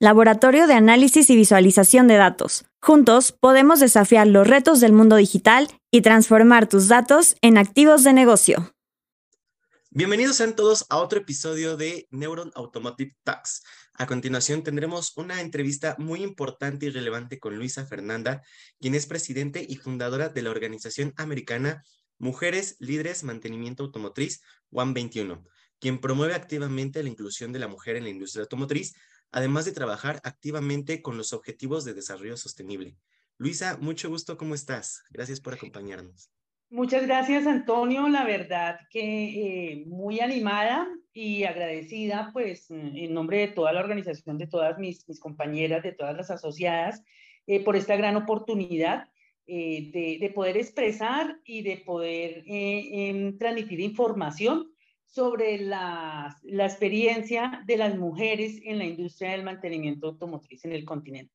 Laboratorio 0.00 0.66
de 0.66 0.74
Análisis 0.74 1.30
y 1.30 1.36
Visualización 1.36 2.08
de 2.08 2.16
Datos. 2.16 2.64
Juntos 2.82 3.30
podemos 3.30 3.78
desafiar 3.78 4.26
los 4.26 4.44
retos 4.44 4.80
del 4.80 4.92
mundo 4.92 5.14
digital 5.14 5.68
y 5.88 6.02
transformar 6.02 6.68
tus 6.68 6.88
datos 6.88 7.36
en 7.42 7.58
activos 7.58 8.02
de 8.02 8.12
negocio. 8.12 8.74
Bienvenidos 9.90 10.36
sean 10.36 10.56
todos 10.56 10.84
a 10.88 10.96
otro 10.96 11.20
episodio 11.20 11.76
de 11.76 12.08
Neuron 12.10 12.50
Automotive 12.56 13.14
Talks. 13.22 13.62
A 13.94 14.06
continuación 14.06 14.64
tendremos 14.64 15.16
una 15.16 15.40
entrevista 15.40 15.94
muy 15.96 16.24
importante 16.24 16.86
y 16.86 16.90
relevante 16.90 17.38
con 17.38 17.56
Luisa 17.56 17.86
Fernanda, 17.86 18.42
quien 18.80 18.96
es 18.96 19.06
presidente 19.06 19.64
y 19.66 19.76
fundadora 19.76 20.28
de 20.28 20.42
la 20.42 20.50
organización 20.50 21.14
americana 21.16 21.84
Mujeres 22.18 22.74
Líderes 22.80 23.22
Mantenimiento 23.22 23.84
Automotriz 23.84 24.42
One 24.72 24.92
21 24.92 25.44
quien 25.84 26.00
promueve 26.00 26.34
activamente 26.34 27.02
la 27.02 27.10
inclusión 27.10 27.52
de 27.52 27.58
la 27.58 27.68
mujer 27.68 27.96
en 27.96 28.04
la 28.04 28.08
industria 28.08 28.44
automotriz, 28.44 28.94
además 29.34 29.64
de 29.64 29.72
trabajar 29.72 30.20
activamente 30.22 31.02
con 31.02 31.16
los 31.16 31.32
objetivos 31.32 31.84
de 31.84 31.92
desarrollo 31.92 32.36
sostenible. 32.36 32.96
Luisa, 33.36 33.76
mucho 33.80 34.08
gusto, 34.08 34.36
¿cómo 34.36 34.54
estás? 34.54 35.02
Gracias 35.10 35.40
por 35.40 35.54
acompañarnos. 35.54 36.30
Muchas 36.70 37.04
gracias, 37.04 37.44
Antonio. 37.44 38.08
La 38.08 38.24
verdad 38.24 38.78
que 38.90 39.72
eh, 39.72 39.84
muy 39.86 40.20
animada 40.20 40.86
y 41.12 41.42
agradecida, 41.42 42.30
pues, 42.32 42.70
en 42.70 43.12
nombre 43.12 43.38
de 43.38 43.48
toda 43.48 43.72
la 43.72 43.80
organización, 43.80 44.38
de 44.38 44.46
todas 44.46 44.78
mis, 44.78 45.04
compañeras, 45.18 45.82
de 45.82 45.92
todas 45.92 46.16
las 46.16 46.30
asociadas, 46.30 47.02
eh, 47.48 47.62
por 47.64 47.74
esta 47.74 47.96
gran 47.96 48.14
oportunidad 48.14 49.08
eh, 49.48 49.90
de, 49.92 50.18
de, 50.20 50.32
poder 50.32 50.56
expresar 50.56 51.40
y 51.44 51.62
de 51.62 51.78
poder 51.78 52.44
em, 52.46 53.36
transmitir 53.36 53.80
información 53.80 54.73
sobre 55.06 55.58
la, 55.58 56.40
experiencia 56.44 57.62
de 57.66 57.76
las 57.76 57.96
mujeres 57.96 58.60
en 58.64 58.78
la 58.78 58.84
industria 58.84 59.32
del 59.32 59.44
mantenimiento 59.44 60.08
automotriz 60.08 60.64
en 60.64 60.72
el 60.72 60.84
continente. 60.84 61.34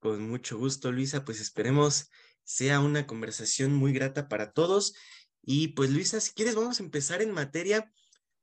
Con 0.00 0.28
mucho 0.28 0.58
gusto, 0.58 0.92
Luisa. 0.92 1.24
Pues 1.24 1.40
esperemos 1.40 2.10
sea 2.44 2.80
una 2.80 3.06
conversación 3.06 3.74
muy 3.74 3.92
grata 3.92 4.28
para 4.28 4.52
todos. 4.52 4.94
Y 5.42 5.68
pues, 5.68 5.90
Luisa, 5.90 6.20
si 6.20 6.32
quieres, 6.32 6.54
vamos 6.54 6.80
a 6.80 6.82
empezar 6.82 7.22
en 7.22 7.32
materia. 7.32 7.92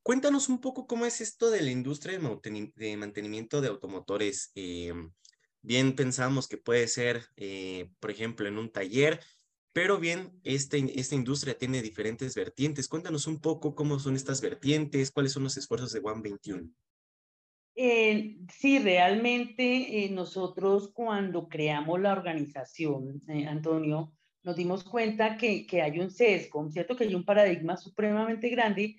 Cuéntanos 0.04 0.50
un 0.50 0.60
poco 0.60 0.88
cómo 0.88 1.06
es 1.06 1.22
esto 1.22 1.50
de 1.50 1.62
la 1.62 1.72
industria 1.72 2.20
de 2.20 2.98
mantenimiento 2.98 3.62
de 3.62 3.70
automotores. 3.70 4.52
Eh, 4.56 4.94
bien 5.62 5.96
pensamos 5.96 6.48
que 6.48 6.58
puede 6.58 6.88
ser, 6.88 7.26
eh, 7.38 7.90
por 8.00 8.12
ejemplo, 8.12 8.48
en 8.48 8.58
un 8.58 8.72
taller, 8.72 9.22
pero 9.74 10.00
bien, 10.00 10.40
este, 10.44 11.00
esta 11.00 11.16
industria 11.16 11.58
tiene 11.58 11.82
diferentes 11.82 12.36
vertientes. 12.36 12.88
Cuéntanos 12.88 13.26
un 13.26 13.42
poco 13.42 13.74
cómo 13.74 13.98
son 13.98 14.16
estas 14.16 14.40
vertientes, 14.40 15.12
cuáles 15.12 15.34
son 15.34 15.44
los 15.44 15.58
esfuerzos 15.58 15.92
de 15.92 16.00
One 16.00 16.22
21. 16.22 16.70
Eh, 17.76 18.38
sí, 18.54 18.78
realmente 18.78 20.06
eh, 20.06 20.10
nosotros 20.12 20.92
cuando 20.94 21.48
creamos 21.48 22.00
la 22.00 22.12
organización, 22.12 23.24
eh, 23.28 23.48
Antonio, 23.48 24.14
nos 24.44 24.56
dimos 24.56 24.84
cuenta 24.84 25.38
que, 25.38 25.66
que, 25.66 25.82
hay 25.82 26.00
un 26.00 26.12
sesgo, 26.12 26.70
¿cierto? 26.70 26.96
Que 26.96 27.06
hay 27.06 27.16
un 27.16 27.26
paradigma 27.26 27.76
supremamente 27.76 28.50
grande 28.50 28.96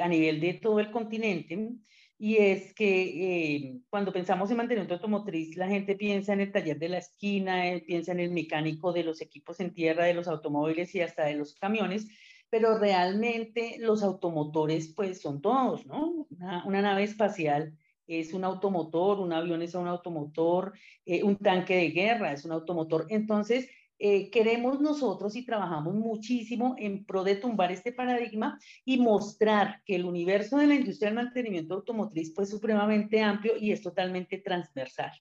a 0.00 0.08
nivel 0.08 0.40
de 0.40 0.54
todo 0.54 0.80
el 0.80 0.90
continente 0.90 1.74
y 2.18 2.36
es 2.38 2.74
que 2.74 3.54
eh, 3.54 3.80
cuando 3.88 4.12
pensamos 4.12 4.50
en 4.50 4.56
mantenimiento 4.56 4.94
automotriz, 4.94 5.56
la 5.56 5.68
gente 5.68 5.94
piensa 5.94 6.32
en 6.32 6.40
el 6.40 6.50
taller 6.50 6.76
de 6.78 6.88
la 6.88 6.98
esquina, 6.98 7.68
eh, 7.68 7.80
piensa 7.80 8.10
en 8.10 8.18
el 8.18 8.32
mecánico 8.32 8.92
de 8.92 9.04
los 9.04 9.20
equipos 9.20 9.60
en 9.60 9.72
tierra, 9.72 10.04
de 10.04 10.14
los 10.14 10.26
automóviles 10.26 10.92
y 10.96 11.00
hasta 11.00 11.26
de 11.26 11.34
los 11.34 11.54
camiones, 11.54 12.08
pero 12.50 12.76
realmente 12.76 13.76
los 13.78 14.02
automotores 14.02 14.92
pues 14.96 15.20
son 15.20 15.40
todos, 15.40 15.86
¿no? 15.86 16.26
Una, 16.64 16.82
nave 16.82 17.04
espacial 17.04 17.78
es 18.08 18.32
un 18.32 18.42
automotor, 18.42 19.20
un 19.20 19.32
avión 19.32 19.62
es 19.62 19.74
un 19.74 19.86
automotor, 19.86 20.72
eh, 21.06 21.22
un 21.22 21.36
tanque 21.36 21.76
de 21.76 21.90
guerra 21.90 22.32
es 22.32 22.44
un 22.44 22.52
automotor. 22.52 23.06
Entonces, 23.10 23.68
eh, 23.98 24.30
queremos 24.30 24.80
nosotros 24.80 25.34
y 25.36 25.44
trabajamos 25.44 25.94
muchísimo 25.94 26.76
en 26.78 27.04
pro 27.04 27.24
de 27.24 27.36
tumbar 27.36 27.72
este 27.72 27.92
paradigma 27.92 28.58
y 28.84 28.98
mostrar 28.98 29.82
que 29.84 29.96
el 29.96 30.04
universo 30.04 30.58
de 30.58 30.66
la 30.68 30.74
industria 30.76 31.08
del 31.08 31.16
mantenimiento 31.16 31.74
automotriz 31.74 32.32
pues, 32.34 32.48
es 32.48 32.54
supremamente 32.54 33.20
amplio 33.20 33.54
y 33.58 33.72
es 33.72 33.82
totalmente 33.82 34.38
transversal. 34.38 35.12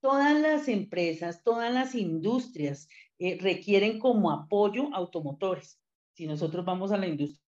Todas 0.00 0.40
las 0.40 0.68
empresas, 0.68 1.42
todas 1.42 1.72
las 1.72 1.94
industrias 1.94 2.88
eh, 3.18 3.38
requieren 3.40 3.98
como 3.98 4.30
apoyo 4.30 4.92
automotores. 4.94 5.80
Si 6.14 6.26
nosotros 6.26 6.64
vamos 6.64 6.92
a 6.92 6.98
la 6.98 7.06
industria 7.06 7.48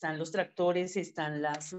están 0.00 0.18
los 0.18 0.32
tractores, 0.32 0.96
están 0.96 1.42
las 1.42 1.76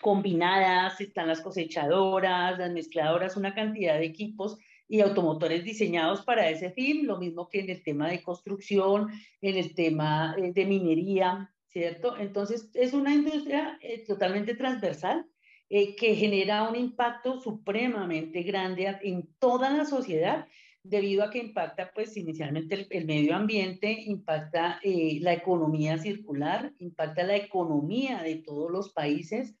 combinadas, 0.00 1.00
están 1.00 1.28
las 1.28 1.40
cosechadoras, 1.40 2.58
las 2.58 2.72
mezcladoras, 2.72 3.36
una 3.36 3.54
cantidad 3.54 3.98
de 3.98 4.06
equipos 4.06 4.58
y 4.90 5.00
automotores 5.00 5.62
diseñados 5.62 6.22
para 6.22 6.50
ese 6.50 6.72
fin, 6.72 7.06
lo 7.06 7.18
mismo 7.18 7.48
que 7.48 7.60
en 7.60 7.70
el 7.70 7.82
tema 7.82 8.10
de 8.10 8.22
construcción, 8.22 9.08
en 9.40 9.56
el 9.56 9.72
tema 9.74 10.34
eh, 10.36 10.52
de 10.52 10.64
minería, 10.64 11.52
¿cierto? 11.68 12.16
Entonces, 12.18 12.70
es 12.74 12.92
una 12.92 13.14
industria 13.14 13.78
eh, 13.82 14.04
totalmente 14.04 14.56
transversal 14.56 15.26
eh, 15.68 15.94
que 15.94 16.16
genera 16.16 16.68
un 16.68 16.74
impacto 16.74 17.40
supremamente 17.40 18.42
grande 18.42 18.98
en 19.02 19.28
toda 19.38 19.70
la 19.70 19.84
sociedad 19.84 20.48
debido 20.82 21.22
a 21.22 21.30
que 21.30 21.38
impacta, 21.38 21.92
pues, 21.94 22.16
inicialmente 22.16 22.74
el, 22.74 22.86
el 22.90 23.04
medio 23.04 23.36
ambiente, 23.36 23.92
impacta 23.92 24.80
la 24.82 25.34
economía 25.34 25.98
circular, 25.98 26.72
impacta 26.78 27.22
la 27.22 27.36
economía 27.36 28.22
de 28.22 28.36
todos 28.36 28.70
los 28.70 28.90
países, 28.90 29.59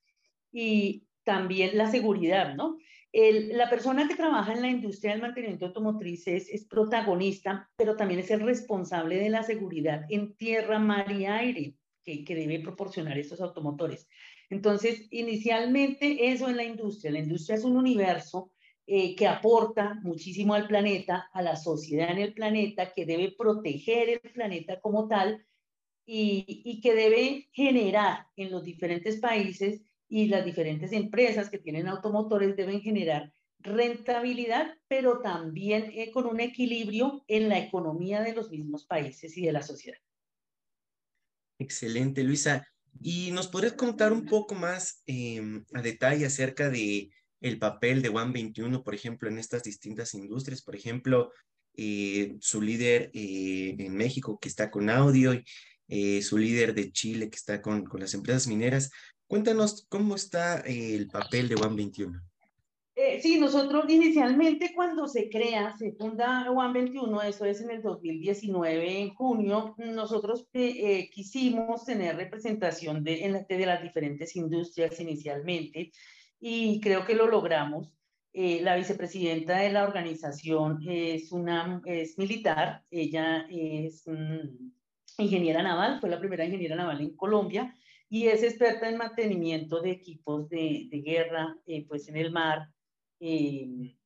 y 0.52 1.06
también 1.24 1.76
la 1.76 1.90
seguridad, 1.90 2.54
¿no? 2.54 2.78
El, 3.12 3.56
la 3.58 3.68
persona 3.68 4.06
que 4.06 4.14
trabaja 4.14 4.52
en 4.52 4.62
la 4.62 4.68
industria 4.68 5.12
del 5.12 5.22
mantenimiento 5.22 5.66
automotriz 5.66 6.28
es, 6.28 6.48
es, 6.48 6.64
protagonista, 6.66 7.68
pero 7.76 7.96
también 7.96 8.20
es 8.20 8.30
el 8.30 8.40
responsable 8.40 9.16
de 9.16 9.30
la 9.30 9.42
seguridad 9.42 10.04
en 10.08 10.36
tierra, 10.36 10.78
mar 10.78 11.10
y 11.10 11.26
aire 11.26 11.74
que, 12.04 12.24
que 12.24 12.34
debe 12.36 12.60
proporcionar 12.60 13.18
estos 13.18 13.40
automotores. 13.40 14.08
Entonces, 14.48 15.08
inicialmente 15.10 16.30
eso 16.30 16.48
en 16.48 16.56
la 16.56 16.64
industria. 16.64 17.10
La 17.10 17.18
industria 17.18 17.56
es 17.56 17.64
un 17.64 17.76
universo 17.76 18.52
eh, 18.86 19.14
que 19.16 19.26
aporta 19.26 20.00
muchísimo 20.02 20.54
al 20.54 20.66
planeta, 20.66 21.28
a 21.32 21.42
la 21.42 21.56
sociedad 21.56 22.10
en 22.10 22.18
el 22.18 22.34
planeta, 22.34 22.92
que 22.92 23.06
debe 23.06 23.32
proteger 23.36 24.08
el 24.08 24.32
planeta 24.32 24.80
como 24.80 25.08
tal 25.08 25.44
y, 26.06 26.62
y 26.64 26.80
que 26.80 26.94
debe 26.94 27.48
generar 27.52 28.26
en 28.36 28.50
los 28.50 28.64
diferentes 28.64 29.20
países 29.20 29.82
y 30.10 30.26
las 30.26 30.44
diferentes 30.44 30.92
empresas 30.92 31.48
que 31.48 31.58
tienen 31.58 31.88
automotores 31.88 32.56
deben 32.56 32.82
generar 32.82 33.32
rentabilidad, 33.60 34.74
pero 34.88 35.20
también 35.20 35.90
eh, 35.94 36.10
con 36.10 36.26
un 36.26 36.40
equilibrio 36.40 37.24
en 37.28 37.48
la 37.48 37.58
economía 37.58 38.20
de 38.20 38.34
los 38.34 38.50
mismos 38.50 38.84
países 38.84 39.36
y 39.38 39.46
de 39.46 39.52
la 39.52 39.62
sociedad. 39.62 39.98
Excelente, 41.58 42.22
Luisa. 42.24 42.66
¿Y 43.00 43.30
nos 43.30 43.48
podrías 43.48 43.74
contar 43.74 44.12
un 44.12 44.26
poco 44.26 44.54
más 44.54 45.02
eh, 45.06 45.62
a 45.72 45.80
detalle 45.80 46.26
acerca 46.26 46.68
de 46.68 47.10
el 47.40 47.58
papel 47.58 48.02
de 48.02 48.08
One 48.08 48.32
21, 48.32 48.82
por 48.82 48.94
ejemplo, 48.94 49.28
en 49.28 49.38
estas 49.38 49.62
distintas 49.62 50.12
industrias? 50.14 50.62
Por 50.62 50.74
ejemplo, 50.74 51.32
eh, 51.74 52.36
su 52.40 52.60
líder 52.60 53.10
eh, 53.14 53.76
en 53.78 53.96
México 53.96 54.38
que 54.40 54.48
está 54.48 54.70
con 54.70 54.90
audio, 54.90 55.40
eh, 55.88 56.22
su 56.22 56.36
líder 56.36 56.74
de 56.74 56.92
Chile 56.92 57.30
que 57.30 57.36
está 57.36 57.62
con, 57.62 57.84
con 57.84 58.00
las 58.00 58.14
empresas 58.14 58.46
mineras. 58.46 58.90
Cuéntanos 59.30 59.86
cómo 59.88 60.16
está 60.16 60.58
el 60.66 61.06
papel 61.06 61.48
de 61.48 61.54
One 61.54 61.76
21. 61.76 62.20
Eh, 62.96 63.20
sí, 63.22 63.38
nosotros 63.38 63.84
inicialmente 63.88 64.72
cuando 64.74 65.06
se 65.06 65.30
crea, 65.30 65.72
se 65.78 65.92
funda 65.92 66.50
One 66.50 66.72
21, 66.72 67.22
eso 67.22 67.44
es 67.44 67.60
en 67.60 67.70
el 67.70 67.80
2019, 67.80 69.02
en 69.02 69.14
junio, 69.14 69.76
nosotros 69.78 70.48
eh, 70.52 70.74
eh, 70.82 71.10
quisimos 71.10 71.84
tener 71.84 72.16
representación 72.16 73.04
de, 73.04 73.24
en, 73.24 73.46
de 73.48 73.66
las 73.66 73.80
diferentes 73.80 74.34
industrias 74.34 74.98
inicialmente 74.98 75.92
y 76.40 76.80
creo 76.80 77.04
que 77.04 77.14
lo 77.14 77.28
logramos. 77.28 77.94
Eh, 78.32 78.60
la 78.62 78.74
vicepresidenta 78.74 79.58
de 79.58 79.70
la 79.70 79.84
organización 79.84 80.80
es, 80.88 81.30
una, 81.30 81.80
es 81.84 82.18
militar, 82.18 82.82
ella 82.90 83.46
es 83.48 84.02
mm, 84.08 84.72
ingeniera 85.18 85.62
naval, 85.62 86.00
fue 86.00 86.10
la 86.10 86.18
primera 86.18 86.44
ingeniera 86.44 86.74
naval 86.74 87.00
en 87.00 87.14
Colombia 87.14 87.76
y 88.10 88.26
es 88.26 88.42
experta 88.42 88.88
en 88.88 88.98
mantenimiento 88.98 89.80
de 89.80 89.92
equipos 89.92 90.48
de, 90.48 90.88
de 90.90 91.00
guerra 91.00 91.56
eh, 91.64 91.86
pues 91.86 92.08
en 92.08 92.16
el 92.16 92.32
mar. 92.32 92.68
Eh, 93.20 93.96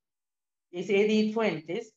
es 0.71 0.91
Edith 0.91 1.33
Fuentes. 1.33 1.97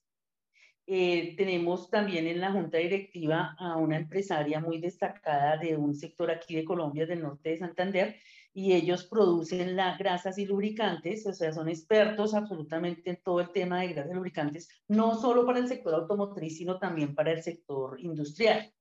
Eh, 0.89 1.35
tenemos 1.35 1.89
también 1.89 2.27
en 2.27 2.39
la 2.39 2.53
junta 2.53 2.77
directiva 2.77 3.57
a 3.59 3.75
una 3.75 3.97
empresaria 3.97 4.61
muy 4.61 4.79
destacada 4.79 5.57
de 5.57 5.75
un 5.75 5.93
sector 5.93 6.31
aquí 6.31 6.55
de 6.55 6.63
Colombia, 6.63 7.05
del 7.05 7.23
norte 7.23 7.49
de 7.49 7.57
Santander, 7.57 8.15
y 8.53 8.71
ellos 8.71 9.03
producen 9.03 9.75
las 9.75 9.97
grasas 9.97 10.37
y 10.37 10.45
lubricantes, 10.45 11.27
o 11.27 11.33
sea, 11.33 11.51
son 11.51 11.67
expertos 11.67 12.33
absolutamente 12.33 13.09
en 13.09 13.21
todo 13.21 13.41
el 13.41 13.51
tema 13.51 13.81
de 13.81 13.89
grasas 13.89 14.11
y 14.11 14.15
lubricantes, 14.15 14.69
no 14.87 15.19
solo 15.19 15.45
para 15.45 15.59
el 15.59 15.67
sector 15.67 15.93
automotriz, 15.93 16.57
sino 16.57 16.79
también 16.79 17.13
para 17.13 17.33
el 17.33 17.43
sector 17.43 17.99
industrial. 17.99 18.71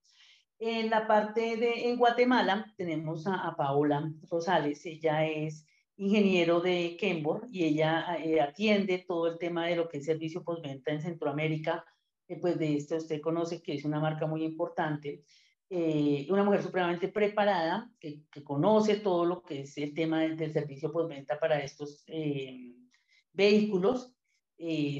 En 0.58 0.88
la 0.88 1.06
parte 1.06 1.58
de 1.58 1.90
en 1.90 1.98
Guatemala 1.98 2.72
tenemos 2.78 3.26
a, 3.26 3.54
Paola 3.56 4.10
Rosales, 4.30 4.86
ella 4.86 5.26
es 5.26 5.66
ingeniero 5.96 6.60
de 6.60 6.96
Kembor 6.98 7.46
y 7.50 7.64
ella 7.64 8.16
eh, 8.16 8.40
atiende 8.40 9.04
todo 9.06 9.26
el 9.26 9.38
tema 9.38 9.66
de 9.66 9.76
lo 9.76 9.86
que 9.86 9.98
es 9.98 10.06
servicio 10.06 10.42
postventa 10.42 10.92
en 10.92 11.02
Centroamérica, 11.02 11.84
eh, 12.26 12.38
pues 12.40 12.58
de 12.58 12.74
esto 12.74 12.96
usted 12.96 13.20
conoce 13.20 13.60
que 13.60 13.74
es 13.74 13.84
una 13.84 14.00
marca 14.00 14.26
muy 14.26 14.44
importante. 14.44 15.24
Eh, 15.68 16.26
una 16.30 16.44
mujer 16.44 16.62
supremamente 16.62 17.08
preparada, 17.08 17.90
que, 18.00 18.22
que, 18.30 18.42
conoce 18.42 18.96
todo 18.96 19.26
lo 19.26 19.42
que 19.42 19.62
es 19.62 19.76
el 19.76 19.92
tema 19.92 20.20
del, 20.20 20.36
del 20.38 20.52
servicio 20.52 20.90
postventa 20.90 21.38
para 21.38 21.58
estos 21.58 22.04
vehículos, 23.32 24.14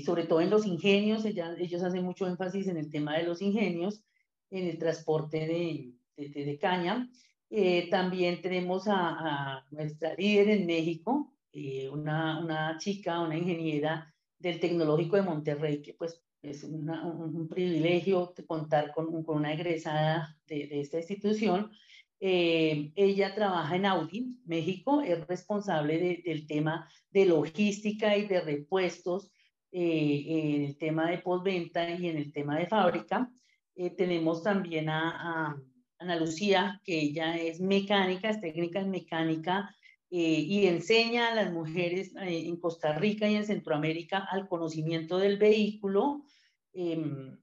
sobre 0.04 0.24
todo 0.24 0.40
en 0.40 0.50
los 0.50 0.66
ingenios, 0.66 1.24
ella, 1.24 1.54
ellos 1.58 1.82
hacen 1.82 2.04
mucho 2.04 2.26
énfasis 2.26 2.66
en 2.66 2.76
el 2.76 2.90
tema 2.90 3.16
de 3.16 3.22
los 3.22 3.40
ingenios, 3.40 4.04
en 4.50 4.68
el 4.68 4.78
transporte 4.78 5.46
de, 5.46 5.92
de, 6.16 6.44
de 6.44 6.58
caña. 6.58 7.08
Eh, 7.50 7.88
también 7.90 8.42
tenemos 8.42 8.88
a, 8.88 8.96
a, 8.98 9.66
nuestra 9.70 10.14
líder 10.14 10.48
en 10.50 10.66
México, 10.66 11.32
eh, 11.52 11.88
una, 11.88 12.40
una, 12.40 12.76
chica, 12.78 13.20
una 13.20 13.36
ingeniera 13.36 14.12
del 14.38 14.58
Tecnológico 14.58 15.16
de 15.16 15.22
Monterrey, 15.22 15.80
que 15.80 15.94
pues 15.94 16.22
es 16.42 16.64
una, 16.64 17.04
un, 17.06 17.34
un, 17.34 17.48
privilegio 17.48 18.34
contar 18.46 18.92
con, 18.92 19.22
con 19.22 19.38
una 19.38 19.52
egresada 19.52 20.36
de, 20.46 20.66
de 20.66 20.80
esta 20.80 20.98
institución. 20.98 21.70
Eh, 22.18 22.92
ella 22.96 23.34
trabaja 23.34 23.76
en 23.76 23.86
Audi, 23.86 24.40
México, 24.46 25.02
es 25.02 25.26
responsable 25.26 25.98
de, 25.98 26.22
del 26.24 26.46
tema 26.46 26.88
de 27.10 27.26
logística 27.26 28.16
y 28.16 28.26
de 28.26 28.40
repuestos 28.40 29.30
eh, 29.70 30.24
en 30.26 30.64
el 30.64 30.78
tema 30.78 31.10
de 31.10 31.18
postventa 31.18 31.90
y 31.90 32.08
en 32.08 32.16
el 32.16 32.32
tema 32.32 32.58
de 32.58 32.66
fábrica. 32.66 33.30
Eh, 33.76 33.90
tenemos 33.90 34.42
también 34.42 34.88
a, 34.88 35.50
a, 35.50 35.62
Ana 35.98 36.16
Lucía, 36.16 36.80
que 36.84 36.98
ella 36.98 37.36
es 37.36 37.60
mecánica, 37.60 38.30
es 38.30 38.40
técnica 38.40 38.80
en 38.80 38.90
mecánica 38.90 39.74
eh, 40.10 40.18
y 40.18 40.66
enseña 40.66 41.28
a 41.28 41.34
las 41.34 41.52
mujeres 41.52 42.14
eh, 42.16 42.46
en 42.46 42.56
Costa 42.58 42.98
Rica 42.98 43.28
y 43.28 43.36
en 43.36 43.46
Centroamérica 43.46 44.26
al 44.30 44.48
conocimiento 44.48 45.18
del 45.18 45.38
vehículo. 45.38 46.24
Em, 46.72 47.38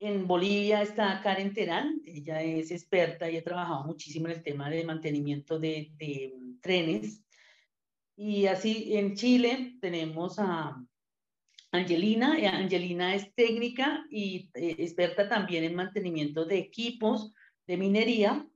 en 0.00 0.26
Bolivia 0.26 0.82
está 0.82 1.20
Karen 1.22 1.52
Terán, 1.52 2.00
ella 2.04 2.42
es 2.42 2.70
experta 2.72 3.30
y 3.30 3.36
ha 3.36 3.44
trabajado 3.44 3.84
muchísimo 3.84 4.26
en 4.26 4.32
el 4.32 4.42
tema 4.42 4.68
de 4.68 4.84
mantenimiento 4.84 5.58
de, 5.58 5.92
de 5.96 6.34
trenes. 6.60 7.22
Y 8.16 8.46
así 8.46 8.96
en 8.96 9.14
Chile 9.14 9.78
tenemos 9.80 10.38
a, 10.38 10.84
Angelina. 11.72 12.38
Eh, 12.38 12.46
Angelina 12.46 13.14
es 13.14 13.34
técnica 13.34 14.04
y 14.10 14.50
eh, 14.54 14.76
experta 14.78 15.28
también 15.28 15.64
en 15.64 15.74
mantenimiento 15.74 16.44
de 16.44 16.58
equipos 16.58 17.32
de 17.66 17.76
minería 17.76 18.46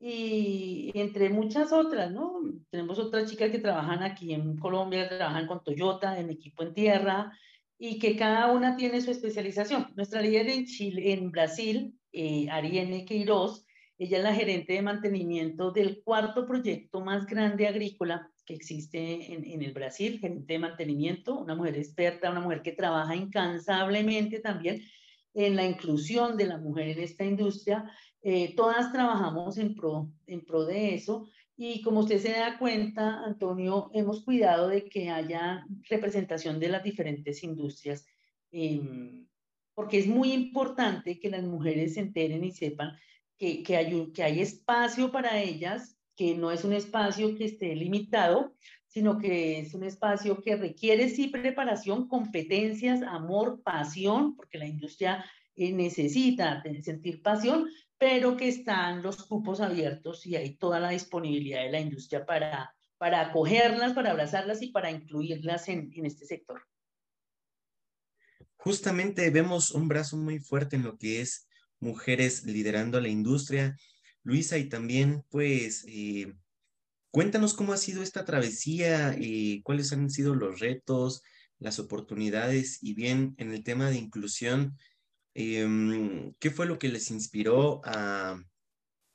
y 0.00 0.92
entre 0.94 1.28
muchas 1.28 1.72
otras, 1.72 2.12
¿no? 2.12 2.40
Tenemos 2.70 3.00
otras 3.00 3.28
chicas 3.28 3.50
que 3.50 3.58
trabajan 3.58 4.04
aquí 4.04 4.32
en 4.32 4.56
Colombia, 4.56 5.08
trabajan 5.08 5.48
con 5.48 5.64
Toyota, 5.64 6.18
en 6.20 6.30
equipo 6.30 6.62
en 6.62 6.72
tierra, 6.72 7.32
y 7.76 7.98
que 7.98 8.16
cada 8.16 8.52
una 8.52 8.76
tiene 8.76 9.00
su 9.00 9.10
especialización. 9.10 9.88
Nuestra 9.96 10.22
líder 10.22 10.48
en 10.50 10.66
Chile, 10.66 11.12
en 11.12 11.32
Brasil, 11.32 11.98
eh, 12.12 12.48
Ariane 12.48 13.04
Queiroz, 13.04 13.66
ella 13.98 14.18
es 14.18 14.22
la 14.22 14.34
gerente 14.34 14.74
de 14.74 14.82
mantenimiento 14.82 15.72
del 15.72 16.00
cuarto 16.04 16.46
proyecto 16.46 17.00
más 17.00 17.26
grande 17.26 17.66
agrícola 17.66 18.30
que 18.48 18.54
existe 18.54 19.32
en, 19.34 19.44
en, 19.44 19.62
el 19.62 19.74
Brasil, 19.74 20.18
gerente 20.18 20.54
de 20.54 20.58
mantenimiento, 20.58 21.38
una 21.38 21.54
mujer 21.54 21.76
experta, 21.76 22.30
una 22.30 22.40
mujer 22.40 22.62
que 22.62 22.72
trabaja 22.72 23.14
incansablemente 23.14 24.40
también 24.40 24.82
en 25.34 25.54
la 25.54 25.66
inclusión 25.66 26.38
de 26.38 26.46
la 26.46 26.56
mujer 26.56 26.88
en 26.88 27.00
esta 27.00 27.26
industria. 27.26 27.84
Eh, 28.22 28.54
todas 28.56 28.90
trabajamos 28.90 29.58
en 29.58 29.74
pro, 29.74 30.10
en 30.26 30.46
pro 30.46 30.64
de 30.64 30.94
eso 30.94 31.28
y 31.58 31.82
como 31.82 32.00
usted 32.00 32.20
se 32.20 32.32
da 32.32 32.58
cuenta, 32.58 33.22
Antonio, 33.22 33.90
hemos 33.92 34.24
cuidado 34.24 34.68
de 34.68 34.88
que 34.88 35.10
haya 35.10 35.66
representación 35.90 36.58
de 36.58 36.68
las 36.68 36.82
diferentes 36.82 37.44
industrias, 37.44 38.06
eh, 38.50 38.80
porque 39.74 39.98
es 39.98 40.06
muy 40.06 40.32
importante 40.32 41.20
que 41.20 41.28
las 41.28 41.42
mujeres 41.42 41.94
se 41.94 42.00
enteren 42.00 42.44
y 42.44 42.52
sepan 42.52 42.96
que, 43.36 43.62
que, 43.62 43.76
hay, 43.76 44.10
que 44.12 44.22
hay 44.22 44.40
espacio 44.40 45.12
para 45.12 45.38
ellas 45.38 45.97
que 46.18 46.34
no 46.34 46.50
es 46.50 46.64
un 46.64 46.72
espacio 46.72 47.36
que 47.36 47.44
esté 47.44 47.76
limitado, 47.76 48.56
sino 48.88 49.18
que 49.18 49.60
es 49.60 49.72
un 49.72 49.84
espacio 49.84 50.42
que 50.42 50.56
requiere 50.56 51.08
sí 51.08 51.28
preparación, 51.28 52.08
competencias, 52.08 53.02
amor, 53.02 53.62
pasión, 53.62 54.34
porque 54.34 54.58
la 54.58 54.66
industria 54.66 55.24
eh, 55.54 55.72
necesita 55.72 56.60
sentir 56.82 57.22
pasión, 57.22 57.68
pero 57.98 58.36
que 58.36 58.48
están 58.48 59.00
los 59.00 59.26
cupos 59.26 59.60
abiertos 59.60 60.26
y 60.26 60.34
hay 60.34 60.56
toda 60.56 60.80
la 60.80 60.90
disponibilidad 60.90 61.62
de 61.62 61.70
la 61.70 61.80
industria 61.80 62.26
para, 62.26 62.74
para 62.98 63.20
acogerlas, 63.20 63.92
para 63.92 64.10
abrazarlas 64.10 64.60
y 64.60 64.72
para 64.72 64.90
incluirlas 64.90 65.68
en, 65.68 65.92
en 65.94 66.04
este 66.04 66.26
sector. 66.26 66.60
Justamente 68.56 69.30
vemos 69.30 69.70
un 69.70 69.86
brazo 69.86 70.16
muy 70.16 70.40
fuerte 70.40 70.74
en 70.74 70.82
lo 70.82 70.98
que 70.98 71.20
es 71.20 71.46
mujeres 71.78 72.44
liderando 72.44 73.00
la 73.00 73.08
industria 73.08 73.76
Luisa, 74.28 74.58
y 74.58 74.68
también, 74.68 75.24
pues, 75.30 75.86
eh, 75.88 76.34
cuéntanos 77.10 77.54
cómo 77.54 77.72
ha 77.72 77.78
sido 77.78 78.02
esta 78.02 78.26
travesía, 78.26 79.14
eh, 79.18 79.62
cuáles 79.64 79.90
han 79.92 80.10
sido 80.10 80.34
los 80.34 80.60
retos, 80.60 81.22
las 81.58 81.78
oportunidades, 81.78 82.78
y 82.82 82.92
bien, 82.92 83.34
en 83.38 83.52
el 83.52 83.64
tema 83.64 83.88
de 83.88 83.96
inclusión, 83.96 84.76
eh, 85.34 86.32
¿qué 86.40 86.50
fue 86.50 86.66
lo 86.66 86.78
que 86.78 86.88
les 86.90 87.10
inspiró 87.10 87.80
a, 87.84 88.38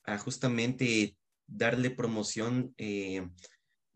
a 0.03 0.17
justamente 0.17 1.15
darle 1.45 1.91
promoción 1.91 2.73
eh, 2.77 3.27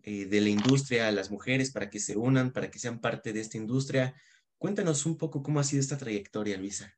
eh, 0.04 0.26
de 0.28 0.42
la 0.42 0.50
industria 0.50 1.08
a 1.08 1.12
las 1.12 1.32
mujeres 1.32 1.72
para 1.72 1.90
que 1.90 2.00
se 2.00 2.16
unan, 2.16 2.54
para 2.54 2.70
que 2.70 2.78
sean 2.78 3.02
parte 3.02 3.34
de 3.34 3.40
esta 3.42 3.58
industria? 3.58 4.14
Cuéntanos 4.60 5.06
un 5.08 5.18
poco 5.18 5.42
cómo 5.42 5.60
ha 5.60 5.64
sido 5.64 5.82
esta 5.82 5.98
trayectoria, 5.98 6.58
Luisa 6.58 6.97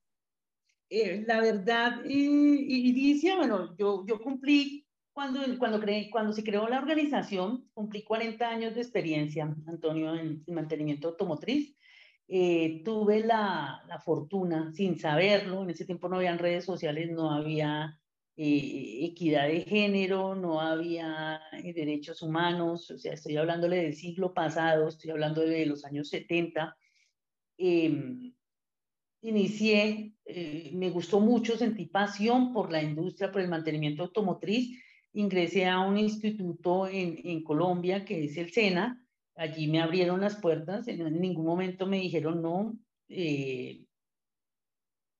eh, 0.89 1.23
la 1.27 1.41
verdad, 1.41 2.01
y, 2.05 2.91
dice, 2.93 3.35
bueno, 3.35 3.75
yo, 3.77 4.05
yo 4.07 4.19
cumplí, 4.19 4.85
cuando, 5.11 5.41
cuando, 5.57 5.79
creé, 5.79 6.09
cuando 6.09 6.33
se 6.33 6.43
creó 6.43 6.67
la 6.67 6.79
organización, 6.79 7.69
cumplí 7.73 8.03
40 8.03 8.49
años 8.49 8.75
de 8.75 8.81
experiencia, 8.81 9.55
Antonio, 9.67 10.15
en, 10.15 10.43
en 10.45 10.55
mantenimiento 10.55 11.09
automotriz. 11.09 11.75
Eh, 12.27 12.83
tuve 12.85 13.21
la, 13.21 13.83
la, 13.87 13.99
fortuna, 13.99 14.71
sin 14.73 14.99
saberlo, 14.99 15.63
en 15.63 15.71
ese 15.71 15.85
tiempo 15.85 16.07
no 16.07 16.17
había 16.17 16.37
redes 16.37 16.63
sociales, 16.63 17.09
no 17.09 17.31
había 17.31 17.99
eh, 18.41 19.05
equidad 19.07 19.49
de 19.49 19.63
género, 19.63 20.33
no 20.33 20.61
había 20.61 21.41
eh, 21.51 21.73
derechos 21.73 22.21
humanos, 22.21 22.89
o 22.89 22.97
sea, 22.97 23.11
estoy 23.11 23.35
hablándole 23.35 23.75
del 23.83 23.95
siglo 23.95 24.33
pasado, 24.33 24.87
estoy 24.87 25.11
hablando 25.11 25.41
de 25.41 25.65
los 25.65 25.83
años 25.83 26.07
70. 26.07 26.77
Eh, 27.57 28.31
inicié, 29.21 30.13
eh, 30.25 30.71
me 30.73 30.89
gustó 30.89 31.19
mucho, 31.19 31.57
sentí 31.57 31.85
pasión 31.85 32.53
por 32.53 32.71
la 32.71 32.81
industria, 32.81 33.31
por 33.31 33.41
el 33.41 33.49
mantenimiento 33.49 34.03
automotriz. 34.03 34.81
Ingresé 35.13 35.65
a 35.65 35.79
un 35.79 35.97
instituto 35.97 36.87
en, 36.87 37.19
en 37.23 37.43
Colombia 37.43 38.05
que 38.05 38.25
es 38.25 38.37
el 38.37 38.51
SENA. 38.51 39.03
Allí 39.35 39.67
me 39.67 39.81
abrieron 39.81 40.21
las 40.21 40.35
puertas, 40.35 40.87
en, 40.87 41.19
ningún 41.19 41.45
momento 41.45 41.87
me 41.87 41.99
dijeron 41.99 42.41
no. 42.41 42.77
Eh, 43.07 43.85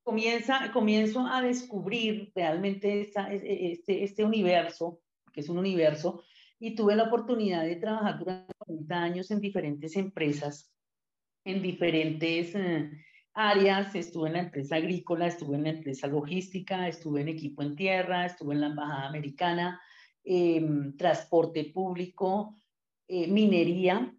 comienza, 0.04 0.72
comienzo 0.72 1.26
a 1.26 1.42
descubrir 1.42 2.32
realmente 2.36 3.02
esta, 3.02 3.32
este, 3.34 4.04
este 4.04 4.24
universo, 4.24 5.02
que 5.34 5.42
es 5.42 5.50
un 5.50 5.58
universo, 5.58 6.24
y 6.60 6.76
tuve 6.76 6.96
la 6.96 7.04
oportunidad 7.04 7.64
de 7.64 7.78
trabajar 7.78 8.20
durante 8.20 8.54
40 8.58 9.02
años 9.02 9.32
en 9.32 9.40
diferentes 9.42 9.96
empresas, 9.96 10.72
en 11.46 11.62
diferentes... 11.62 12.56
Eh, 12.56 12.92
áreas, 13.34 13.94
estuve 13.96 14.28
en 14.28 14.34
la 14.34 14.40
empresa 14.42 14.76
agrícola, 14.76 15.28
estuve 15.28 15.58
en 15.58 15.64
la 15.64 15.70
empresa 15.70 16.08
logística, 16.08 16.88
estuve 16.88 17.22
en 17.22 17.30
equipo 17.30 17.62
en 17.62 17.76
tierra, 17.76 18.26
estuve 18.26 18.56
en 18.56 18.62
la 18.62 18.68
embajada 18.68 19.08
americana, 19.08 19.82
eh, 20.24 20.66
transporte 20.98 21.66
público, 21.74 22.56
eh, 23.08 23.28
minería, 23.28 24.14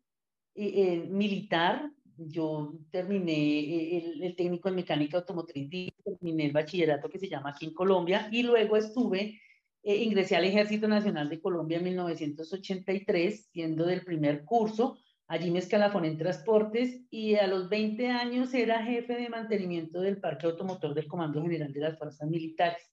eh, 0.54 1.06
militar. 1.08 1.90
Yo 2.16 2.74
terminé 2.90 3.32
eh, 3.32 3.98
el, 3.98 4.22
el, 4.22 4.36
técnico 4.36 4.68
en 4.68 4.74
mecánica 4.76 5.18
automotriz, 5.18 5.92
terminé 6.04 6.46
el 6.46 6.52
bachillerato 6.52 7.08
que 7.08 7.18
se 7.18 7.28
llama 7.28 7.50
aquí 7.50 7.66
en 7.66 7.74
Colombia 7.74 8.28
y 8.30 8.42
luego 8.42 8.76
estuve 8.76 9.40
eh, 9.82 9.96
ingresé 9.96 10.36
al 10.36 10.44
Ejército 10.44 10.88
Nacional 10.88 11.28
de 11.30 11.40
Colombia 11.40 11.78
en 11.78 11.84
1983, 11.84 13.48
siendo 13.52 13.86
del 13.86 14.04
primer 14.04 14.44
curso. 14.44 14.98
Allí 15.30 15.52
me 15.52 15.60
escalafoné 15.60 16.08
en 16.08 16.18
transportes 16.18 17.02
y 17.08 17.36
a 17.36 17.46
los 17.46 17.68
20 17.68 18.08
años 18.08 18.52
era 18.52 18.82
jefe 18.82 19.14
de 19.14 19.28
mantenimiento 19.28 20.00
del 20.00 20.20
parque 20.20 20.46
automotor 20.46 20.92
del 20.92 21.06
Comando 21.06 21.40
General 21.40 21.72
de 21.72 21.78
las 21.78 21.96
Fuerzas 21.96 22.28
Militares. 22.28 22.90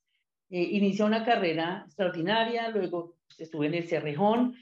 Eh, 0.51 0.62
inicié 0.62 1.03
una 1.03 1.25
carrera 1.25 1.82
extraordinaria, 1.88 2.70
luego 2.70 3.17
estuve 3.39 3.65
en 3.65 3.74
el 3.74 3.88
Cerrejón. 3.88 4.53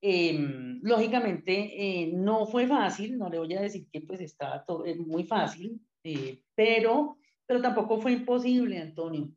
Em, 0.00 0.78
lógicamente 0.84 1.52
eh, 1.74 2.12
no 2.14 2.46
fue 2.46 2.68
fácil, 2.68 3.18
no 3.18 3.28
le 3.28 3.38
voy 3.38 3.54
a 3.54 3.60
decir 3.60 3.88
que 3.90 4.02
pues 4.02 4.20
estaba 4.20 4.64
todo, 4.64 4.84
muy 4.98 5.24
fácil, 5.24 5.80
pero, 6.54 7.18
pero 7.44 7.60
tampoco 7.60 8.00
fue 8.00 8.12
imposible, 8.12 8.78
Antonio 8.78 9.32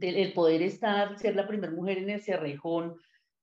el 0.00 0.32
poder 0.32 0.62
estar, 0.62 1.18
ser 1.18 1.34
la 1.34 1.46
primera 1.46 1.72
mujer 1.72 1.98
en 1.98 2.10
el 2.10 2.20
Cerrejón, 2.20 2.94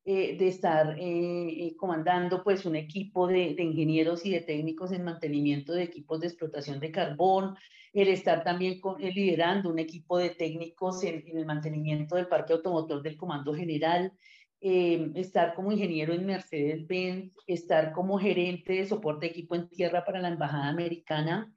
eh, 0.08 0.38
de 0.38 0.50
estar 0.50 1.00
eh, 1.00 1.66
eh, 1.68 1.76
comandando 1.76 2.44
pues 2.44 2.64
un 2.68 2.76
equipo 2.76 3.26
de, 3.26 3.56
de, 3.56 3.64
ingenieros 3.64 4.24
y 4.24 4.30
de 4.30 4.42
técnicos 4.42 4.92
en 4.92 5.04
mantenimiento 5.04 5.74
de 5.74 5.82
equipos 5.82 6.20
de 6.20 6.28
explotación 6.28 6.80
de 6.80 6.92
carbón, 6.92 7.56
el 7.92 8.10
estar 8.10 8.44
también 8.44 8.80
liderando 9.00 9.68
un 9.68 9.80
equipo 9.80 10.20
de 10.20 10.30
técnicos 10.30 11.04
en, 11.04 11.24
el 11.36 11.48
mantenimiento 11.48 12.18
del 12.18 12.28
parque 12.28 12.54
automotor 12.54 13.02
del 13.02 13.18
Comando 13.18 13.52
General, 13.56 14.14
estar 14.62 15.56
como 15.56 15.72
ingeniero 15.72 16.14
en 16.14 16.28
Mercedes-Benz, 16.28 17.34
estar 17.48 17.92
como 17.92 18.20
gerente 18.20 18.74
de 18.74 18.86
soporte 18.86 19.26
de 19.26 19.32
equipo 19.32 19.56
en 19.56 19.70
tierra 19.70 20.06
para 20.06 20.22
la 20.22 20.28
Embajada 20.28 20.70
Americana, 20.70 21.52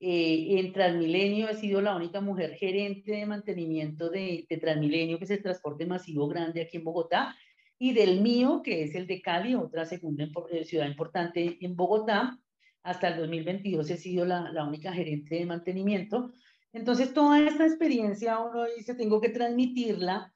en 0.00 0.72
Transmilenio 0.72 1.48
he 1.48 1.54
sido 1.54 1.80
la 1.80 1.94
única 1.94 2.20
mujer 2.20 2.54
gerente 2.56 3.12
de 3.12 3.26
mantenimiento 3.26 4.10
de, 4.10 4.46
Transmilenio, 4.60 5.18
que 5.18 5.24
es 5.24 5.30
el 5.30 5.42
transporte 5.42 5.86
masivo 5.86 6.26
grande 6.26 6.60
aquí 6.60 6.78
en 6.78 6.84
Bogotá, 6.84 7.34
y 7.78 7.92
del 7.92 8.20
mío, 8.20 8.62
que 8.62 8.84
es 8.84 8.94
el 8.94 9.06
de 9.06 9.20
Cali, 9.20 9.54
otra 9.54 9.84
segunda 9.84 10.28
eh, 10.50 10.64
ciudad 10.64 10.86
importante 10.86 11.58
en 11.60 11.76
Bogotá. 11.76 12.38
Hasta 12.82 13.08
el 13.08 13.18
2022 13.18 13.90
he 13.90 13.96
sido 13.96 14.24
la, 14.24 14.52
la 14.52 14.64
única 14.64 14.92
gerente 14.92 15.36
de 15.36 15.46
mantenimiento. 15.46 16.32
Entonces, 16.72 17.14
toda 17.14 17.40
esta 17.40 17.66
experiencia 17.66 18.38
uno 18.38 18.64
dice, 18.76 18.94
tengo 18.94 19.20
que 19.20 19.30
transmitirla 19.30 20.32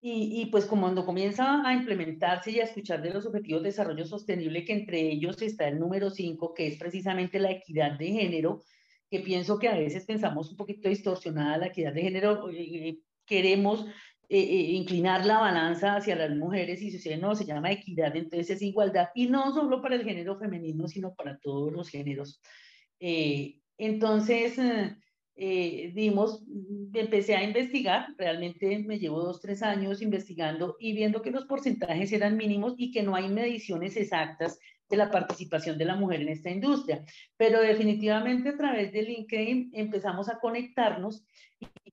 y, 0.00 0.42
y, 0.42 0.46
pues 0.46 0.64
como 0.64 0.82
cuando 0.82 1.06
comienza 1.06 1.62
a 1.64 1.74
implementarse 1.74 2.50
y 2.50 2.58
a 2.58 2.64
escuchar 2.64 3.02
de 3.02 3.12
los 3.12 3.24
objetivos 3.24 3.62
de 3.62 3.68
desarrollo 3.68 4.04
sostenible, 4.04 4.64
que 4.64 4.72
entre 4.72 5.00
ellos 5.00 5.40
está 5.42 5.68
el 5.68 5.78
número 5.78 6.10
5, 6.10 6.54
que 6.54 6.66
es 6.66 6.76
precisamente 6.76 7.38
la 7.38 7.52
equidad 7.52 7.96
de 7.96 8.10
género, 8.10 8.62
que 9.08 9.20
pienso 9.20 9.58
que 9.58 9.68
a 9.68 9.76
veces 9.76 10.04
pensamos 10.04 10.50
un 10.50 10.56
poquito 10.56 10.88
distorsionada 10.88 11.58
la 11.58 11.66
equidad 11.66 11.92
de 11.92 12.02
género, 12.02 12.50
eh, 12.50 12.98
queremos 13.26 13.86
eh, 14.34 14.38
eh, 14.38 14.72
inclinar 14.72 15.26
la 15.26 15.40
balanza 15.40 15.94
hacia 15.94 16.16
las 16.16 16.30
mujeres 16.30 16.80
y 16.80 16.90
se 16.90 17.18
no, 17.18 17.34
se 17.34 17.44
llama 17.44 17.70
equidad, 17.70 18.16
entonces 18.16 18.48
es 18.48 18.62
igualdad, 18.62 19.08
y 19.14 19.26
no 19.26 19.52
solo 19.52 19.82
para 19.82 19.94
el 19.94 20.04
género 20.04 20.38
femenino, 20.38 20.88
sino 20.88 21.14
para 21.14 21.38
todos 21.38 21.70
los 21.70 21.90
géneros. 21.90 22.40
entonces, 23.76 24.58
dimos, 25.94 26.44
empecé 26.94 27.36
a 27.36 27.44
investigar, 27.44 28.06
realmente 28.16 28.78
me 28.78 28.98
llevo 28.98 29.20
dos, 29.20 29.38
tres 29.42 29.62
años 29.62 30.00
investigando 30.00 30.76
y 30.80 30.94
viendo 30.94 31.20
que 31.20 31.30
los 31.30 31.44
porcentajes 31.44 32.10
eran 32.12 32.38
mínimos 32.38 32.74
y 32.78 32.90
que 32.90 33.02
no 33.02 33.14
hay 33.14 33.28
mediciones 33.28 33.98
exactas 33.98 34.58
de 34.88 34.96
la 34.96 35.10
participación 35.10 35.78
de 35.78 35.84
la 35.84 35.96
mujer 35.96 36.22
en 36.22 36.28
esta 36.28 36.50
industria. 36.50 37.04
Pero 37.36 37.60
definitivamente 37.60 38.50
a 38.50 38.56
través 38.56 38.92
de 38.92 39.02
LinkedIn 39.02 39.70
empezamos 39.74 40.28
a 40.28 40.38
conectarnos 40.38 41.24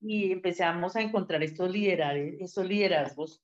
y, 0.01 0.31
empezamos 0.31 0.95
a 0.95 1.01
encontrar 1.01 1.43
estos, 1.43 1.73
estos 1.75 2.67
liderazgos 2.67 3.43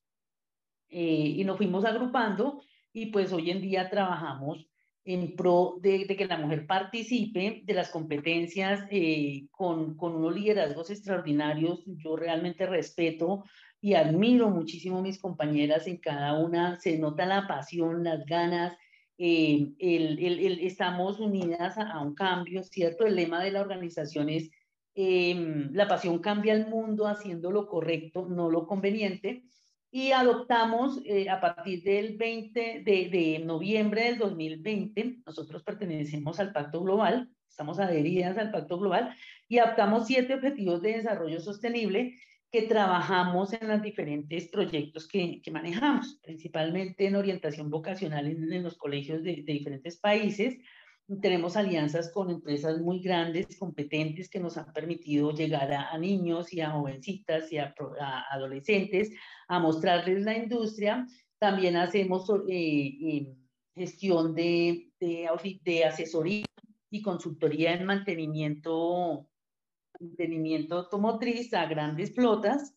eh, 0.90 1.34
y 1.38 1.44
nos 1.44 1.58
fuimos 1.58 1.86
agrupando 1.86 2.62
y 2.94 3.08
pues 3.08 3.34
hoy 3.34 3.52
en 3.52 3.62
día 3.62 3.90
trabajamos 3.90 4.70
en 5.06 5.36
pro 5.36 5.78
de, 5.82 6.08
que 6.08 6.26
la 6.26 6.38
mujer 6.38 6.66
participe 6.66 7.62
de 7.64 7.74
las 7.74 7.90
competencias 7.90 8.88
eh, 8.90 9.48
con, 9.52 9.96
con 9.96 10.16
unos 10.16 10.36
liderazgos 10.36 10.90
extraordinarios. 10.90 11.84
Yo 11.86 12.16
realmente 12.16 12.66
respeto 12.66 13.44
y 13.80 13.94
admiro 13.94 14.50
muchísimo 14.50 14.98
a 14.98 15.02
mis 15.04 15.20
compañeras 15.20 15.86
en 15.86 15.98
cada 15.98 16.34
una, 16.40 16.80
se 16.80 16.98
nota 16.98 17.28
la 17.28 17.48
pasión, 17.48 18.04
las 18.04 18.26
ganas, 18.26 18.76
eh, 19.18 19.74
el, 19.80 20.20
el, 20.20 20.60
estamos 20.60 21.20
unidas 21.20 21.78
a, 21.78 22.02
un 22.02 22.14
cambio, 22.14 22.64
¿cierto? 22.64 23.06
El 23.06 23.16
lema 23.16 23.44
de 23.44 23.52
la 23.52 23.62
organización 23.62 24.30
es 24.30 24.50
em, 24.94 25.72
la 25.74 25.88
pasión 25.88 26.20
cambia 26.20 26.54
el 26.54 26.68
mundo 26.68 27.08
haciendo 27.08 27.52
lo 27.52 27.68
correcto, 27.68 28.28
no 28.28 28.50
lo 28.50 28.68
conveniente. 28.68 29.44
Y 29.92 30.12
adoptamos 30.12 31.00
eh, 31.06 31.30
a 31.30 31.40
partir 31.40 31.82
del 31.84 32.18
20 32.18 32.84
de, 32.84 33.10
de, 33.10 33.40
noviembre 33.46 34.04
del 34.04 34.18
2020, 34.18 35.20
nosotros 35.26 35.64
pertenecemos 35.64 36.40
al 36.42 36.52
Pacto 36.52 36.82
Global, 36.82 37.30
estamos 37.50 37.80
adheridas 37.80 38.38
al 38.38 38.52
Pacto 38.52 38.78
Global 38.78 39.16
y 39.48 39.60
adoptamos 39.60 40.08
siete 40.08 40.34
objetivos 40.34 40.82
de 40.82 40.98
desarrollo 40.98 41.40
sostenible 41.40 42.20
que 42.52 42.64
trabajamos 42.64 43.54
en 43.54 43.68
los 43.68 43.82
diferentes 43.82 44.48
proyectos 44.50 45.08
que, 45.08 45.42
que 45.42 45.52
manejamos, 45.52 46.20
principalmente 46.24 47.08
en 47.08 47.16
orientación 47.16 47.70
vocacional 47.70 48.28
en, 48.28 48.52
en 48.52 48.64
los 48.64 48.78
colegios 48.78 49.24
de, 49.24 49.44
de, 49.44 49.54
diferentes 49.54 49.98
países. 49.98 50.58
Tenemos 51.22 51.56
alianzas 51.56 52.12
con 52.12 52.32
empresas 52.32 52.80
muy 52.80 53.00
grandes, 53.00 53.58
competentes, 53.60 54.30
que 54.30 54.40
nos 54.40 54.58
han 54.58 54.72
permitido 54.74 55.32
llegar 55.32 55.72
a, 55.72 55.90
a 55.90 55.98
niños 55.98 56.52
y 56.54 56.62
a 56.62 56.72
jovencitas 56.72 57.52
y 57.52 57.58
a, 57.58 57.76
a, 58.00 58.34
adolescentes, 58.34 59.12
a 59.48 59.60
mostrarles 59.60 60.24
la 60.24 60.38
industria. 60.38 61.06
También 61.38 61.76
hacemos 61.76 62.28
eh, 62.50 62.98
eh, 63.02 63.36
gestión 63.76 64.34
de, 64.34 64.90
de, 65.00 65.60
de 65.64 65.86
asesoría 65.86 66.46
y 66.90 67.02
consultoría 67.02 67.74
en 67.74 67.86
mantenimiento 67.86 69.28
mantenimiento 70.00 70.76
automotriz 70.76 71.54
a 71.54 71.66
grandes 71.66 72.14
flotas 72.14 72.76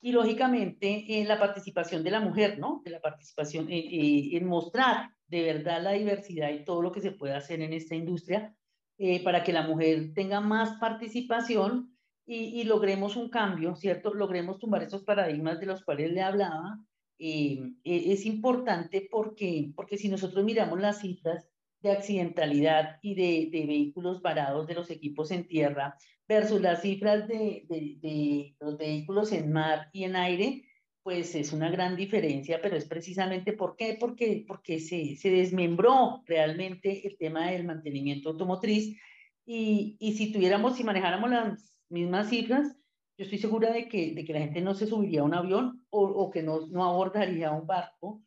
y 0.00 0.12
lógicamente 0.12 1.04
en 1.08 1.28
la 1.28 1.38
participación 1.38 2.04
de 2.04 2.10
la 2.10 2.20
mujer, 2.20 2.58
¿no? 2.58 2.82
De 2.84 2.90
la 2.90 3.00
participación 3.00 3.66
en, 3.70 4.36
en 4.36 4.46
mostrar 4.46 5.10
de 5.26 5.42
verdad 5.42 5.82
la 5.82 5.92
diversidad 5.92 6.50
y 6.50 6.64
todo 6.64 6.82
lo 6.82 6.92
que 6.92 7.00
se 7.00 7.12
puede 7.12 7.34
hacer 7.34 7.62
en 7.62 7.72
esta 7.72 7.94
industria 7.94 8.54
eh, 8.98 9.24
para 9.24 9.42
que 9.42 9.52
la 9.52 9.66
mujer 9.66 10.12
tenga 10.14 10.40
más 10.40 10.78
participación 10.78 11.96
y, 12.26 12.60
y, 12.60 12.64
logremos 12.64 13.16
un 13.16 13.28
cambio, 13.28 13.74
¿cierto? 13.74 14.14
Logremos 14.14 14.58
tumbar 14.58 14.82
esos 14.82 15.02
paradigmas 15.02 15.58
de 15.58 15.66
los 15.66 15.82
cuales 15.84 16.12
le 16.12 16.22
hablaba. 16.22 16.78
Eh, 17.18 17.72
e, 17.82 18.12
es 18.12 18.24
importante 18.24 19.08
porque, 19.10 19.72
porque 19.74 19.98
si 19.98 20.08
nosotros 20.08 20.44
miramos 20.44 20.80
las 20.80 21.00
cifras, 21.00 21.50
de 21.84 21.92
accidentalidad 21.92 22.98
y 23.02 23.14
de, 23.14 23.50
de, 23.52 23.66
vehículos 23.66 24.22
varados 24.22 24.66
de 24.66 24.74
los 24.74 24.90
equipos 24.90 25.30
en 25.30 25.46
tierra 25.46 25.96
versus 26.26 26.60
las 26.62 26.80
cifras 26.80 27.28
de, 27.28 27.66
de, 27.68 27.98
de, 28.00 28.56
los 28.58 28.78
vehículos 28.78 29.32
en 29.32 29.52
mar 29.52 29.90
y 29.92 30.04
en 30.04 30.16
aire, 30.16 30.64
pues 31.02 31.34
es 31.34 31.52
una 31.52 31.70
gran 31.70 31.94
diferencia, 31.94 32.60
pero 32.62 32.76
es 32.76 32.86
precisamente 32.86 33.52
¿por 33.52 33.76
qué? 33.76 33.98
Porque, 34.00 34.46
porque 34.48 34.80
se, 34.80 35.16
se 35.16 35.28
desmembró 35.28 36.22
realmente 36.24 37.06
el 37.06 37.18
tema 37.18 37.50
del 37.50 37.64
mantenimiento 37.64 38.30
automotriz 38.30 38.98
y, 39.44 39.98
y 40.00 40.14
si 40.14 40.32
tuviéramos, 40.32 40.76
si 40.76 40.84
manejáramos 40.84 41.28
las 41.28 41.78
mismas 41.90 42.30
cifras, 42.30 42.74
yo 43.18 43.24
estoy 43.24 43.38
segura 43.38 43.70
de 43.70 43.88
que, 43.88 44.14
de 44.14 44.24
que 44.24 44.32
la 44.32 44.40
gente 44.40 44.62
no 44.62 44.74
se 44.74 44.86
subiría 44.86 45.20
a 45.20 45.24
un 45.24 45.34
avión 45.34 45.84
o, 45.90 46.02
o 46.02 46.30
que 46.30 46.42
no, 46.42 46.66
no 46.68 46.84
abordaría 46.84 47.52
un 47.52 47.66
barco 47.66 48.22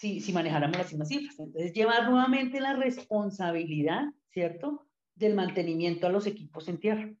si, 0.00 0.20
si 0.20 0.32
manejáramos 0.32 0.78
las 0.78 0.90
mismas 0.90 1.08
cifras. 1.08 1.38
Entonces, 1.38 1.74
llevar 1.74 2.08
nuevamente 2.08 2.58
la 2.58 2.74
responsabilidad, 2.74 4.04
¿cierto?, 4.30 4.86
del 5.14 5.34
mantenimiento 5.34 6.06
a 6.06 6.10
los 6.10 6.26
equipos 6.26 6.68
en 6.68 6.80
tierra. 6.80 7.12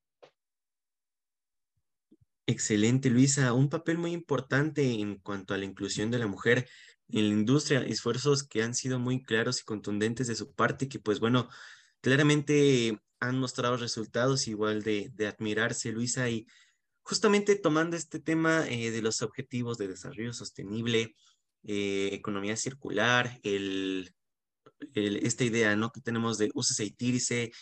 Excelente, 2.46 3.10
Luisa. 3.10 3.52
Un 3.52 3.68
papel 3.68 3.98
muy 3.98 4.12
importante 4.12 4.82
en 4.92 5.16
cuanto 5.16 5.52
a 5.52 5.58
la 5.58 5.66
inclusión 5.66 6.10
de 6.10 6.18
la 6.18 6.26
mujer 6.26 6.66
en 7.10 7.28
la 7.28 7.34
industria, 7.34 7.82
esfuerzos 7.82 8.44
que 8.44 8.62
han 8.62 8.74
sido 8.74 8.98
muy 8.98 9.22
claros 9.22 9.60
y 9.60 9.64
contundentes 9.64 10.26
de 10.28 10.34
su 10.34 10.54
parte, 10.54 10.88
que 10.88 10.98
pues 10.98 11.20
bueno, 11.20 11.50
claramente 12.00 12.98
han 13.18 13.38
mostrado 13.38 13.76
resultados 13.76 14.48
igual 14.48 14.82
de, 14.82 15.10
de 15.12 15.26
admirarse, 15.26 15.92
Luisa, 15.92 16.30
y 16.30 16.46
justamente 17.02 17.56
tomando 17.56 17.96
este 17.96 18.20
tema 18.20 18.66
eh, 18.68 18.90
de 18.90 19.02
los 19.02 19.20
objetivos 19.20 19.76
de 19.76 19.88
desarrollo 19.88 20.32
sostenible, 20.32 21.14
eh, 21.62 22.10
economía 22.12 22.56
circular, 22.56 23.40
esta 24.94 25.44
idea 25.44 25.76
¿no? 25.76 25.92
que 25.92 26.00
tenemos 26.00 26.38
de 26.38 26.50
úsese 26.54 26.84
y 26.84 26.90
tírese, 26.90 27.52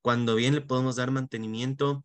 cuando 0.00 0.34
bien 0.34 0.54
le 0.54 0.60
podemos 0.60 0.96
dar 0.96 1.10
mantenimiento. 1.10 2.04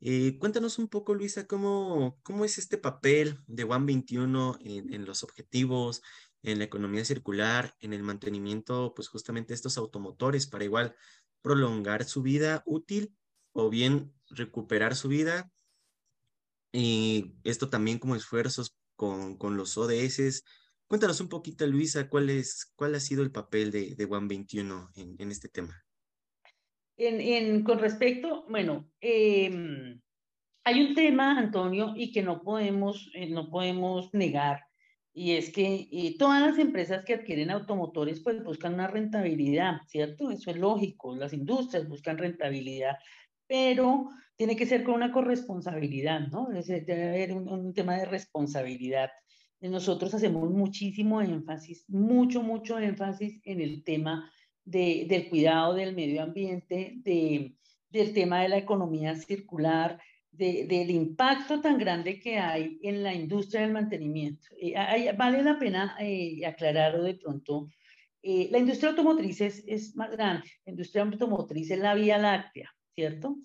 Eh, 0.00 0.38
cuéntanos 0.38 0.78
un 0.78 0.88
poco, 0.88 1.14
Luisa, 1.14 1.46
cómo, 1.46 2.18
cómo 2.22 2.44
es 2.44 2.58
este 2.58 2.78
papel 2.78 3.38
de 3.46 3.64
One 3.64 3.86
21 3.86 4.58
en, 4.60 4.92
en, 4.92 5.04
los 5.04 5.22
objetivos, 5.22 6.02
en 6.42 6.58
la 6.58 6.64
economía 6.64 7.04
circular, 7.04 7.74
en 7.80 7.92
el 7.92 8.02
mantenimiento, 8.02 8.92
pues 8.94 9.08
justamente 9.08 9.54
estos 9.54 9.78
automotores 9.78 10.46
para 10.46 10.64
igual 10.64 10.94
prolongar 11.42 12.04
su 12.04 12.22
vida 12.22 12.62
útil 12.66 13.14
o 13.52 13.70
bien 13.70 14.12
recuperar 14.28 14.94
su 14.94 15.08
vida. 15.08 15.50
Y 16.72 17.36
esto 17.44 17.70
también 17.70 17.98
como 17.98 18.16
esfuerzos 18.16 18.76
con, 18.96 19.36
con 19.36 19.56
los 19.56 19.78
ODS. 19.78 20.44
Cuéntanos 20.86 21.20
un 21.20 21.28
poquito, 21.28 21.66
Luisa, 21.66 22.08
cuál, 22.08 22.30
es, 22.30 22.72
cuál 22.76 22.94
ha 22.94 23.00
sido 23.00 23.22
el 23.22 23.32
papel 23.32 23.70
de, 23.70 23.94
de 23.94 24.04
One 24.04 24.28
21 24.28 24.90
en, 24.96 25.16
en 25.18 25.30
este 25.30 25.48
tema. 25.48 25.84
En, 26.96 27.20
en, 27.20 27.64
con 27.64 27.78
respecto, 27.78 28.44
bueno, 28.48 28.88
eh, 29.00 29.98
hay 30.64 30.80
un 30.82 30.94
tema, 30.94 31.38
Antonio, 31.38 31.94
y 31.96 32.12
que 32.12 32.22
no 32.22 32.42
podemos, 32.42 33.10
eh, 33.14 33.28
no 33.28 33.50
podemos 33.50 34.12
negar, 34.14 34.60
y 35.16 35.32
es 35.32 35.52
que 35.52 35.88
eh, 35.92 36.16
todas 36.18 36.42
las 36.42 36.58
empresas 36.58 37.04
que 37.04 37.14
adquieren 37.14 37.50
automotores 37.50 38.20
pues 38.20 38.42
buscan 38.42 38.74
una 38.74 38.88
rentabilidad, 38.88 39.80
¿cierto? 39.86 40.30
Eso 40.32 40.50
es 40.50 40.56
lógico, 40.56 41.14
las 41.14 41.32
industrias 41.32 41.88
buscan 41.88 42.18
rentabilidad, 42.18 42.96
pero 43.46 44.10
tiene 44.36 44.56
que 44.56 44.66
ser 44.66 44.82
con 44.82 44.94
una 44.94 45.12
corresponsabilidad, 45.12 46.26
¿no? 46.28 46.48
Debe 46.50 47.08
haber 47.08 47.32
un, 47.32 47.48
un 47.48 47.72
tema 47.72 47.96
de 47.96 48.06
responsabilidad. 48.06 49.10
Nosotros 49.70 50.12
hacemos 50.12 50.50
muchísimo 50.50 51.22
énfasis, 51.22 51.88
mucho, 51.88 52.42
mucho 52.42 52.78
énfasis 52.78 53.40
en 53.44 53.60
el 53.60 53.82
tema 53.82 54.30
de, 54.64 55.06
del 55.08 55.28
cuidado 55.28 55.74
del 55.74 55.94
medio 55.94 56.22
ambiente, 56.22 56.94
de, 56.96 57.54
del 57.88 58.12
tema 58.12 58.42
de 58.42 58.48
la 58.48 58.58
economía 58.58 59.14
circular, 59.16 60.00
de, 60.30 60.66
del 60.66 60.90
impacto 60.90 61.60
tan 61.60 61.78
grande 61.78 62.18
que 62.18 62.38
hay 62.38 62.78
en 62.82 63.02
la 63.02 63.14
industria 63.14 63.62
del 63.62 63.72
mantenimiento. 63.72 64.48
Eh, 64.60 64.76
hay, 64.76 65.08
vale 65.16 65.42
la 65.42 65.58
pena 65.58 65.96
eh, 66.00 66.44
aclararlo 66.44 67.02
de 67.04 67.14
pronto. 67.14 67.68
Eh, 68.22 68.48
la 68.50 68.58
industria 68.58 68.90
automotriz 68.90 69.40
es, 69.40 69.64
es, 69.66 69.94
más 69.96 70.10
grande. 70.10 70.50
La 70.64 70.72
industria 70.72 71.04
automotriz 71.04 71.70
es 71.70 71.78
la 71.78 71.94
vía 71.94 72.18
láctea, 72.18 72.74
¿cierto? 72.94 73.36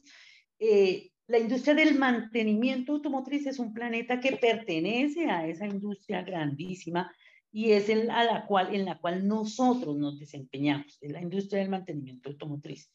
Eh, 0.57 1.11
la 1.29 1.37
industria 1.37 1.75
del 1.75 1.97
mantenimiento 1.97 2.93
automotriz 2.93 3.45
es 3.45 3.59
un 3.59 3.71
planeta 3.71 4.19
que 4.19 4.37
pertenece 4.37 5.29
a 5.29 5.47
esa 5.47 5.67
industria 5.67 6.23
grandísima 6.23 7.11
y 7.51 7.71
es 7.71 7.87
el, 7.89 8.09
a 8.09 8.23
la 8.23 8.45
cual, 8.47 8.73
en 8.73 8.85
la 8.85 8.97
cual 8.97 9.27
nosotros 9.27 9.95
nos 9.95 10.19
desempeñamos, 10.19 10.97
en 11.01 11.13
la 11.13 11.21
industria 11.21 11.59
del 11.61 11.69
mantenimiento 11.69 12.29
automotriz. 12.29 12.91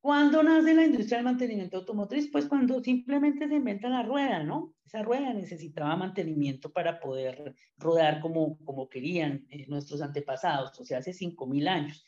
¿Cuándo 0.00 0.42
nace 0.42 0.74
la 0.74 0.84
industria 0.86 1.18
del 1.18 1.24
mantenimiento 1.24 1.76
automotriz? 1.76 2.28
Pues 2.30 2.46
cuando 2.46 2.82
simplemente 2.82 3.48
se 3.48 3.54
inventa 3.54 3.88
la 3.88 4.02
rueda, 4.02 4.42
¿no? 4.42 4.74
Esa 4.84 5.02
rueda 5.02 5.32
necesitaba 5.32 5.94
mantenimiento 5.96 6.72
para 6.72 6.98
poder 6.98 7.54
rodar 7.76 8.20
como, 8.20 8.58
como 8.64 8.88
querían 8.88 9.46
eh, 9.50 9.66
nuestros 9.68 10.02
antepasados, 10.02 10.78
o 10.80 10.84
sea, 10.84 10.98
hace 10.98 11.12
5.000 11.12 11.68
años. 11.68 12.04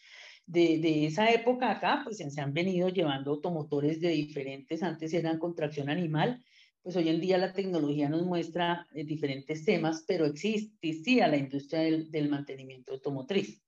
De, 0.51 1.07
esa 1.07 1.31
época 1.31 1.71
acá, 1.71 2.01
pues 2.03 2.17
se 2.17 2.41
han 2.41 2.53
venido 2.53 2.89
llevando 2.89 3.31
automotores 3.31 4.01
de 4.01 4.09
diferentes, 4.09 4.83
antes 4.83 5.15
eran 5.15 5.39
con 5.39 5.55
tracción 5.55 5.89
animal, 5.89 6.45
pues 6.83 6.97
hoy 6.97 7.09
en 7.09 7.21
día 7.21 7.39
la 7.39 7.53
tecnología 7.53 8.09
nos 8.09 8.25
muestra 8.27 8.89
eh, 8.93 9.05
diferentes 9.05 9.65
temas, 9.65 10.05
pero 10.09 10.27
existía 10.27 11.29
la 11.29 11.37
industria 11.37 11.83
del, 11.83 12.29
mantenimiento 12.29 12.93
automotriz. 12.93 13.63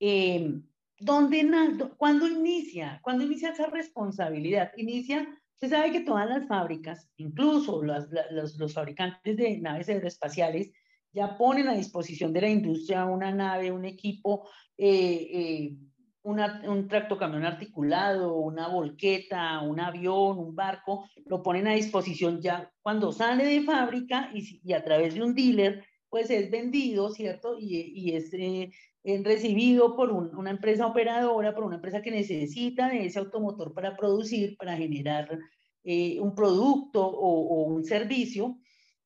Eh, 0.00 0.60
¿dónde, 0.98 1.48
¿Cuándo 1.96 2.26
inicia? 2.26 2.98
¿Cuándo 3.04 3.22
inicia 3.22 3.50
esa 3.50 3.66
responsabilidad? 3.66 4.72
Inicia, 4.76 5.40
usted 5.54 5.70
sabe 5.70 5.92
que 5.92 6.00
todas 6.00 6.28
las 6.28 6.48
fábricas, 6.48 7.08
incluso 7.16 7.80
las, 7.84 8.08
los 8.32 8.74
fabricantes 8.74 9.36
de 9.36 9.58
naves 9.58 9.88
aeroespaciales, 9.88 10.72
ya 11.12 11.36
ponen 11.36 11.68
a 11.68 11.74
disposición 11.74 12.32
de 12.32 12.40
la 12.40 12.48
industria 12.48 13.04
una 13.04 13.32
nave, 13.32 13.72
un 13.72 13.84
equipo, 13.84 14.48
eh, 14.76 15.28
eh, 15.32 15.76
un 16.22 16.88
tractocamión 16.88 17.44
articulado, 17.44 18.36
una 18.36 18.68
volqueta, 18.68 19.60
un 19.60 19.80
avión, 19.80 20.38
un 20.38 20.54
barco, 20.54 21.08
lo 21.26 21.42
ponen 21.42 21.66
a 21.66 21.72
disposición 21.72 22.40
ya 22.40 22.70
cuando 22.82 23.10
sale 23.10 23.46
de 23.46 23.62
fábrica 23.62 24.30
y, 24.34 24.72
a 24.72 24.84
través 24.84 25.14
de 25.14 25.22
un 25.22 25.34
dealer, 25.34 25.84
pues 26.08 26.30
es 26.30 26.50
vendido, 26.50 27.10
¿cierto? 27.10 27.56
Y, 27.58 27.92
y 27.94 28.14
es 28.14 28.32
eh, 28.34 28.70
recibido 29.24 29.96
por 29.96 30.12
un, 30.12 30.36
una 30.36 30.50
empresa 30.50 30.86
operadora, 30.86 31.54
por 31.54 31.64
una 31.64 31.76
empresa 31.76 32.02
que 32.02 32.10
necesita 32.10 32.88
de 32.88 33.06
ese 33.06 33.18
automotor 33.18 33.72
para 33.72 33.96
producir, 33.96 34.56
para 34.58 34.76
generar 34.76 35.38
eh, 35.84 36.20
un 36.20 36.34
producto 36.34 37.06
o 37.06 37.64
un 37.64 37.84
servicio. 37.84 38.58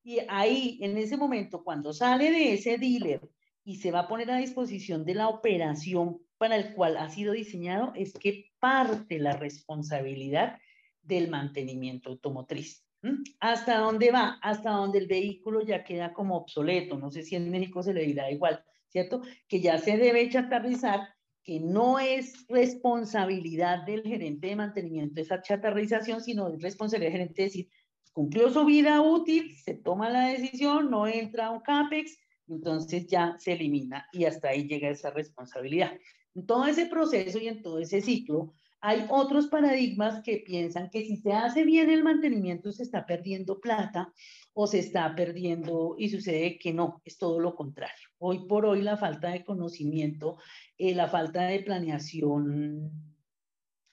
Y 0.04 0.20
ahí, 0.28 0.78
en 0.82 0.98
ese 0.98 1.16
momento, 1.16 1.64
cuando 1.64 1.94
sale 1.94 2.30
de 2.30 2.52
ese 2.52 2.76
dealer 2.76 3.22
y 3.64 3.76
se 3.76 3.90
va 3.90 4.00
a 4.00 4.08
poner 4.08 4.30
a 4.30 4.36
disposición 4.36 5.04
de 5.06 5.14
la 5.14 5.28
operación 5.28 6.20
para 6.36 6.56
el 6.56 6.74
cual 6.74 6.98
ha 6.98 7.08
sido 7.08 7.32
diseñado, 7.32 7.92
es 7.96 8.12
que 8.12 8.52
parte 8.60 9.18
la 9.18 9.32
responsabilidad 9.32 10.58
del 11.00 11.30
mantenimiento 11.30 12.10
automotriz. 12.10 12.84
¿Mm? 13.00 13.22
¿Hasta 13.40 13.78
dónde 13.78 14.10
va? 14.10 14.38
Hasta 14.42 14.72
donde 14.72 14.98
el 14.98 15.06
vehículo 15.06 15.62
ya 15.62 15.82
queda 15.84 16.12
como 16.12 16.36
obsoleto. 16.36 16.98
No 16.98 17.10
sé 17.10 17.22
si 17.22 17.36
en 17.36 17.50
México 17.50 17.82
se 17.82 17.94
le 17.94 18.02
dirá 18.02 18.30
igual, 18.30 18.62
¿cierto? 18.88 19.22
Que 19.48 19.62
ya 19.62 19.78
se 19.78 19.96
debe 19.96 20.28
chatarrizar, 20.28 21.00
que 21.42 21.60
no 21.60 21.98
es 21.98 22.46
responsabilidad 22.48 23.84
del 23.84 24.02
gerente 24.02 24.48
de 24.48 24.56
mantenimiento 24.56 25.20
esa 25.20 25.40
chatarrización, 25.40 26.20
sino 26.20 26.48
es 26.48 26.60
responsabilidad 26.60 27.12
del 27.12 27.20
gerente 27.20 27.42
de 27.42 27.48
decir, 27.48 27.68
cumplió 28.14 28.48
su 28.48 28.64
vida 28.64 29.02
útil, 29.02 29.54
se 29.56 29.74
toma 29.74 30.08
la 30.08 30.28
decisión, 30.28 30.90
no 30.90 31.06
entra 31.06 31.50
un 31.50 31.60
CAPEX, 31.60 32.16
entonces 32.48 33.06
ya 33.08 33.34
se 33.38 33.52
elimina 33.52 34.06
y 34.12 34.24
hasta 34.24 34.50
ahí 34.50 34.66
llega 34.66 34.88
esa 34.88 35.10
responsabilidad. 35.10 35.92
En 36.34 36.46
todo 36.46 36.64
ese 36.66 36.86
proceso 36.86 37.38
y 37.38 37.48
en 37.48 37.60
todo 37.60 37.80
ese 37.80 38.00
ciclo, 38.00 38.54
hay 38.80 39.06
otros 39.08 39.48
paradigmas 39.48 40.22
que 40.22 40.44
piensan 40.46 40.90
que 40.90 41.04
si 41.04 41.16
se 41.16 41.32
hace 41.32 41.64
bien 41.64 41.90
el 41.90 42.04
mantenimiento 42.04 42.70
se 42.70 42.82
está 42.84 43.04
perdiendo 43.04 43.58
plata 43.58 44.12
o 44.52 44.66
se 44.66 44.78
está 44.78 45.14
perdiendo 45.16 45.96
y 45.98 46.10
sucede 46.10 46.58
que 46.58 46.72
no, 46.72 47.00
es 47.04 47.18
todo 47.18 47.40
lo 47.40 47.54
contrario. 47.54 48.08
Hoy 48.18 48.46
por 48.46 48.66
hoy 48.66 48.82
la 48.82 48.96
falta 48.96 49.30
de 49.30 49.44
conocimiento, 49.44 50.38
eh, 50.78 50.94
la 50.94 51.08
falta 51.08 51.46
de 51.46 51.60
planeación 51.60 52.92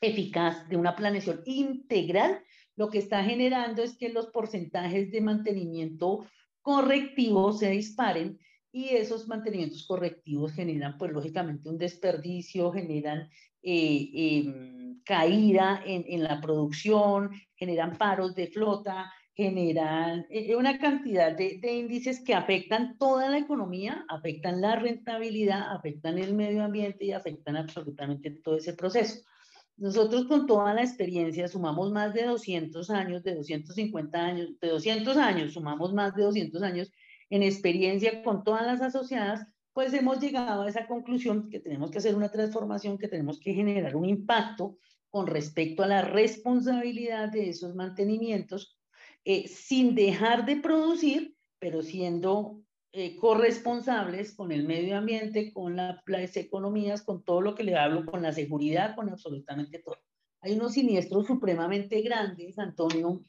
eficaz, 0.02 0.68
de 0.68 0.78
una 0.78 0.96
planeación 0.96 1.42
integral, 1.46 2.44
lo 2.76 2.90
que 2.90 3.00
está 3.00 3.24
generando 3.24 3.84
es 3.84 3.98
que 3.98 4.10
los 4.10 4.28
porcentajes 4.28 5.12
de 5.12 5.22
mantenimiento 5.22 6.26
correctivos 6.62 7.60
se 7.60 7.70
disparen 7.70 8.40
y 8.72 8.90
esos 8.90 9.28
mantenimientos 9.28 9.86
correctivos 9.86 10.54
generan, 10.54 10.98
pues 10.98 11.12
lógicamente, 11.12 11.70
un 11.70 11.78
desperdicio, 11.78 12.72
generan 12.72 13.30
eh, 13.64 14.10
eh, 14.14 14.54
caída 15.04 15.84
en, 15.86 16.06
en, 16.08 16.24
la 16.24 16.40
producción, 16.40 17.32
generan 17.56 17.98
paros 17.98 18.34
de 18.34 18.48
flota, 18.48 19.12
generan 19.36 20.26
eh, 20.30 20.56
una 20.56 20.80
cantidad 20.80 21.36
de, 21.36 21.60
de, 21.62 21.74
índices 21.74 22.24
que 22.24 22.34
afectan 22.34 22.98
toda 22.98 23.30
la 23.30 23.40
economía, 23.40 24.06
afectan 24.08 24.62
la 24.62 24.76
rentabilidad, 24.76 25.76
afectan 25.76 26.18
el 26.18 26.34
medio 26.34 26.64
ambiente 26.64 27.06
y 27.06 27.12
afectan 27.12 27.58
absolutamente 27.58 28.32
todo 28.32 28.58
ese 28.58 28.74
proceso. 28.74 29.22
Nosotros 29.82 30.26
con 30.26 30.46
toda 30.46 30.76
la 30.76 30.84
experiencia 30.84 31.48
sumamos 31.48 31.92
más 31.92 32.14
de 32.14 32.26
200 32.26 32.92
años, 32.92 33.24
de 33.24 33.34
250 33.34 34.20
años, 34.24 34.60
de 34.60 34.68
200 34.68 35.18
años, 35.18 35.54
sumamos 35.54 35.92
más 35.92 36.14
de 36.14 36.22
200 36.22 36.62
años 36.62 36.92
en 37.32 37.42
experiencia 37.42 38.22
con 38.22 38.44
todas 38.44 38.64
las 38.64 38.80
asociadas, 38.80 39.44
pues 39.74 39.92
hemos 39.96 40.20
llegado 40.20 40.62
a 40.62 40.70
esa 40.70 40.86
conclusión 40.86 41.50
que 41.50 41.60
tenemos 41.60 41.90
que 41.90 41.98
hacer 41.98 42.14
una 42.14 42.30
transformación, 42.30 43.00
que 43.00 43.08
tenemos 43.08 43.40
que 43.40 43.56
generar 43.56 43.96
un 43.96 44.06
impacto 44.06 44.78
con 45.10 45.26
respecto 45.26 45.82
a 45.82 45.88
la 45.88 46.04
responsabilidad 46.04 47.30
de 47.30 47.50
esos 47.50 47.74
mantenimientos, 47.74 48.78
eh, 49.26 49.48
sin 49.48 49.96
dejar 49.96 50.46
de 50.46 50.58
producir, 50.58 51.36
pero 51.58 51.82
siendo 51.82 52.62
eh, 52.94 53.16
corresponsables 53.16 54.36
con 54.36 54.52
el 54.52 54.66
medio 54.68 54.98
ambiente, 54.98 55.54
con 55.54 55.76
la, 55.76 56.04
las 56.06 56.36
economías, 56.36 57.02
con 57.02 57.24
todo 57.24 57.42
lo 57.42 57.56
que 57.56 57.64
le 57.64 57.78
hablo, 57.78 58.06
con 58.06 58.22
la 58.22 58.34
seguridad, 58.34 58.96
con 58.96 59.10
absolutamente 59.10 59.80
todo. 59.80 59.98
Hay 60.42 60.54
unos 60.54 60.74
siniestros 60.74 61.28
supremamente 61.28 62.02
grandes, 62.02 62.60
Antonio, 62.60 63.24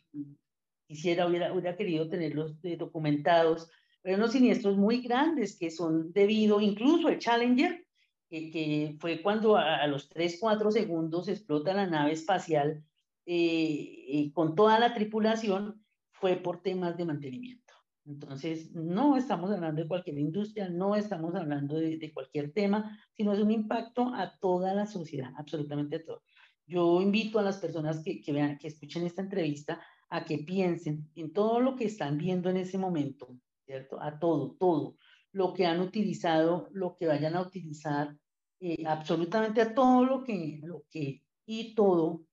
quisiera, 0.86 1.26
hubiera, 1.26 1.52
hubiera 1.52 1.76
querido 1.76 2.08
tenerlos 2.08 2.56
documentados, 2.78 3.70
pero 4.02 4.16
unos 4.16 4.32
siniestros 4.32 4.76
muy 4.76 5.00
grandes 5.00 5.56
que 5.56 5.70
son 5.70 6.12
debido, 6.12 6.60
incluso 6.60 7.08
el 7.08 7.18
Challenger, 7.18 7.86
que, 8.28 8.96
fue 8.98 9.22
cuando 9.22 9.56
a, 9.56 9.86
los 9.86 10.08
3, 10.08 10.38
4 10.40 10.70
segundos 10.70 11.28
explota 11.28 11.74
la 11.74 11.86
nave 11.86 12.12
espacial 12.12 12.82
eh, 13.26 14.30
con 14.32 14.54
toda 14.54 14.78
la 14.78 14.94
tripulación, 14.94 15.84
fue 16.12 16.36
por 16.36 16.62
temas 16.62 16.96
de 16.96 17.04
mantenimiento. 17.04 17.61
Entonces, 18.04 18.72
no 18.72 19.16
estamos 19.16 19.50
hablando 19.50 19.82
de 19.82 19.88
cualquier 19.88 20.18
industria, 20.18 20.68
no 20.68 20.96
estamos 20.96 21.34
hablando 21.34 21.76
de, 21.76 22.12
cualquier 22.12 22.52
tema, 22.52 22.98
sino 23.12 23.32
es 23.32 23.38
un 23.38 23.50
impacto 23.50 24.12
a 24.14 24.36
toda 24.38 24.74
la 24.74 24.86
sociedad, 24.86 25.32
absolutamente 25.36 25.96
a 25.96 26.04
todo. 26.04 26.22
Yo 26.66 27.00
invito 27.00 27.38
a 27.38 27.42
las 27.42 27.58
personas 27.58 28.02
que, 28.02 28.20
que 28.20 28.32
vean, 28.32 28.58
que 28.58 28.68
escuchen 28.68 29.06
esta 29.06 29.22
entrevista, 29.22 29.80
a 30.08 30.24
que 30.24 30.38
piensen 30.38 31.10
en 31.14 31.32
todo 31.32 31.60
lo 31.60 31.76
que 31.76 31.84
están 31.84 32.18
viendo 32.18 32.50
en 32.50 32.56
ese 32.56 32.76
momento, 32.76 33.36
¿cierto? 33.64 34.00
A 34.02 34.18
todo, 34.18 34.56
todo. 34.58 34.96
Lo 35.32 35.54
que 35.54 35.66
han 35.66 35.80
utilizado, 35.80 36.68
lo 36.72 36.96
que 36.96 37.06
vayan 37.06 37.36
a 37.36 37.42
utilizar, 37.42 38.16
eh, 38.60 38.84
absolutamente 38.86 39.60
a 39.60 39.74
todo 39.74 40.04
lo 40.04 40.22
que, 40.22 40.60
lo 40.62 40.84
que, 40.90 41.22
y 41.46 41.74
todo 41.74 42.24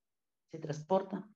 se 0.50 0.58
transporta, 0.58 1.28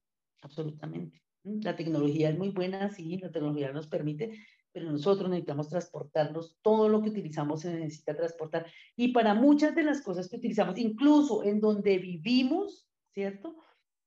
absolutamente. 0.42 1.23
La 1.44 1.76
tecnología 1.76 2.30
es 2.30 2.38
muy 2.38 2.48
buena, 2.48 2.88
sí, 2.88 3.18
la 3.18 3.30
tecnología 3.30 3.70
nos 3.70 3.86
permite, 3.86 4.38
pero 4.72 4.90
nosotros 4.90 5.28
necesitamos 5.28 5.68
transportarlos, 5.68 6.58
todo 6.62 6.88
lo 6.88 7.02
que 7.02 7.10
utilizamos 7.10 7.60
se 7.60 7.72
necesita 7.72 8.16
transportar. 8.16 8.66
Y 8.96 9.12
para 9.12 9.34
muchas 9.34 9.74
de 9.74 9.84
las 9.84 10.00
cosas 10.02 10.28
que 10.28 10.36
utilizamos, 10.36 10.78
incluso 10.78 11.44
en 11.44 11.60
donde 11.60 11.98
vivimos, 11.98 12.88
¿cierto? 13.12 13.56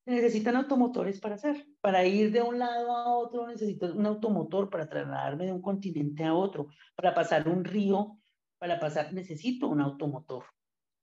Necesitan 0.06 0.56
automotores 0.56 1.20
para 1.20 1.36
hacer. 1.36 1.68
Para 1.80 2.06
ir 2.06 2.32
de 2.32 2.42
un 2.42 2.60
lado 2.60 2.92
a 2.92 3.18
otro 3.18 3.48
necesito 3.48 3.94
un 3.94 4.06
automotor 4.06 4.70
para 4.70 4.90
trasladarme 4.90 5.46
de 5.46 5.54
un 5.54 5.62
continente 5.62 6.24
a 6.24 6.34
otro. 6.34 6.68
Para 6.96 7.14
pasar 7.14 7.48
un 7.48 7.64
río, 7.64 8.20
para 8.58 8.80
pasar, 8.80 9.14
necesito 9.14 9.68
un 9.68 9.82
automotor. 9.82 10.46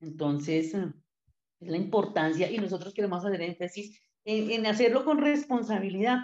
Entonces, 0.00 0.74
es 0.74 1.68
la 1.68 1.76
importancia 1.76 2.50
y 2.50 2.58
nosotros 2.58 2.92
queremos 2.92 3.24
hacer 3.24 3.40
énfasis 3.40 4.00
en, 4.24 4.66
hacerlo 4.66 5.04
con 5.04 5.18
responsabilidad 5.18 6.18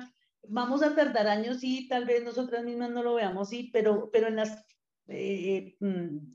vamos 0.48 0.82
a 0.82 0.94
tardar 0.94 1.28
años 1.28 1.58
y 1.62 1.86
tal 1.88 2.04
vez 2.04 2.24
nosotras 2.24 2.64
mismas 2.64 2.90
no 2.90 3.02
lo 3.02 3.14
veamos, 3.14 3.50
sí, 3.50 3.70
pero, 3.72 4.10
pero 4.12 4.28
en 4.28 4.36
las 4.36 4.64
eh, 5.08 5.76
mm, 5.80 6.34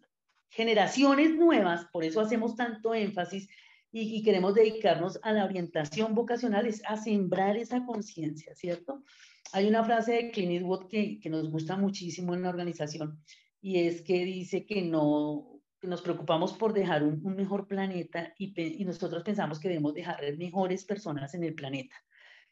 generaciones 0.49 1.35
nuevas, 1.35 1.85
por 1.91 2.03
eso 2.03 2.21
hacemos 2.21 2.55
tanto 2.55 2.93
énfasis 2.93 3.49
y, 3.91 4.21
queremos 4.23 4.53
dedicarnos 4.53 5.19
a 5.23 5.31
la 5.31 5.45
orientación 5.45 6.15
vocacional, 6.15 6.65
es 6.67 6.83
a 6.85 6.97
sembrar 6.97 7.55
esa 7.55 7.85
conciencia, 7.85 8.53
¿cierto? 8.53 9.03
Hay 9.53 9.67
una 9.67 9.85
frase 9.85 10.13
de 10.13 10.31
Clint 10.31 10.51
Eastwood 10.51 10.87
que, 10.87 11.17
que 11.19 11.29
nos 11.29 11.49
gusta 11.49 11.77
muchísimo 11.77 12.33
en 12.33 12.41
la 12.41 12.49
organización 12.49 13.21
y 13.61 13.79
es 13.79 14.01
que 14.01 14.25
dice 14.25 14.65
que 14.65 14.81
no, 14.81 15.54
nos 15.81 16.01
preocupamos 16.01 16.53
por 16.53 16.73
dejar 16.73 17.03
un, 17.03 17.21
un 17.23 17.35
mejor 17.35 17.67
planeta 17.67 18.33
y, 18.37 18.53
y, 18.81 18.85
nosotros 18.85 19.23
pensamos 19.23 19.59
que 19.59 19.69
debemos 19.69 19.93
dejar 19.93 20.21
mejores 20.37 20.85
personas 20.85 21.33
en 21.33 21.43
el 21.43 21.53
planeta 21.53 21.95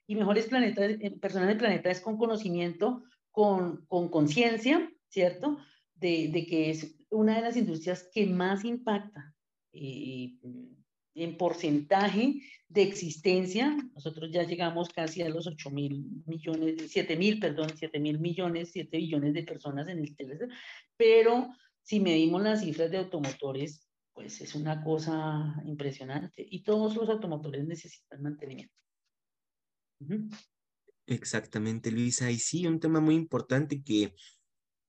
y 0.07 0.15
mejores 0.15 0.47
planetas, 0.47 0.91
eh, 0.99 1.17
personas 1.19 1.47
del 1.47 1.57
planeta 1.57 1.89
es 1.89 2.01
con 2.01 2.17
conocimiento, 2.17 3.03
con 3.31 3.85
conciencia, 3.87 4.91
¿cierto? 5.09 5.57
De, 5.95 6.27
de, 6.27 6.45
que 6.45 6.69
es 6.69 6.95
una 7.09 7.35
de 7.35 7.41
las 7.41 7.57
industrias 7.57 8.07
que 8.13 8.27
más 8.27 8.63
impacta 8.63 9.33
eh, 9.71 10.33
en 11.15 11.37
porcentaje 11.37 12.41
de 12.67 12.81
existencia. 12.83 13.75
Nosotros 13.95 14.29
ya 14.31 14.43
llegamos 14.43 14.89
casi 14.89 15.21
a 15.21 15.29
los 15.29 15.47
8 15.47 15.69
mil 15.71 16.05
millones, 16.25 16.75
7 16.89 17.15
mil, 17.15 17.39
perdón, 17.39 17.69
7 17.75 17.99
mil 17.99 18.19
millones, 18.19 18.69
7 18.71 18.97
billones 18.97 19.33
de 19.33 19.43
personas 19.43 19.87
en 19.87 19.99
el 19.99 20.15
teléfono, 20.15 20.53
pero 20.97 21.49
si 21.83 21.99
medimos 21.99 22.41
las 22.41 22.61
cifras 22.61 22.89
de 22.89 22.97
automotores, 22.97 23.87
pues 24.13 24.41
es 24.41 24.55
una 24.55 24.83
cosa 24.83 25.61
impresionante 25.65 26.45
y 26.49 26.63
todos 26.63 26.95
los 26.95 27.09
automotores 27.09 27.65
necesitan 27.65 28.21
mantenimiento. 28.21 28.73
Exactamente, 31.05 31.91
Luisa. 31.91 32.31
Y 32.31 32.39
sí, 32.39 32.65
un 32.67 32.79
tema 32.79 32.99
muy 32.99 33.15
importante 33.15 33.83
que 33.83 34.15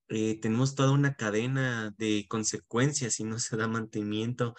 eh, 0.07 0.39
tenemos 0.39 0.75
toda 0.75 0.91
una 0.91 1.15
cadena 1.15 1.93
de 1.97 2.25
consecuencias 2.29 3.15
si 3.15 3.23
no 3.23 3.39
se 3.39 3.57
da 3.57 3.67
mantenimiento. 3.67 4.55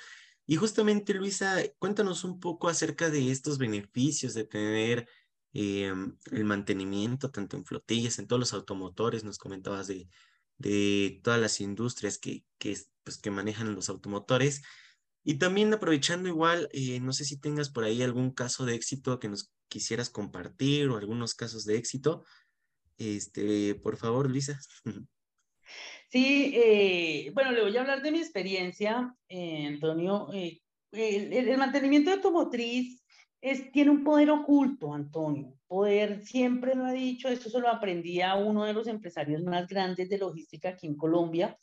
Y 0.46 0.56
justamente, 0.56 1.14
Luisa, 1.14 1.56
cuéntanos 1.78 2.24
un 2.24 2.38
poco 2.38 2.68
acerca 2.68 3.10
de 3.10 3.30
estos 3.30 3.58
beneficios 3.58 4.34
de 4.34 4.44
tener 4.44 5.08
eh, 5.52 5.92
el 6.32 6.44
mantenimiento 6.44 7.30
tanto 7.30 7.56
en 7.56 7.64
flotillas, 7.64 8.18
en 8.18 8.26
todos 8.26 8.40
los 8.40 8.52
automotores. 8.52 9.24
Nos 9.24 9.38
comentabas 9.38 9.86
de, 9.86 10.08
de 10.58 11.20
todas 11.22 11.40
las 11.40 11.60
industrias 11.60 12.18
que, 12.18 12.44
que, 12.58 12.76
pues, 13.04 13.18
que 13.18 13.30
manejan 13.30 13.74
los 13.74 13.88
automotores. 13.88 14.62
Y 15.24 15.38
también 15.38 15.72
aprovechando 15.74 16.28
igual, 16.28 16.68
eh, 16.72 17.00
no 17.00 17.12
sé 17.12 17.24
si 17.24 17.38
tengas 17.38 17.70
por 17.70 17.84
ahí 17.84 18.02
algún 18.02 18.30
caso 18.30 18.64
de 18.64 18.74
éxito 18.74 19.18
que 19.18 19.28
nos 19.28 19.52
quisieras 19.68 20.10
compartir 20.10 20.88
o 20.88 20.96
algunos 20.96 21.34
casos 21.34 21.64
de 21.64 21.76
éxito. 21.76 22.24
Este, 22.98 23.74
por 23.74 23.96
favor, 23.96 24.30
Luisa. 24.30 24.58
Sí, 26.08 26.52
eh, 26.54 27.32
bueno, 27.34 27.50
le 27.50 27.60
voy 27.60 27.76
a 27.76 27.80
hablar 27.80 28.00
de 28.00 28.12
mi 28.12 28.20
experiencia, 28.20 29.12
eh, 29.28 29.66
Antonio. 29.66 30.28
el, 30.32 30.62
el, 30.92 31.58
mantenimiento 31.58 32.12
automotriz 32.12 33.02
es, 33.40 33.72
tiene 33.72 33.90
un 33.90 34.04
poder 34.04 34.30
oculto, 34.30 34.94
Antonio. 34.94 35.55
Poder, 35.68 36.24
siempre 36.24 36.74
lo 36.74 36.84
ha 36.84 36.92
dicho, 36.92 37.28
esto 37.28 37.50
se 37.50 37.58
lo 37.58 37.68
aprendí 37.68 38.20
a 38.20 38.36
uno 38.36 38.64
de 38.64 38.72
los 38.72 38.86
empresarios 38.86 39.42
más 39.42 39.66
grandes 39.66 40.08
de 40.08 40.18
logística 40.18 40.70
aquí 40.70 40.86
en 40.86 40.96
Colombia, 40.96 41.56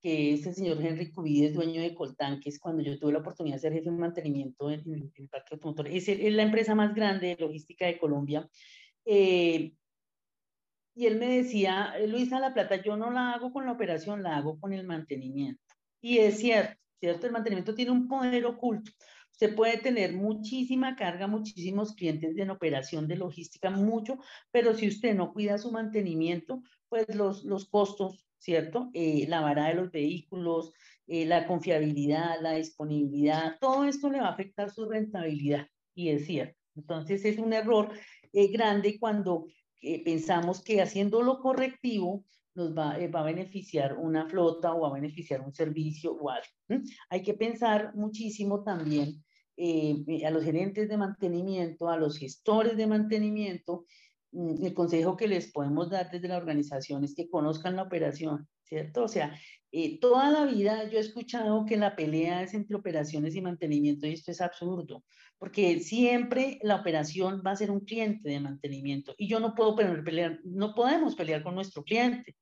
que 0.00 0.34
es 0.34 0.46
el 0.46 0.54
señor 0.54 0.84
Henry 0.84 1.10
Cubides, 1.10 1.54
dueño 1.54 1.80
de 1.80 1.94
Coltanques, 1.94 2.58
cuando 2.60 2.82
yo 2.82 2.98
tuve 2.98 3.12
la 3.12 3.20
oportunidad 3.20 3.56
de 3.56 3.60
ser 3.60 3.72
jefe 3.72 3.90
de 3.90 3.96
mantenimiento 3.96 4.70
en, 4.70 5.10
el 5.14 5.28
parque 5.28 5.54
automotor. 5.54 5.88
Es, 5.88 6.08
es, 6.08 6.32
la 6.32 6.42
empresa 6.42 6.74
más 6.74 6.94
grande 6.94 7.28
de 7.28 7.36
logística 7.36 7.86
de 7.86 7.98
Colombia. 7.98 8.48
Eh, 9.04 9.72
y 10.94 11.06
él 11.06 11.16
me 11.16 11.28
decía, 11.28 11.94
Luisa, 12.06 12.40
la 12.40 12.52
plata 12.52 12.82
yo 12.82 12.96
no 12.96 13.10
la 13.10 13.32
hago 13.32 13.52
con 13.52 13.64
la 13.64 13.72
operación, 13.72 14.22
la 14.22 14.36
hago 14.36 14.58
con 14.60 14.72
el 14.72 14.84
mantenimiento. 14.84 15.62
Y 16.00 16.18
es 16.18 16.38
cierto, 16.38 16.76
¿cierto? 16.98 17.26
El 17.26 17.32
mantenimiento 17.32 17.74
tiene 17.74 17.92
un 17.92 18.08
poder 18.08 18.44
oculto. 18.46 18.90
Usted 19.40 19.54
puede 19.54 19.78
tener 19.78 20.14
muchísima 20.14 20.96
carga, 20.96 21.28
muchísimos 21.28 21.94
clientes 21.94 22.36
en 22.36 22.50
operación 22.50 23.06
de 23.06 23.14
logística, 23.14 23.70
mucho, 23.70 24.18
pero 24.50 24.74
si 24.74 24.88
usted 24.88 25.14
no 25.14 25.32
cuida 25.32 25.58
su 25.58 25.70
mantenimiento, 25.70 26.60
pues 26.88 27.14
los, 27.14 27.44
los 27.44 27.68
costos 27.68 28.26
¿cierto? 28.38 28.90
Eh, 28.94 29.26
la 29.28 29.40
vara 29.40 29.68
de 29.68 29.74
los 29.74 29.92
vehículos, 29.92 30.72
eh, 31.06 31.24
la 31.24 31.46
confiabilidad, 31.46 32.40
la 32.40 32.54
disponibilidad, 32.54 33.58
todo 33.60 33.84
esto 33.84 34.10
le 34.10 34.20
va 34.20 34.26
a 34.26 34.32
afectar 34.32 34.70
su 34.72 34.88
rentabilidad 34.88 35.68
y 35.94 36.08
es 36.08 36.26
cierto. 36.26 36.58
Entonces 36.74 37.24
es 37.24 37.38
un 37.38 37.52
error 37.52 37.92
eh, 38.32 38.48
grande 38.48 38.98
cuando 38.98 39.46
pensamos 40.04 40.64
que 40.64 40.82
haciendo 40.82 41.22
lo 41.22 41.38
correctivo 41.38 42.24
nos 42.56 42.76
va, 42.76 42.98
va, 43.14 43.20
a 43.20 43.24
beneficiar 43.24 43.96
una 43.96 44.28
flota 44.28 44.74
o 44.74 44.80
va 44.80 44.88
a 44.88 44.94
beneficiar 44.94 45.42
un 45.42 45.54
servicio 45.54 46.12
o 46.12 46.28
algo. 46.28 46.84
Hay 47.08 47.22
que 47.22 47.34
pensar 47.34 47.94
muchísimo 47.94 48.64
también 48.64 49.24
a 49.58 50.30
los 50.30 50.44
gerentes 50.44 50.88
de 50.88 50.96
mantenimiento, 50.96 51.88
a 51.88 51.96
los 51.96 52.18
gestores 52.18 52.76
de 52.76 52.86
mantenimiento, 52.86 53.84
Mm, 54.32 54.64
el 54.64 54.74
consejo 54.74 55.16
que 55.16 55.28
les 55.28 55.50
podemos 55.50 55.88
dar 55.90 56.10
desde 56.10 56.28
la 56.28 56.36
organización 56.36 57.04
es 57.04 57.14
que 57.14 57.30
conozcan 57.30 57.76
la 57.76 57.82
operación, 57.82 58.46
¿cierto? 58.62 59.04
O 59.04 59.08
sea, 59.08 59.34
eh, 59.72 59.98
toda 60.00 60.30
la 60.30 60.44
vida 60.44 60.88
yo 60.90 60.98
he 60.98 61.00
escuchado 61.00 61.64
que 61.64 61.76
la 61.76 61.96
pelea 61.96 62.42
es 62.42 62.54
entre 62.54 62.76
operaciones 62.76 63.34
y 63.34 63.40
mantenimiento 63.40 64.06
y 64.06 64.12
esto 64.12 64.30
es 64.30 64.40
absurdo, 64.40 65.04
porque 65.38 65.80
siempre 65.80 66.58
la 66.62 66.76
operación 66.76 67.42
va 67.46 67.52
a 67.52 67.56
ser 67.56 67.70
un 67.70 67.80
cliente 67.80 68.28
de 68.28 68.40
mantenimiento 68.40 69.14
y 69.18 69.28
yo 69.28 69.40
no 69.40 69.54
puedo 69.54 69.74
pelear, 69.76 70.40
no 70.44 70.74
podemos 70.74 71.14
pelear 71.14 71.42
con 71.42 71.54
nuestro 71.54 71.82
cliente. 71.82 72.36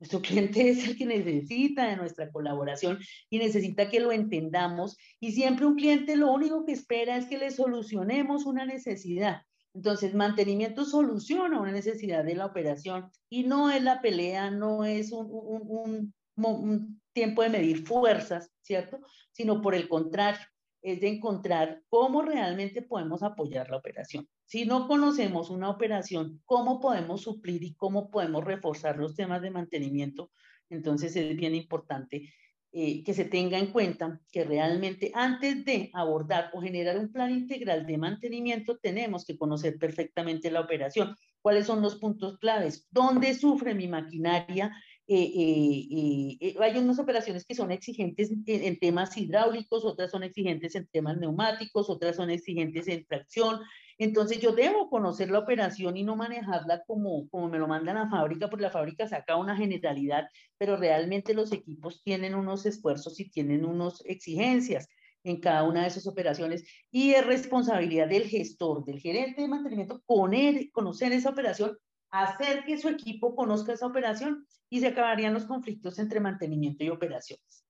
Nuestro 0.00 0.20
cliente 0.22 0.68
es 0.68 0.88
el 0.88 0.96
que 0.96 1.06
necesita 1.06 1.88
de 1.88 1.96
nuestra 1.96 2.30
colaboración 2.32 2.98
y 3.28 3.38
necesita 3.38 3.88
que 3.88 4.00
lo 4.00 4.10
entendamos 4.10 4.96
y 5.20 5.32
siempre 5.32 5.66
un 5.66 5.76
cliente 5.76 6.16
lo 6.16 6.32
único 6.32 6.64
que 6.64 6.72
espera 6.72 7.16
es 7.16 7.26
que 7.26 7.38
le 7.38 7.50
solucionemos 7.50 8.46
una 8.46 8.66
necesidad 8.66 9.42
entonces, 9.74 10.14
mantenimiento 10.14 10.84
soluciona 10.84 11.60
una 11.60 11.70
necesidad 11.70 12.24
de 12.24 12.34
la 12.34 12.46
operación 12.46 13.10
y 13.28 13.44
no 13.44 13.70
es 13.70 13.82
la 13.82 14.00
pelea, 14.00 14.50
no 14.50 14.84
es 14.84 15.12
un, 15.12 15.28
un, 15.30 16.14
un, 16.36 17.00
tiempo 17.12 17.42
de 17.42 17.50
medir 17.50 17.84
fuerzas, 17.86 18.50
¿cierto? 18.62 19.00
Sino 19.32 19.60
por 19.60 19.74
el 19.74 19.88
contrario, 19.88 20.46
es 20.82 21.00
de 21.00 21.08
encontrar 21.08 21.82
cómo 21.88 22.22
realmente 22.22 22.82
podemos 22.82 23.22
apoyar 23.22 23.68
la 23.68 23.76
operación. 23.76 24.28
Si 24.50 24.64
no 24.64 24.88
conocemos 24.88 25.48
una 25.48 25.70
operación, 25.70 26.42
cómo 26.44 26.80
podemos 26.80 27.20
suplir 27.20 27.62
y 27.62 27.74
cómo 27.74 28.10
podemos 28.10 28.42
reforzar 28.42 28.98
los 28.98 29.14
temas 29.14 29.42
de 29.42 29.52
mantenimiento, 29.52 30.32
entonces 30.68 31.14
es 31.14 31.36
bien 31.36 31.54
importante 31.54 32.34
eh, 32.72 33.04
que 33.04 33.14
se 33.14 33.26
tenga 33.26 33.58
en 33.58 33.68
cuenta 33.68 34.20
que 34.32 34.42
realmente 34.42 35.12
antes 35.14 35.64
de 35.64 35.88
abordar 35.94 36.50
o 36.52 36.60
generar 36.60 36.98
un 36.98 37.12
plan 37.12 37.30
integral 37.30 37.86
de 37.86 37.96
mantenimiento, 37.96 38.76
tenemos 38.78 39.24
que 39.24 39.38
conocer 39.38 39.78
perfectamente 39.78 40.50
la 40.50 40.62
operación, 40.62 41.14
cuáles 41.40 41.68
son 41.68 41.80
los 41.80 41.94
puntos 42.00 42.36
claves, 42.38 42.88
dónde 42.90 43.34
sufre 43.34 43.72
mi 43.72 43.86
maquinaria. 43.86 44.72
Eh, 45.06 46.38
eh, 46.40 46.56
hay 46.60 46.76
unas 46.76 46.98
operaciones 46.98 47.44
que 47.44 47.54
son 47.54 47.70
exigentes 47.70 48.32
en, 48.46 48.78
temas 48.80 49.16
hidráulicos, 49.16 49.84
otras 49.84 50.10
son 50.10 50.24
exigentes 50.24 50.74
en 50.74 50.88
temas 50.88 51.18
neumáticos, 51.18 51.88
otras 51.88 52.16
son 52.16 52.30
exigentes 52.30 52.88
en 52.88 53.04
tracción, 53.06 53.60
entonces 54.04 54.40
yo 54.40 54.52
debo 54.52 54.88
conocer 54.88 55.30
la 55.30 55.40
operación 55.40 55.96
y 55.96 56.04
no 56.04 56.16
manejarla 56.16 56.82
como, 56.86 57.28
como 57.28 57.48
me 57.50 57.58
lo 57.58 57.68
manda 57.68 57.92
la 57.92 58.08
fábrica, 58.08 58.48
porque 58.48 58.62
la 58.62 58.70
fábrica 58.70 59.06
saca 59.06 59.36
una 59.36 59.54
generalidad, 59.56 60.26
pero 60.56 60.78
realmente 60.78 61.34
los 61.34 61.52
equipos 61.52 62.02
tienen 62.02 62.34
unos 62.34 62.64
esfuerzos 62.64 63.20
y 63.20 63.28
tienen 63.28 63.66
unas 63.66 64.02
exigencias 64.06 64.88
en 65.22 65.38
cada 65.38 65.64
una 65.64 65.82
de 65.82 65.88
esas 65.88 66.06
operaciones 66.06 66.64
y 66.90 67.10
es 67.10 67.26
responsabilidad 67.26 68.08
del 68.08 68.24
gestor, 68.24 68.86
del 68.86 69.00
gerente 69.00 69.42
de 69.42 69.48
mantenimiento, 69.48 70.02
poner, 70.06 70.70
conocer 70.72 71.12
esa 71.12 71.28
operación, 71.28 71.76
hacer 72.10 72.64
que 72.64 72.78
su 72.78 72.88
equipo 72.88 73.36
conozca 73.36 73.74
esa 73.74 73.86
operación 73.86 74.46
y 74.70 74.80
se 74.80 74.86
acabarían 74.86 75.34
los 75.34 75.44
conflictos 75.44 75.98
entre 75.98 76.20
mantenimiento 76.20 76.84
y 76.84 76.88
operaciones. 76.88 77.66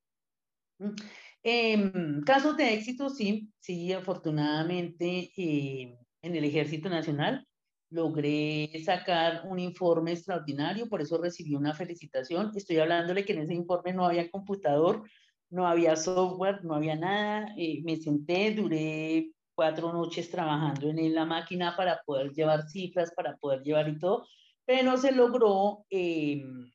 Eh, 1.42 1.92
casos 2.24 2.56
de 2.56 2.74
éxito, 2.74 3.10
sí, 3.10 3.50
sí, 3.58 3.92
afortunadamente. 3.92 5.32
Eh, 5.36 5.98
en 6.22 6.36
el 6.36 6.44
Ejército 6.44 6.88
Nacional. 6.88 7.46
logré 7.92 8.70
sacar 8.84 9.42
un 9.48 9.58
informe 9.58 10.12
extraordinario, 10.12 10.88
por 10.88 11.00
eso 11.02 11.18
recibí 11.18 11.56
una 11.56 11.74
felicitación. 11.74 12.52
Estoy 12.54 12.78
hablándole 12.78 13.24
que 13.24 13.32
en 13.32 13.40
ese 13.40 13.54
informe 13.54 13.92
no 13.92 14.06
había 14.06 14.30
computador, 14.30 15.02
no 15.50 15.66
había 15.66 15.96
software, 15.96 16.64
no 16.64 16.74
había 16.74 16.94
nada. 16.94 17.52
Eh, 17.58 17.82
me 17.82 17.96
senté, 17.96 18.54
duré 18.54 19.32
cuatro 19.54 19.92
noches 19.92 20.30
trabajando 20.30 20.88
en 20.88 21.14
la 21.14 21.24
máquina 21.26 21.76
para 21.76 22.00
poder 22.06 22.32
llevar 22.32 22.62
cifras, 22.68 23.12
para 23.14 23.36
poder 23.36 23.62
llevar 23.62 23.88
y 23.88 23.98
todo, 23.98 24.26
pero 24.64 24.96
se 24.96 25.12
logró 25.12 25.84
em, 25.90 26.70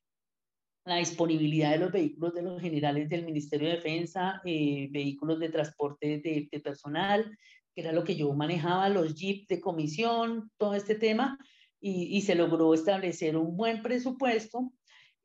la 0.86 0.98
disponibilidad 0.98 1.72
de 1.72 1.80
los 1.80 1.92
vehículos 1.92 2.34
de 2.36 2.44
los 2.44 2.62
generales 2.62 3.10
del 3.10 3.26
Ministerio 3.26 3.70
de 3.70 3.78
Defensa, 3.78 4.40
eh, 4.46 4.88
vehículos 4.92 5.40
de 5.40 5.50
transporte 5.50 6.20
de, 6.20 6.62
personal, 6.62 7.36
que 7.76 7.82
era 7.82 7.92
lo 7.92 8.04
que 8.04 8.16
yo 8.16 8.34
manejaba, 8.34 8.90
los 8.90 9.14
jeeps 9.16 9.48
de 9.48 9.62
comisión, 9.62 10.50
todo 10.58 10.74
este 10.74 10.96
tema, 10.96 11.38
y, 11.80 12.18
y 12.18 12.22
se 12.22 12.36
logró 12.36 12.74
establecer 12.74 13.38
un 13.38 13.56
buen 13.58 13.84
presupuesto. 13.84 14.72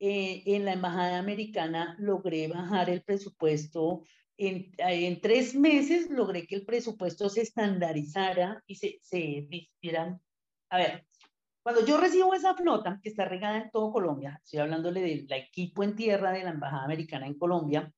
Eh, 0.03 0.43
en 0.47 0.65
la 0.65 0.73
Embajada 0.73 1.19
Americana 1.19 1.95
logré 1.99 2.49
bajar 2.49 2.89
el 2.89 3.03
presupuesto 3.03 4.03
en, 4.41 4.73
en, 4.79 5.21
tres 5.21 5.55
meses 5.55 6.09
logré 6.09 6.47
que 6.47 6.55
el 6.55 6.65
presupuesto 6.65 7.29
se 7.29 7.43
estandarizara 7.43 8.63
y 8.67 8.77
se, 8.77 8.99
se 9.03 9.47
A 10.71 10.79
ver, 10.79 11.07
cuando 11.63 11.85
yo 11.85 12.01
recibo 12.01 12.33
esa 12.33 12.55
flota 12.55 12.99
que 13.03 13.11
está 13.11 13.27
regada 13.27 13.59
en 13.59 13.71
todo 13.71 13.93
Colombia, 13.93 14.41
estoy 14.43 14.61
hablándole 14.61 15.03
del 15.03 15.31
equipo 15.31 15.85
en 15.85 15.95
tierra 15.95 16.33
de 16.33 16.45
la 16.45 16.51
Embajada 16.51 16.85
Americana 16.85 17.27
en 17.27 17.39
Colombia, 17.39 17.93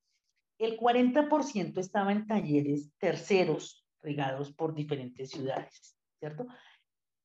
el 0.58 0.76
40% 0.76 1.78
estaba 1.78 2.10
en 2.10 2.26
talleres 2.26 2.90
terceros 2.98 3.81
regados 4.02 4.52
por 4.52 4.74
diferentes 4.74 5.30
ciudades, 5.30 5.96
¿cierto? 6.18 6.46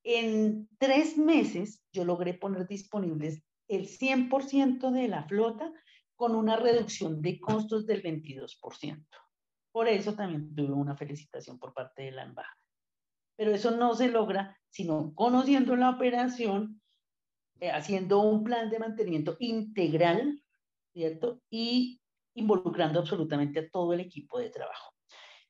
En 0.03 0.69
tres 0.77 1.17
meses 1.17 1.83
yo 1.91 2.05
logré 2.05 2.33
poner 2.33 2.67
disponibles 2.67 3.43
el 3.67 3.87
100% 3.87 4.91
de 4.91 5.07
la 5.07 5.23
flota 5.23 5.73
con 6.15 6.35
una 6.35 6.55
reducción 6.55 7.21
de 7.21 7.39
costos 7.39 7.85
del 7.85 8.01
22%. 8.01 9.05
Por 9.71 9.87
eso 9.87 10.13
también 10.15 10.55
tuve 10.55 10.71
una 10.71 10.95
felicitación 10.95 11.59
por 11.59 11.73
parte 11.73 12.03
de 12.03 12.11
la 12.11 12.23
embajada. 12.23 12.57
Pero 13.35 13.51
eso 13.51 13.71
no 13.71 13.93
se 13.93 14.09
logra 14.09 14.57
sino 14.69 15.13
conociendo 15.15 15.75
la 15.75 15.89
operación, 15.89 16.81
eh, 17.59 17.71
haciendo 17.71 18.21
un 18.21 18.43
plan 18.43 18.69
de 18.69 18.79
mantenimiento 18.79 19.37
integral, 19.39 20.43
¿cierto? 20.93 21.41
Y 21.49 22.01
involucrando 22.35 22.99
absolutamente 22.99 23.59
a 23.59 23.69
todo 23.69 23.93
el 23.93 24.01
equipo 24.01 24.39
de 24.39 24.49
trabajo. 24.49 24.96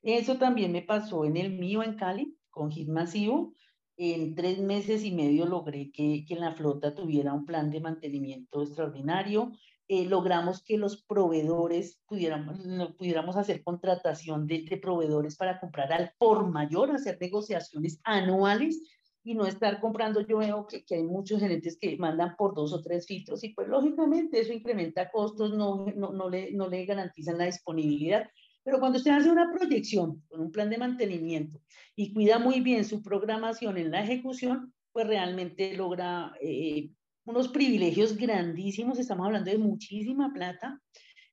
Eso 0.02 0.38
también 0.38 0.72
me 0.72 0.82
pasó 0.82 1.24
en 1.24 1.36
el 1.36 1.52
mío 1.58 1.82
en 1.82 1.94
Cali, 1.96 2.36
con 2.50 2.70
HIT 2.70 2.88
masivo. 2.88 3.54
En 3.96 4.36
tres 4.36 4.60
meses 4.60 5.04
y 5.04 5.10
medio 5.10 5.44
logré 5.46 5.90
que, 5.90 6.24
que 6.26 6.36
la 6.36 6.54
flota 6.54 6.94
tuviera 6.94 7.32
un 7.32 7.44
plan 7.44 7.70
de 7.70 7.80
mantenimiento 7.80 8.62
extraordinario. 8.62 9.52
Eh, 9.88 10.04
logramos 10.04 10.62
que 10.62 10.76
los 10.76 11.02
proveedores 11.02 11.98
pudiéramos, 12.06 12.58
pudiéramos 12.96 13.36
hacer 13.36 13.64
contratación 13.64 14.46
de, 14.46 14.64
de, 14.68 14.76
proveedores 14.76 15.34
para 15.36 15.58
comprar 15.58 15.92
al 15.92 16.12
por 16.18 16.46
mayor, 16.46 16.90
hacer 16.90 17.16
negociaciones 17.18 17.98
anuales 18.04 18.82
y 19.24 19.34
no 19.34 19.46
estar 19.46 19.80
comprando. 19.80 20.20
Yo 20.20 20.38
veo 20.38 20.66
que, 20.66 20.84
que 20.84 20.96
hay 20.96 21.04
muchos 21.04 21.40
gerentes 21.40 21.78
que 21.80 21.96
mandan 21.96 22.36
por 22.36 22.54
dos 22.54 22.72
o 22.72 22.82
tres 22.82 23.06
filtros 23.06 23.42
y 23.44 23.54
pues 23.54 23.66
lógicamente 23.66 24.40
eso 24.40 24.52
incrementa 24.52 25.10
costos, 25.10 25.54
no, 25.54 25.86
no, 25.96 26.12
no, 26.12 26.28
le, 26.28 26.52
no 26.52 26.68
le 26.68 26.84
garantizan 26.84 27.38
la 27.38 27.46
disponibilidad. 27.46 28.28
Pero 28.68 28.80
cuando 28.80 28.98
usted 28.98 29.12
hace 29.12 29.30
una 29.30 29.50
proyección 29.50 30.22
con 30.28 30.42
un 30.42 30.52
plan 30.52 30.68
de 30.68 30.76
mantenimiento 30.76 31.58
y 31.96 32.12
cuida 32.12 32.38
muy 32.38 32.60
bien 32.60 32.84
su 32.84 33.02
programación 33.02 33.78
en 33.78 33.90
la 33.90 34.02
ejecución, 34.02 34.74
pues 34.92 35.06
realmente 35.06 35.74
logra 35.74 36.34
eh, 36.42 36.90
unos 37.24 37.48
privilegios 37.48 38.14
grandísimos, 38.18 38.98
estamos 38.98 39.24
hablando 39.24 39.50
de 39.50 39.56
muchísima 39.56 40.34
plata, 40.34 40.82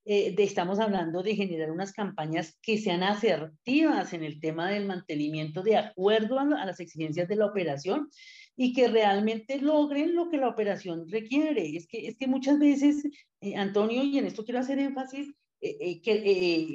eh, 0.06 0.34
de, 0.34 0.44
estamos 0.44 0.80
hablando 0.80 1.22
de 1.22 1.36
generar 1.36 1.70
unas 1.70 1.92
campañas 1.92 2.58
que 2.62 2.78
sean 2.78 3.02
asertivas 3.02 4.14
en 4.14 4.24
el 4.24 4.40
tema 4.40 4.70
del 4.70 4.86
mantenimiento 4.86 5.62
de 5.62 5.76
acuerdo 5.76 6.38
a, 6.38 6.44
a 6.44 6.64
las 6.64 6.80
exigencias 6.80 7.28
de 7.28 7.36
la 7.36 7.44
operación 7.44 8.08
y 8.56 8.72
que 8.72 8.88
realmente 8.88 9.60
logren 9.60 10.14
lo 10.14 10.30
que 10.30 10.38
la 10.38 10.48
operación 10.48 11.06
requiere. 11.10 11.76
Es 11.76 11.86
que, 11.86 12.08
es 12.08 12.16
que 12.16 12.28
muchas 12.28 12.58
veces, 12.58 13.04
eh, 13.42 13.56
Antonio, 13.56 14.02
y 14.04 14.16
en 14.16 14.24
esto 14.24 14.42
quiero 14.42 14.60
hacer 14.60 14.78
énfasis, 14.78 15.34
eh, 15.80 16.00
que 16.02 16.12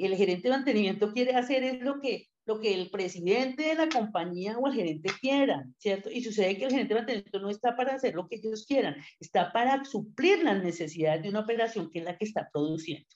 el 0.04 0.16
gerente 0.16 0.48
de 0.48 0.54
mantenimiento 0.56 1.12
quiere 1.12 1.34
hacer 1.34 1.64
es 1.64 1.80
lo 1.80 2.00
que 2.00 2.28
lo 2.44 2.60
que 2.60 2.74
el 2.74 2.90
presidente 2.90 3.62
de 3.62 3.74
la 3.74 3.88
compañía 3.88 4.58
o 4.58 4.66
el 4.66 4.74
gerente 4.74 5.10
quieran, 5.20 5.74
¿cierto? 5.78 6.10
Y 6.10 6.22
sucede 6.22 6.56
que 6.56 6.64
el 6.64 6.70
gerente 6.70 6.94
de 6.94 7.00
mantenimiento 7.00 7.38
no 7.38 7.50
está 7.50 7.76
para 7.76 7.94
hacer 7.94 8.14
lo 8.14 8.28
que 8.28 8.36
ellos 8.36 8.66
quieran, 8.66 8.96
está 9.20 9.52
para 9.52 9.84
suplir 9.84 10.42
las 10.42 10.62
necesidades 10.62 11.22
de 11.22 11.28
una 11.28 11.40
operación 11.40 11.88
que 11.90 12.00
es 12.00 12.04
la 12.04 12.18
que 12.18 12.24
está 12.24 12.48
produciendo. 12.52 13.06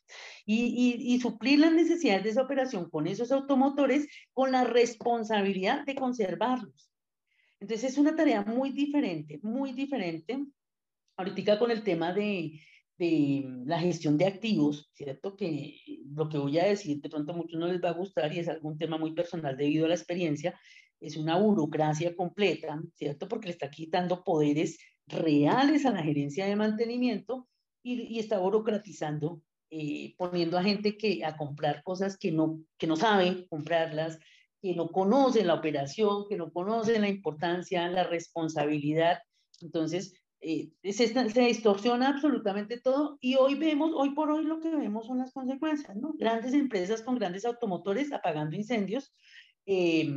Y, 0.45 0.67
y, 0.67 1.15
y 1.15 1.21
suplir 1.21 1.59
las 1.59 1.73
necesidades 1.73 2.23
de 2.23 2.31
esa 2.31 2.43
operación 2.43 2.89
con 2.89 3.07
esos 3.07 3.33
automotores 3.33 4.07
con 4.33 4.53
la 4.53 4.65
responsabilidad 4.65 5.85
de 5.85 5.97
conservarlos. 5.97 6.91
Entonces 7.59 7.93
es 7.93 7.99
una 7.99 8.15
tarea 8.15 8.43
muy 8.45 8.71
diferente, 8.71 9.41
muy 9.43 9.73
diferente. 9.73 10.39
Ahorita 11.17 11.59
con 11.59 11.71
el 11.71 11.83
tema 11.83 12.13
de, 12.13 12.61
de 12.99 13.45
la 13.65 13.79
gestión 13.79 14.17
de 14.17 14.27
activos, 14.27 14.91
¿cierto? 14.95 15.37
Que 15.37 15.79
lo 16.15 16.29
que 16.29 16.39
voy 16.39 16.59
a 16.59 16.65
decir 16.65 17.01
de 17.01 17.09
pronto 17.09 17.33
a 17.33 17.37
muchos 17.37 17.59
no 17.61 17.67
les 17.67 17.83
va 17.83 17.91
a 17.91 17.95
gustar 17.95 18.33
y 18.33 18.39
es 18.39 18.49
algún 18.49 18.79
tema 18.79 18.99
muy 18.99 19.13
personal 19.13 19.57
debido 19.57 19.85
a 19.85 19.89
la 19.89 19.95
experiencia, 19.95 20.59
es 21.01 21.17
una 21.17 21.37
burocracia 21.37 22.17
completa, 22.17 22.81
¿cierto? 22.95 23.29
Porque 23.29 23.49
le 23.49 23.53
está 23.53 23.71
quitando 23.71 24.25
poderes 24.25 24.79
reales 25.07 25.85
a 25.85 25.93
la 25.93 26.03
gerencia 26.03 26.47
de 26.47 26.57
mantenimiento 26.57 27.49
y, 27.83 28.03
y 28.03 28.19
está 28.19 28.39
burocratizando, 28.39 29.43
eh, 29.71 30.15
poniendo 30.17 30.59
a 30.59 30.63
gente 30.63 30.97
que 30.97 31.25
a 31.25 31.37
comprar 31.37 31.83
cosas 31.83 32.17
que 32.17 32.33
no, 32.33 32.61
que 32.79 32.87
no 32.87 32.97
saben 32.97 33.47
comprarlas, 33.49 34.19
que 34.63 34.75
no 34.75 34.89
conocen 34.89 35.49
la 35.49 35.55
operación, 35.55 36.25
que 36.29 36.37
no 36.37 36.53
conocen 36.53 37.03
la 37.03 37.09
importancia, 37.09 37.89
la 37.89 38.05
responsabilidad. 38.05 39.19
Entonces, 39.61 40.15
eh, 40.41 40.71
se, 40.93 41.07
distorsiona 41.41 42.09
absolutamente 42.09 42.81
todo 42.81 43.19
y 43.21 43.37
hoy 43.37 43.55
vemos, 43.55 43.93
hoy 43.95 44.11
por 44.11 44.31
hoy 44.31 44.45
lo 44.45 44.61
que 44.61 44.75
vemos 44.75 45.07
son 45.07 45.19
las 45.19 45.33
consecuencias, 45.33 45.97
¿no? 45.97 46.13
Grandes 46.15 46.53
empresas 46.55 47.03
con 47.03 47.17
grandes 47.17 47.45
automotores 47.45 48.13
apagando 48.13 48.57
incendios, 48.57 49.15
eh, 49.67 50.09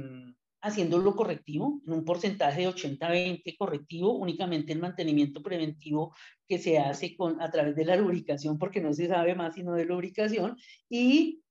haciendo 0.62 0.98
lo 0.98 1.16
correctivo, 1.16 1.82
en 1.88 1.94
un 1.94 2.06
porcentaje 2.06 2.62
de 2.62 2.68
80-20 2.68 3.58
correctivo, 3.58 4.14
únicamente 4.18 4.74
el 4.74 4.80
mantenimiento 4.80 5.42
preventivo 5.42 6.14
que 6.48 6.60
se 6.60 6.78
hace 6.78 7.16
con, 7.16 7.42
a 7.42 7.50
través 7.50 7.76
de 7.76 7.86
la 7.86 7.96
lubricación, 7.96 8.58
porque 8.58 8.82
no 8.82 8.94
se 8.94 9.08
sabe 9.08 9.36
más 9.36 9.56
sino 9.56 9.74
de 9.74 9.86
lubricación, 9.86 10.58
y 10.90 11.42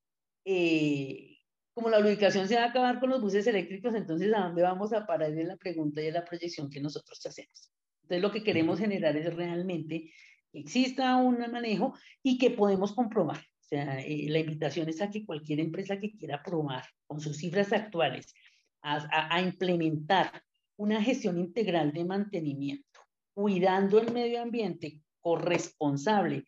eh, 0.45 1.37
como 1.73 1.89
la 1.89 1.99
lubricación 1.99 2.47
se 2.47 2.55
va 2.55 2.65
a 2.65 2.69
acabar 2.69 2.99
con 2.99 3.09
los 3.09 3.21
buses 3.21 3.47
eléctricos, 3.47 3.95
entonces 3.95 4.33
¿a 4.33 4.41
dónde 4.41 4.61
vamos 4.61 4.93
a 4.93 5.05
parar 5.05 5.31
en 5.31 5.47
la 5.47 5.57
pregunta 5.57 6.01
y 6.01 6.07
en 6.07 6.13
la 6.13 6.25
proyección 6.25 6.69
que 6.69 6.81
nosotros 6.81 7.25
hacemos? 7.25 7.71
Entonces, 8.09 8.23
lo 8.23 8.31
que 8.31 8.43
queremos 8.43 8.79
generar 8.79 9.15
es 9.15 9.31
realmente 9.35 10.11
que 10.51 10.59
exista 10.59 11.15
un 11.17 11.37
manejo 11.51 11.93
y 12.23 12.39
que 12.39 12.49
podemos 12.49 12.93
comprobar. 12.93 13.37
O 13.37 13.63
sea, 13.69 13.99
eh, 13.99 14.25
la 14.29 14.39
invitación 14.39 14.89
es 14.89 14.99
a 14.99 15.11
que 15.11 15.27
cualquier 15.27 15.59
empresa 15.59 15.99
que 15.99 16.17
quiera 16.17 16.41
probar 16.41 16.85
con 17.05 17.19
sus 17.19 17.37
cifras 17.37 17.71
actuales 17.71 18.33
a, 18.81 18.95
a, 18.95 19.35
a 19.35 19.41
implementar 19.43 20.41
una 20.75 21.03
gestión 21.03 21.37
integral 21.37 21.91
de 21.91 22.03
mantenimiento, 22.03 22.99
cuidando 23.35 23.99
el 23.99 24.11
medio 24.11 24.41
ambiente 24.41 25.03
corresponsable 25.19 26.45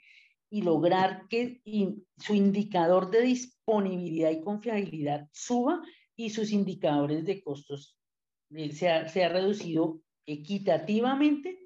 y 0.49 0.63
lograr 0.63 1.27
que 1.29 1.61
su 2.17 2.33
indicador 2.33 3.11
de 3.11 3.21
disponibilidad 3.21 4.31
y 4.31 4.41
confiabilidad 4.41 5.29
suba 5.31 5.79
y 6.15 6.31
sus 6.31 6.51
indicadores 6.51 7.23
de 7.23 7.43
costos 7.43 7.95
eh, 8.49 8.71
sea, 8.71 9.07
sea 9.07 9.29
reducido 9.29 10.01
equitativamente, 10.31 11.59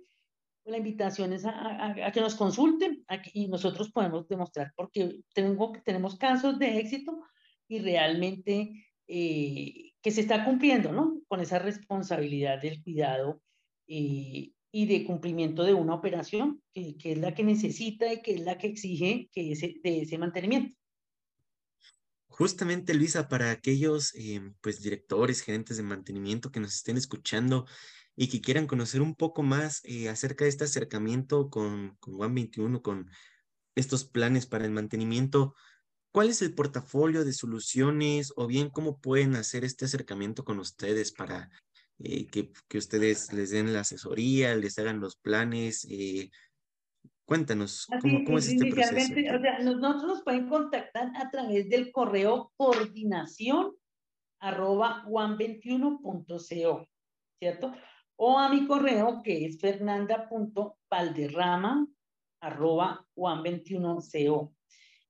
la 0.65 0.77
invitación 0.77 1.33
es 1.33 1.45
a, 1.45 1.93
a, 2.07 2.11
que 2.11 2.21
nos 2.21 2.35
consulten 2.35 3.05
y 3.33 3.47
nosotros 3.47 3.91
podemos 3.91 4.27
demostrar, 4.27 4.73
porque 4.75 5.21
tengo, 5.33 5.73
tenemos 5.85 6.17
casos 6.17 6.57
de 6.57 6.79
éxito 6.79 7.21
y 7.67 7.79
realmente 7.79 8.87
eh, 9.07 9.93
que 10.01 10.11
se 10.11 10.21
está 10.21 10.43
cumpliendo, 10.43 10.91
¿no? 10.91 11.21
Con 11.27 11.39
esa 11.39 11.59
responsabilidad 11.59 12.61
del 12.61 12.81
cuidado 12.83 13.41
eh, 13.87 14.51
y 14.71 14.85
de 14.87 15.05
cumplimiento 15.05 15.63
de 15.63 15.73
una 15.73 15.93
operación 15.93 16.61
que, 16.73 16.97
que, 16.97 17.13
es 17.13 17.17
la 17.19 17.33
que 17.35 17.43
necesita 17.43 18.11
y 18.11 18.21
que 18.21 18.33
es 18.33 18.41
la 18.41 18.57
que 18.57 18.67
exige 18.67 19.29
que 19.31 19.51
ese, 19.51 19.75
de 19.83 20.01
ese 20.01 20.17
mantenimiento. 20.17 20.75
Justamente, 22.27 22.93
Luisa, 22.93 23.29
para 23.29 23.51
aquellos 23.51 24.13
eh, 24.15 24.41
pues 24.59 24.81
directores, 24.81 25.41
gerentes 25.41 25.77
de 25.77 25.83
mantenimiento 25.83 26.51
que 26.51 26.59
nos 26.59 26.75
estén 26.75 26.97
escuchando 26.97 27.65
y 28.15 28.27
que 28.29 28.41
quieran 28.41 28.67
conocer 28.67 29.01
un 29.01 29.15
poco 29.15 29.43
más 29.43 29.81
eh, 29.83 30.09
acerca 30.09 30.45
de 30.45 30.49
este 30.49 30.63
acercamiento 30.63 31.49
con, 31.49 31.97
con 31.99 32.21
One 32.21 32.33
21, 32.33 32.81
con 32.81 33.09
estos 33.75 34.05
planes 34.05 34.45
para 34.45 34.65
el 34.65 34.71
mantenimiento, 34.71 35.55
¿cuál 36.11 36.29
es 36.29 36.41
el 36.41 36.53
portafolio 36.53 37.25
de 37.25 37.33
soluciones 37.33 38.31
o 38.35 38.47
bien 38.47 38.69
cómo 38.69 38.99
pueden 38.99 39.35
hacer 39.35 39.65
este 39.65 39.85
acercamiento 39.85 40.45
con 40.45 40.59
ustedes 40.59 41.11
para 41.11 41.49
eh, 41.99 42.27
que, 42.27 42.51
que, 42.67 42.77
ustedes 42.77 43.31
les 43.31 43.51
den 43.51 43.73
la 43.73 43.81
asesoría, 43.81 44.55
les 44.55 44.77
hagan 44.79 44.99
los 44.99 45.15
planes. 45.15 45.87
cuéntanos, 47.25 47.87
¿cómo, 48.01 48.23
cómo 48.25 48.37
es 48.37 48.49
este 48.49 48.69
proceso? 48.69 49.13
O 49.13 49.41
sea, 49.41 49.59
nosotros 49.59 50.03
nos 50.03 50.23
pueden 50.23 50.49
contactar 50.49 51.11
a 51.15 51.29
través 51.29 51.69
del 51.69 51.91
correo 51.91 52.51
coordinación 52.57 53.73
arroba 54.39 55.05
21co 55.05 56.87
¿cierto? 57.39 57.73
O 58.17 58.37
a 58.39 58.49
mi 58.49 58.67
correo 58.67 59.21
que 59.23 59.45
es 59.45 59.59
fernanda.valderrama 59.59 61.87
arroba 62.41 63.05
21co 63.15 64.51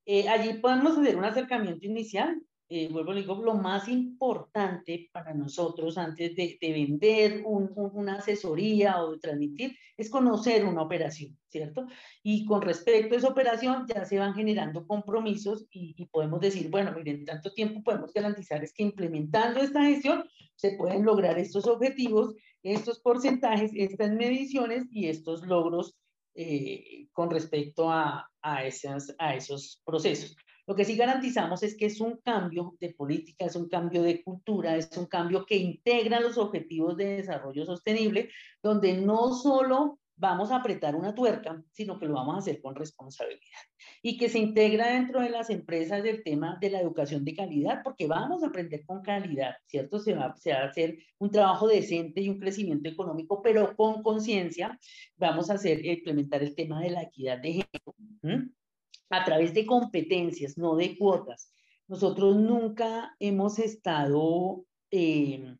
eh, 0.07 0.29
allí 0.29 0.59
podemos 0.59 0.97
hacer 0.97 1.17
un 1.17 1.25
acercamiento 1.25 1.87
inicial. 1.87 2.39
Eh, 2.67 2.89
vuelvo 2.91 3.11
a 3.11 3.15
lo 3.15 3.53
más 3.53 3.87
importante 3.87 5.09
para 5.11 5.35
nosotros 5.35 5.99
antes 5.99 6.35
de, 6.35 6.57
vender 6.61 7.43
una 7.45 8.15
asesoría 8.15 9.03
o 9.03 9.11
de 9.11 9.19
transmitir 9.19 9.77
es 9.95 10.09
conocer 10.09 10.65
una 10.65 10.81
operación, 10.81 11.37
¿cierto? 11.47 11.85
Y 12.23 12.43
con 12.45 12.63
respecto 12.63 13.13
a 13.13 13.17
esa 13.19 13.27
operación 13.27 13.85
ya 13.87 14.03
se 14.03 14.17
van 14.17 14.33
generando 14.33 14.87
compromisos 14.87 15.67
y, 15.69 15.93
y 15.95 16.05
podemos 16.07 16.39
decir, 16.41 16.71
bueno, 16.71 16.91
miren, 16.91 17.17
en 17.17 17.25
tanto 17.25 17.53
tiempo 17.53 17.83
podemos 17.83 18.11
garantizar 18.11 18.63
es 18.63 18.73
que 18.73 18.81
implementando 18.81 19.59
esta 19.59 19.83
gestión 19.83 20.27
se 20.55 20.71
pueden 20.71 21.05
lograr 21.05 21.37
estos 21.37 21.67
objetivos, 21.67 22.33
estos 22.63 22.99
porcentajes, 22.99 23.71
estas 23.75 24.11
mediciones 24.11 24.85
y 24.89 25.07
estos 25.07 25.45
logros 25.45 25.95
eh, 26.33 27.07
con 27.13 27.29
respecto 27.29 27.91
a, 27.91 28.29
a, 28.41 28.65
esas, 28.65 29.13
a 29.19 29.35
esos 29.35 29.81
procesos. 29.85 30.35
Lo 30.67 30.75
que 30.75 30.85
sí 30.85 30.95
garantizamos 30.95 31.61
es 31.63 31.75
que 31.75 31.85
es 31.85 32.01
un 32.01 32.17
cambio 32.17 32.75
de 32.79 32.93
política, 32.93 33.45
es 33.45 33.55
un 33.55 33.69
cambio 33.69 34.01
de 34.01 34.23
cultura, 34.23 34.75
es 34.75 34.89
un 34.97 35.05
cambio 35.05 35.45
que 35.45 35.57
integra 35.57 36.19
los 36.19 36.37
objetivos 36.37 36.97
de 36.97 37.17
desarrollo 37.17 37.65
sostenible, 37.65 38.29
donde 38.63 38.93
no 38.93 39.33
solo 39.33 39.99
vamos 40.17 40.51
a 40.51 40.57
apretar 40.57 40.95
una 40.95 41.13
tuerca, 41.13 41.61
sino 41.71 41.99
que 41.99 42.05
lo 42.05 42.13
vamos 42.13 42.35
a 42.35 42.39
hacer 42.39 42.61
con 42.61 42.75
responsabilidad. 42.75 43.59
Y 44.01 44.17
que 44.17 44.29
se 44.29 44.39
integra 44.39 44.87
dentro 44.87 45.21
de 45.21 45.29
las 45.29 45.49
empresas 45.49 46.01
del 46.03 46.23
tema 46.23 46.57
de 46.59 46.69
la 46.69 46.79
educación 46.79 47.25
de 47.25 47.35
calidad, 47.35 47.81
porque 47.83 48.07
vamos 48.07 48.43
a 48.43 48.47
aprender 48.47 48.85
con 48.85 49.01
calidad, 49.01 49.55
¿cierto? 49.67 49.99
Se 49.99 50.13
va, 50.13 50.35
se 50.37 50.53
va 50.53 50.59
a 50.59 50.67
hacer 50.67 50.97
un 51.19 51.31
trabajo 51.31 51.67
decente 51.67 52.21
y 52.21 52.29
un 52.29 52.39
crecimiento 52.39 52.89
económico, 52.89 53.41
pero 53.41 53.75
con 53.75 54.01
conciencia 54.01 54.79
vamos 55.17 55.49
a 55.49 55.55
hacer, 55.55 55.85
implementar 55.85 56.41
el 56.43 56.55
tema 56.55 56.81
de 56.81 56.91
la 56.91 57.03
equidad 57.03 57.39
de 57.39 57.51
género, 57.51 58.55
a 59.09 59.23
través 59.23 59.53
de 59.53 59.65
competencias, 59.65 60.57
no 60.57 60.75
de 60.75 60.97
cuotas. 60.97 61.51
Nosotros 61.87 62.35
nunca 62.37 63.15
hemos 63.19 63.59
estado 63.59 64.65
eh, 64.91 65.55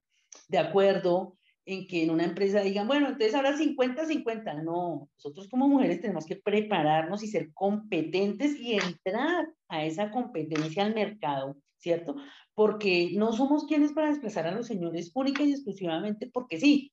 de 0.47 0.57
acuerdo 0.57 1.37
en 1.65 1.87
que 1.87 2.03
en 2.03 2.11
una 2.11 2.25
empresa 2.25 2.61
digan, 2.61 2.87
bueno, 2.87 3.07
entonces 3.07 3.33
ahora 3.33 3.57
50-50. 3.57 4.63
No, 4.63 5.09
nosotros 5.17 5.47
como 5.49 5.67
mujeres 5.67 6.01
tenemos 6.01 6.25
que 6.25 6.35
prepararnos 6.35 7.23
y 7.23 7.27
ser 7.27 7.51
competentes 7.53 8.55
y 8.59 8.73
entrar 8.73 9.51
a 9.67 9.83
esa 9.83 10.11
competencia 10.11 10.85
al 10.85 10.93
mercado, 10.93 11.57
¿cierto? 11.77 12.15
Porque 12.53 13.11
no 13.15 13.33
somos 13.33 13.65
quienes 13.65 13.93
para 13.93 14.09
desplazar 14.09 14.47
a 14.47 14.51
los 14.51 14.67
señores 14.67 15.11
única 15.15 15.43
y 15.43 15.51
exclusivamente 15.51 16.29
porque 16.31 16.59
sí, 16.59 16.91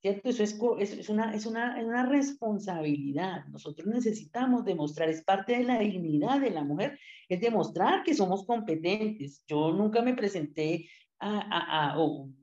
¿cierto? 0.00 0.28
Eso 0.28 0.42
es, 0.42 0.58
es, 0.80 1.08
una, 1.08 1.34
es, 1.34 1.46
una, 1.46 1.78
es 1.78 1.84
una 1.84 2.06
responsabilidad. 2.06 3.44
Nosotros 3.48 3.86
necesitamos 3.86 4.64
demostrar, 4.64 5.08
es 5.08 5.22
parte 5.22 5.58
de 5.58 5.64
la 5.64 5.78
dignidad 5.78 6.40
de 6.40 6.50
la 6.50 6.64
mujer, 6.64 6.98
es 7.28 7.40
demostrar 7.40 8.02
que 8.02 8.14
somos 8.14 8.44
competentes. 8.46 9.44
Yo 9.46 9.72
nunca 9.72 10.02
me 10.02 10.14
presenté 10.14 10.88
a, 11.18 11.92
a, 11.92 11.96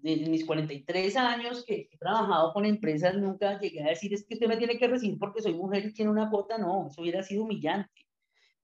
en 0.03 0.31
mis 0.31 0.45
43 0.45 1.17
años 1.17 1.65
que 1.65 1.89
he 1.91 1.97
trabajado 1.97 2.53
con 2.53 2.63
empresas, 2.65 3.15
nunca 3.15 3.59
llegué 3.59 3.83
a 3.83 3.89
decir 3.89 4.13
es 4.13 4.25
que 4.25 4.35
usted 4.35 4.47
me 4.47 4.57
tiene 4.57 4.77
que 4.77 4.87
recibir 4.87 5.17
porque 5.17 5.41
soy 5.41 5.55
mujer 5.55 5.85
y 5.85 5.93
tiene 5.93 6.11
una 6.11 6.29
cuota, 6.29 6.59
no, 6.59 6.87
eso 6.87 7.01
hubiera 7.01 7.23
sido 7.23 7.43
humillante. 7.43 8.06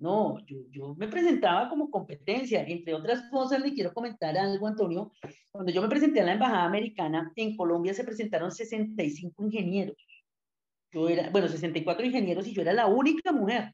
No, 0.03 0.37
yo, 0.45 0.57
yo 0.69 0.95
me 0.95 1.07
presentaba 1.07 1.69
como 1.69 1.89
competencia. 1.89 2.61
Entre 2.67 2.93
otras 2.93 3.29
cosas, 3.31 3.61
le 3.61 3.73
quiero 3.73 3.93
comentar 3.93 4.37
algo, 4.37 4.67
Antonio. 4.67 5.13
Cuando 5.49 5.71
yo 5.71 5.81
me 5.81 5.87
presenté 5.87 6.19
a 6.19 6.25
la 6.25 6.33
Embajada 6.33 6.65
Americana, 6.65 7.31
en 7.37 7.55
Colombia 7.55 7.93
se 7.93 8.03
presentaron 8.03 8.51
65 8.51 9.45
ingenieros. 9.45 9.95
Yo 10.91 11.07
era, 11.07 11.29
bueno, 11.29 11.47
64 11.47 12.05
ingenieros 12.05 12.45
y 12.47 12.53
yo 12.53 12.61
era 12.61 12.73
la 12.73 12.87
única 12.87 13.31
mujer. 13.31 13.73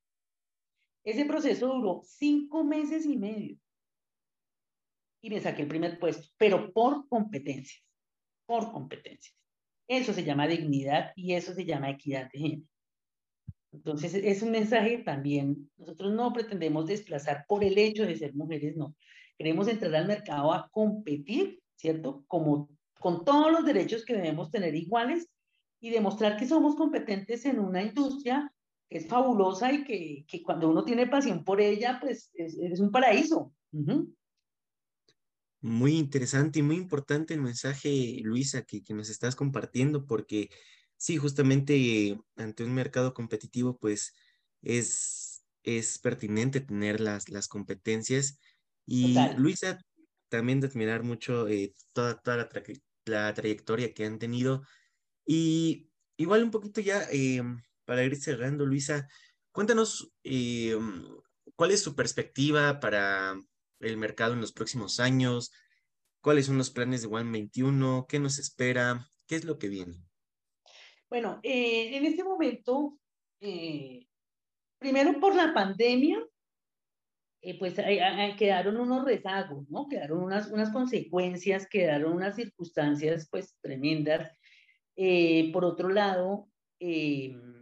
Ese 1.04 1.26
proceso 1.26 1.66
duró 1.66 2.02
cinco 2.04 2.64
meses 2.64 3.08
y 3.08 3.18
medio 3.18 3.58
y 5.24 5.32
me 5.32 5.42
saqué 5.42 5.64
el 5.64 5.68
primer 5.68 5.98
puesto, 5.98 6.28
pero 6.38 6.72
por 6.72 7.08
competencias, 7.10 7.84
por 8.46 8.72
competencias. 8.72 9.36
Eso 9.88 10.14
se 10.14 10.24
llama 10.24 10.48
dignidad 10.48 11.12
y 11.16 11.34
eso 11.34 11.56
se 11.56 11.66
llama 11.66 11.90
equidad 11.90 12.30
de 12.32 12.40
género. 12.40 12.68
Entonces, 13.72 14.16
es 14.16 14.42
un 14.42 14.52
mensaje 14.52 14.98
también, 15.00 15.70
nosotros 15.78 16.14
no 16.14 16.34
pretendemos 16.34 16.88
desplazar 16.88 17.46
por 17.48 17.64
el 17.64 17.78
hecho 17.78 18.06
de 18.06 18.18
ser 18.18 18.34
mujeres, 18.34 18.76
no. 18.76 18.96
Queremos 19.38 19.68
entrar 19.68 19.96
al 19.96 20.08
mercado 20.08 20.52
a 20.52 20.68
competir, 20.72 21.62
¿cierto? 21.76 22.24
Como 22.28 22.70
con 23.00 23.24
todos 23.24 23.52
los 23.52 23.66
derechos 23.66 24.04
que 24.04 24.16
debemos 24.16 24.52
tener 24.52 24.76
iguales 24.76 25.28
y 25.80 25.92
demostrar 25.92 26.36
que 26.36 26.48
somos 26.48 26.76
competentes 26.76 27.46
en 27.46 27.60
una 27.60 27.84
industria 27.84 28.52
que 28.90 28.98
es 28.98 29.08
fabulosa 29.08 29.72
y 29.72 29.84
que, 29.84 30.26
que 30.28 30.42
cuando 30.42 30.70
uno 30.70 30.84
tiene 30.84 31.08
pasión 31.08 31.44
por 31.44 31.62
ella, 31.62 32.00
pues 32.02 32.32
es, 32.34 32.58
es 32.58 32.80
un 32.80 32.92
paraíso. 32.92 33.54
Muy 35.62 35.98
interesante 35.98 36.60
y 36.60 36.64
muy 36.64 36.78
importante 36.78 37.36
el 37.36 37.42
mensaje, 37.42 38.20
Luisa, 38.24 38.64
que, 38.64 38.82
que 38.82 38.94
nos 38.96 39.10
estás 39.10 39.36
compartiendo, 39.36 40.06
porque 40.06 40.50
sí, 41.00 41.18
justamente 41.18 42.20
ante 42.36 42.64
un 42.64 42.74
mercado 42.74 43.14
competitivo, 43.14 43.78
pues 43.80 44.14
es, 44.62 45.44
es 45.64 45.98
pertinente 45.98 46.60
tener 46.60 47.00
las, 47.00 47.30
las 47.30 47.48
competencias. 47.48 48.40
Y 48.86 49.16
Luisa, 49.38 49.80
también 50.30 50.60
de 50.60 50.68
admirar 50.68 51.04
mucho 51.04 51.48
eh, 51.48 51.74
toda, 51.94 52.20
toda 52.20 52.38
la, 52.38 52.50
la, 53.06 53.34
trayectoria 53.34 53.94
que 53.94 54.06
han 54.06 54.20
tenido. 54.20 54.64
Y 55.26 55.90
igual 56.18 56.44
un 56.44 56.52
poquito 56.52 56.82
ya, 56.82 57.08
eh, 57.12 57.42
para 57.86 58.04
ir 58.04 58.16
cerrando, 58.18 58.66
Luisa, 58.66 59.08
cuéntanos 59.52 60.12
eh, 60.24 60.78
cuál 61.56 61.72
es 61.72 61.82
su 61.82 61.96
perspectiva 61.96 62.80
para 62.80 63.40
el 63.80 63.98
mercado 63.98 64.34
en 64.34 64.42
los 64.42 64.52
próximos 64.52 65.00
años? 65.00 65.52
¿Cuáles 66.22 66.48
son 66.48 66.58
los 66.58 66.72
planes 66.72 67.02
de 67.02 67.08
One 67.08 67.32
21? 67.32 68.06
¿Qué 68.10 68.20
nos 68.20 68.38
espera? 68.38 69.08
¿Qué 69.28 69.36
es 69.36 69.46
lo 69.46 69.58
que 69.58 69.70
viene? 69.70 70.09
Bueno, 71.10 71.40
eh, 71.44 71.98
en 71.98 72.06
este 72.06 72.24
momento, 72.24 72.98
eh, 73.42 74.06
primero 74.78 75.20
por 75.20 75.36
la 75.36 75.54
pandemia, 75.54 76.24
eh, 77.42 77.58
pues 77.58 77.76
quedaron 78.38 78.78
unos 78.78 79.06
rezagos, 79.06 79.70
¿no? 79.70 79.88
Quedaron 79.88 80.22
unas, 80.24 80.52
unas 80.52 80.72
consecuencias, 80.72 81.68
quedaron 81.68 82.14
unas 82.14 82.36
circunstancias 82.36 83.28
pues 83.32 83.58
tremendas. 83.62 84.32
por 85.54 85.66
otro 85.66 85.90
lado, 85.90 86.50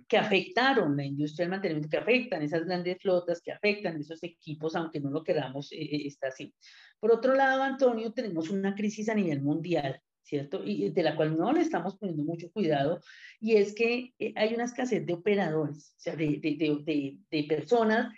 que 0.08 0.18
afectaron 0.18 0.96
la 0.96 1.04
industria 1.04 1.44
del 1.44 1.52
mantenimiento, 1.52 1.90
que 1.90 1.98
afectan 1.98 2.42
esas 2.42 2.66
grandes 2.66 2.98
flotas, 3.00 3.42
que 3.42 3.52
afectan 3.52 4.00
esos 4.00 4.24
equipos, 4.24 4.76
aunque 4.76 5.02
no 5.02 5.10
lo 5.10 5.24
queramos, 5.24 5.72
eh, 5.74 5.82
eh, 5.82 6.08
está 6.08 6.28
así. 6.28 6.54
Por 7.00 7.12
otro 7.12 7.34
lado, 7.34 7.62
Antonio, 7.64 8.14
tenemos 8.14 8.50
una 8.50 8.74
crisis 8.74 9.10
a 9.10 9.16
nivel 9.16 9.42
mundial, 9.42 10.02
¿cierto? 10.28 10.62
Y 10.64 10.90
de 10.90 11.04
la 11.04 11.16
cual 11.16 11.38
no 11.38 11.52
le 11.54 11.62
estamos 11.62 11.98
poniendo 11.98 12.24
mucho 12.24 12.52
cuidado, 12.52 13.02
y 13.40 13.56
es 13.56 13.74
que 13.74 14.14
eh, 14.20 14.34
hay 14.36 14.54
una 14.54 14.66
escasez 14.66 15.06
de 15.06 15.14
operadores, 15.14 15.94
o 15.98 16.00
sea, 16.00 16.16
de, 16.16 16.40
de, 16.42 17.18
de, 17.30 17.44
personas 17.44 18.14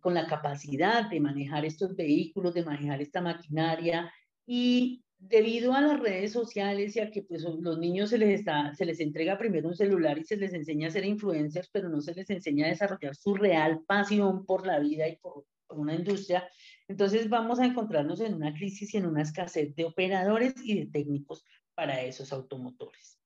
con 0.00 0.12
la 0.12 0.26
capacidad 0.26 1.08
de 1.08 1.20
manejar 1.20 1.64
estos 1.64 1.96
vehículos, 1.96 2.52
de 2.52 2.64
manejar 2.64 3.00
esta 3.00 3.20
maquinaria, 3.20 4.12
y 4.46 5.02
debido 5.18 5.74
a 5.74 5.80
las 5.80 5.98
redes 6.00 6.32
sociales 6.32 6.96
y 6.96 7.00
a 7.00 7.10
que 7.10 7.22
pues 7.22 7.42
los 7.42 7.78
niños 7.78 8.10
se 8.10 8.18
les, 8.18 8.40
está, 8.40 8.74
se 8.74 8.84
les 8.84 9.00
entrega 9.00 9.36
primero 9.36 9.68
un 9.68 9.74
celular 9.74 10.18
y 10.18 10.24
se 10.24 10.36
les 10.36 10.54
enseña 10.54 10.88
a 10.88 10.90
ser 10.92 11.04
influencers, 11.04 11.68
pero 11.72 11.88
no 11.88 12.00
se 12.00 12.14
les 12.14 12.30
enseña 12.30 12.66
a 12.66 12.70
desarrollar 12.70 13.16
su 13.16 13.34
real 13.34 13.80
pasión 13.86 14.46
por 14.46 14.66
la 14.66 14.78
vida 14.78 15.08
y 15.08 15.16
por, 15.16 15.44
una 15.70 15.94
industria, 15.94 16.48
entonces 16.88 17.28
vamos 17.28 17.60
a 17.60 17.66
encontrarnos 17.66 18.20
en 18.20 18.34
una 18.34 18.54
crisis 18.54 18.92
y 18.94 18.96
en 18.96 19.06
una 19.06 19.22
escasez 19.22 19.76
de 19.76 19.84
operadores 19.84 20.54
y 20.64 20.74
de 20.78 20.86
técnicos 20.86 21.44
para 21.74 22.02
esos 22.02 22.32
automotores. 22.32 23.18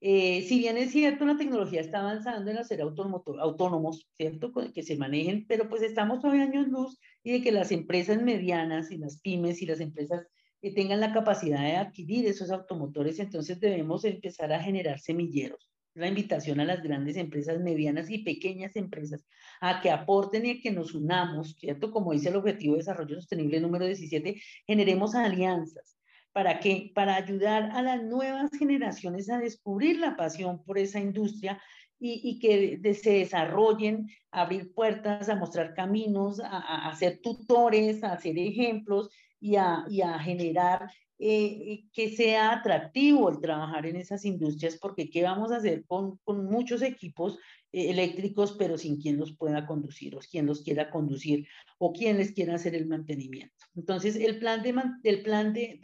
Eh, 0.00 0.42
si 0.42 0.58
bien 0.58 0.76
es 0.76 0.92
cierto, 0.92 1.24
la 1.24 1.36
tecnología 1.36 1.80
está 1.80 2.00
avanzando 2.00 2.50
en 2.50 2.58
hacer 2.58 2.80
autónomos, 2.80 4.08
¿cierto? 4.12 4.52
Que 4.72 4.82
se 4.84 4.96
manejen, 4.96 5.46
pero 5.48 5.68
pues 5.68 5.82
estamos 5.82 6.20
todavía 6.20 6.44
años 6.44 6.68
luz 6.68 7.00
y 7.24 7.32
de 7.32 7.42
que 7.42 7.50
las 7.50 7.72
empresas 7.72 8.22
medianas 8.22 8.92
y 8.92 8.98
las 8.98 9.20
pymes 9.20 9.60
y 9.60 9.66
las 9.66 9.80
empresas 9.80 10.28
que 10.60 10.70
tengan 10.70 11.00
la 11.00 11.12
capacidad 11.12 11.62
de 11.62 11.76
adquirir 11.76 12.26
esos 12.26 12.50
automotores, 12.50 13.18
entonces 13.18 13.58
debemos 13.58 14.04
empezar 14.04 14.52
a 14.52 14.62
generar 14.62 15.00
semilleros. 15.00 15.68
La 15.94 16.08
invitación 16.08 16.60
a 16.60 16.64
las 16.64 16.82
grandes 16.82 17.16
empresas, 17.16 17.60
medianas 17.60 18.10
y 18.10 18.18
pequeñas 18.18 18.76
empresas 18.76 19.24
a 19.60 19.80
que 19.80 19.90
aporten 19.90 20.46
y 20.46 20.50
a 20.50 20.60
que 20.60 20.70
nos 20.70 20.94
unamos, 20.94 21.56
¿cierto? 21.58 21.90
Como 21.90 22.12
dice 22.12 22.28
el 22.28 22.36
Objetivo 22.36 22.74
de 22.74 22.78
Desarrollo 22.78 23.16
Sostenible 23.16 23.60
número 23.60 23.86
17, 23.86 24.40
generemos 24.66 25.14
alianzas. 25.14 25.96
¿Para 26.32 26.60
qué? 26.60 26.92
Para 26.94 27.16
ayudar 27.16 27.70
a 27.72 27.82
las 27.82 28.02
nuevas 28.02 28.50
generaciones 28.56 29.28
a 29.30 29.38
descubrir 29.38 29.98
la 29.98 30.16
pasión 30.16 30.62
por 30.62 30.78
esa 30.78 31.00
industria 31.00 31.60
y, 32.00 32.38
que 32.38 32.94
se 32.94 33.10
desarrollen, 33.10 34.08
a 34.30 34.42
abrir 34.42 34.72
puertas, 34.72 35.28
a 35.28 35.34
mostrar 35.34 35.74
caminos, 35.74 36.40
a, 36.44 36.94
ser 36.96 37.20
tutores, 37.20 38.04
a 38.04 38.12
hacer 38.12 38.38
ejemplos 38.38 39.10
y 39.40 39.56
a, 39.56 40.18
generar 40.20 40.90
eh, 41.18 41.84
que 41.92 42.10
sea 42.10 42.52
atractivo 42.52 43.28
el 43.28 43.40
trabajar 43.40 43.86
en 43.86 43.96
esas 43.96 44.24
industrias, 44.24 44.76
porque 44.76 45.10
¿qué 45.10 45.22
vamos 45.22 45.50
a 45.50 45.56
hacer 45.56 45.84
con, 45.86 46.18
muchos 46.26 46.82
equipos 46.82 47.38
eh, 47.72 47.90
eléctricos, 47.90 48.56
pero 48.58 48.78
sin 48.78 49.00
quien 49.00 49.18
los 49.18 49.36
pueda 49.36 49.66
conducir 49.66 50.16
o 50.16 50.20
quien 50.20 50.46
los 50.46 50.62
quiera 50.62 50.90
conducir 50.90 51.46
o 51.78 51.92
quien 51.92 52.18
les 52.18 52.32
quiera 52.32 52.54
hacer 52.54 52.74
el 52.74 52.86
mantenimiento? 52.86 53.54
Entonces, 53.74 54.16
el 54.16 54.38
plan 54.38 54.62
de, 54.62 54.74
el 55.04 55.22
plan 55.22 55.52
de 55.52 55.78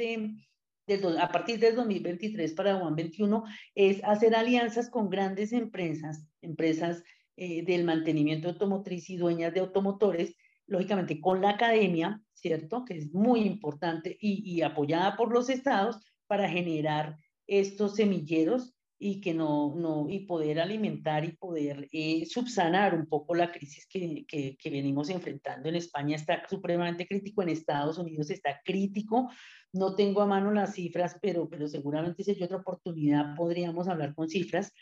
a 1.18 1.32
partir 1.32 1.58
del 1.60 1.76
2023 1.76 2.52
para 2.52 2.78
Juan 2.78 2.94
21 2.94 3.44
es 3.74 4.04
hacer 4.04 4.34
alianzas 4.34 4.90
con 4.90 5.08
grandes 5.08 5.52
empresas, 5.52 6.26
empresas 6.42 7.02
eh, 7.36 7.64
del 7.64 7.84
mantenimiento 7.84 8.48
automotriz 8.48 9.08
y 9.10 9.16
dueñas 9.16 9.54
de 9.54 9.60
automotores, 9.60 10.36
lógicamente 10.66 11.20
con 11.20 11.40
la 11.40 11.50
academia, 11.50 12.20
¿cierto? 12.32 12.84
Que 12.84 12.98
es 12.98 13.12
muy 13.12 13.40
importante 13.40 14.16
y, 14.20 14.62
apoyada 14.62 15.16
por 15.16 15.32
los 15.32 15.50
estados 15.50 15.98
para 16.26 16.48
generar 16.48 17.16
estos 17.46 17.96
semilleros 17.96 18.74
y 18.98 19.20
que 19.20 19.34
no, 19.34 19.74
no, 19.76 20.08
y 20.08 20.20
poder 20.20 20.60
alimentar 20.60 21.24
y 21.24 21.32
poder 21.32 21.88
eh, 21.92 22.24
subsanar 22.26 22.94
un 22.94 23.06
poco 23.06 23.34
la 23.34 23.50
crisis 23.52 23.86
que, 23.86 24.24
que, 24.26 24.56
que, 24.56 24.70
venimos 24.70 25.10
enfrentando 25.10 25.68
en 25.68 25.74
España. 25.74 26.16
Está 26.16 26.48
supremamente 26.48 27.06
crítico, 27.06 27.42
en 27.42 27.50
Estados 27.50 27.98
Unidos 27.98 28.30
está 28.30 28.62
crítico, 28.64 29.30
no 29.72 29.94
tengo 29.96 30.22
a 30.22 30.26
mano 30.26 30.52
las 30.52 30.74
cifras, 30.74 31.18
pero, 31.20 31.48
pero 31.50 31.68
seguramente 31.68 32.22
si 32.22 32.30
hay 32.30 32.42
otra 32.42 32.58
oportunidad 32.58 33.34
podríamos 33.34 33.88
hablar 33.88 34.14
con 34.14 34.28
cifras 34.28 34.72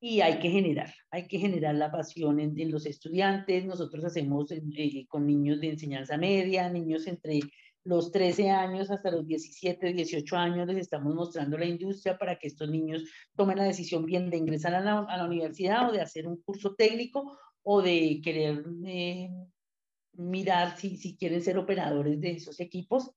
y 0.00 0.20
hay 0.20 0.38
que 0.38 0.50
generar, 0.50 0.92
hay 1.10 1.26
que 1.26 1.38
generar 1.38 1.74
la 1.74 1.90
pasión 1.90 2.38
en, 2.38 2.70
los 2.70 2.86
estudiantes. 2.86 3.64
Nosotros 3.64 4.04
hacemos 4.04 4.50
eh, 4.52 5.06
con 5.08 5.26
niños 5.26 5.60
de 5.60 5.70
enseñanza 5.70 6.16
media, 6.16 6.68
niños 6.68 7.06
entre 7.06 7.40
los 7.84 8.12
13 8.12 8.50
años 8.50 8.90
hasta 8.90 9.10
los 9.10 9.26
17, 9.26 9.92
18 9.92 10.36
años, 10.36 10.66
les 10.66 10.78
estamos 10.78 11.14
mostrando 11.14 11.56
la 11.56 11.64
industria 11.64 12.18
para 12.18 12.38
que 12.38 12.48
estos 12.48 12.68
niños 12.68 13.04
tomen 13.34 13.56
la 13.56 13.64
decisión 13.64 14.04
bien 14.04 14.30
de 14.30 14.36
ingresar 14.36 14.74
a 14.74 14.80
la, 14.80 15.00
a 15.00 15.16
la 15.16 15.24
universidad 15.24 15.88
o 15.88 15.92
de 15.92 16.02
hacer 16.02 16.26
un 16.28 16.36
curso 16.42 16.74
técnico 16.74 17.38
o 17.62 17.80
de 17.82 18.20
querer 18.22 18.64
eh, 18.84 19.30
mirar 20.12 20.76
si, 20.76 20.96
si 20.96 21.16
quieren 21.16 21.42
ser 21.42 21.56
operadores 21.58 22.20
de 22.20 22.32
esos 22.32 22.60
equipos 22.60 23.10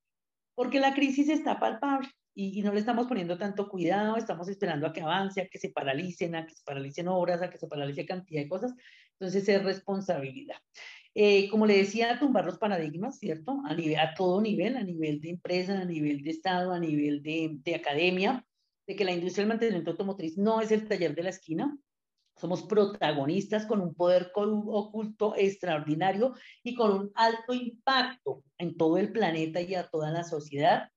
porque 0.56 0.80
la 0.80 0.94
crisis 0.94 1.30
está 1.30 1.60
palpable 1.60 2.08
y, 2.34 2.62
no 2.62 2.74
le 2.74 2.80
estamos 2.80 3.08
poniendo 3.08 3.38
tanto 3.38 3.68
cuidado, 3.70 4.18
estamos 4.18 4.48
esperando 4.48 4.88
a 4.88 4.94
que 4.94 5.02
avance, 5.02 5.42
a 5.42 5.48
que 5.48 5.60
se 5.60 5.70
paralicen, 5.70 6.36
a 6.36 6.46
que 6.46 6.56
se 6.56 6.64
paralicen 6.64 7.08
obras, 7.08 7.42
a 7.42 7.50
que 7.50 7.58
se 7.58 7.68
paralice 7.68 8.06
cantidad 8.06 8.42
de 8.42 8.50
cosas. 8.50 8.74
Entonces 9.20 9.48
es 9.48 9.64
responsabilidad. 9.64 10.58
Eh, 11.14 11.50
como 11.50 11.66
le 11.66 11.78
decía, 11.78 12.18
tumbar 12.20 12.46
los 12.46 12.58
paradigmas, 12.58 13.20
¿cierto? 13.20 13.62
A, 13.66 13.76
nivel, 13.76 14.00
a 14.00 14.14
todo 14.14 14.42
nivel, 14.42 14.78
a 14.78 14.84
nivel 14.84 15.20
de 15.20 15.32
empresa, 15.32 15.80
a 15.80 15.86
nivel 15.86 16.24
de 16.24 16.30
Estado, 16.30 16.72
a 16.72 16.80
nivel 16.80 17.22
de, 17.22 17.58
de 17.64 17.76
academia, 17.76 18.46
de 18.88 18.96
que 18.96 19.06
la 19.06 19.12
industria 19.12 19.44
del 19.44 19.50
mantenimiento 19.50 19.92
automotriz 19.92 20.38
no 20.38 20.62
es 20.62 20.72
el 20.72 20.88
taller 20.88 21.14
de 21.14 21.24
la 21.24 21.30
esquina, 21.30 21.78
somos 22.42 22.64
protagonistas 22.64 23.68
con 23.68 23.82
un 23.82 23.94
poder 23.94 24.32
oculto 24.34 25.36
extraordinario 25.38 26.34
y 26.64 26.74
con 26.74 26.92
un 26.92 27.12
alto 27.14 27.54
impacto 27.54 28.44
en 28.58 28.76
todo 28.78 28.98
el 28.98 29.12
planeta 29.12 29.62
y 29.62 29.76
a 29.76 29.88
toda 29.88 30.10
la 30.10 30.24
sociedad. 30.24 30.90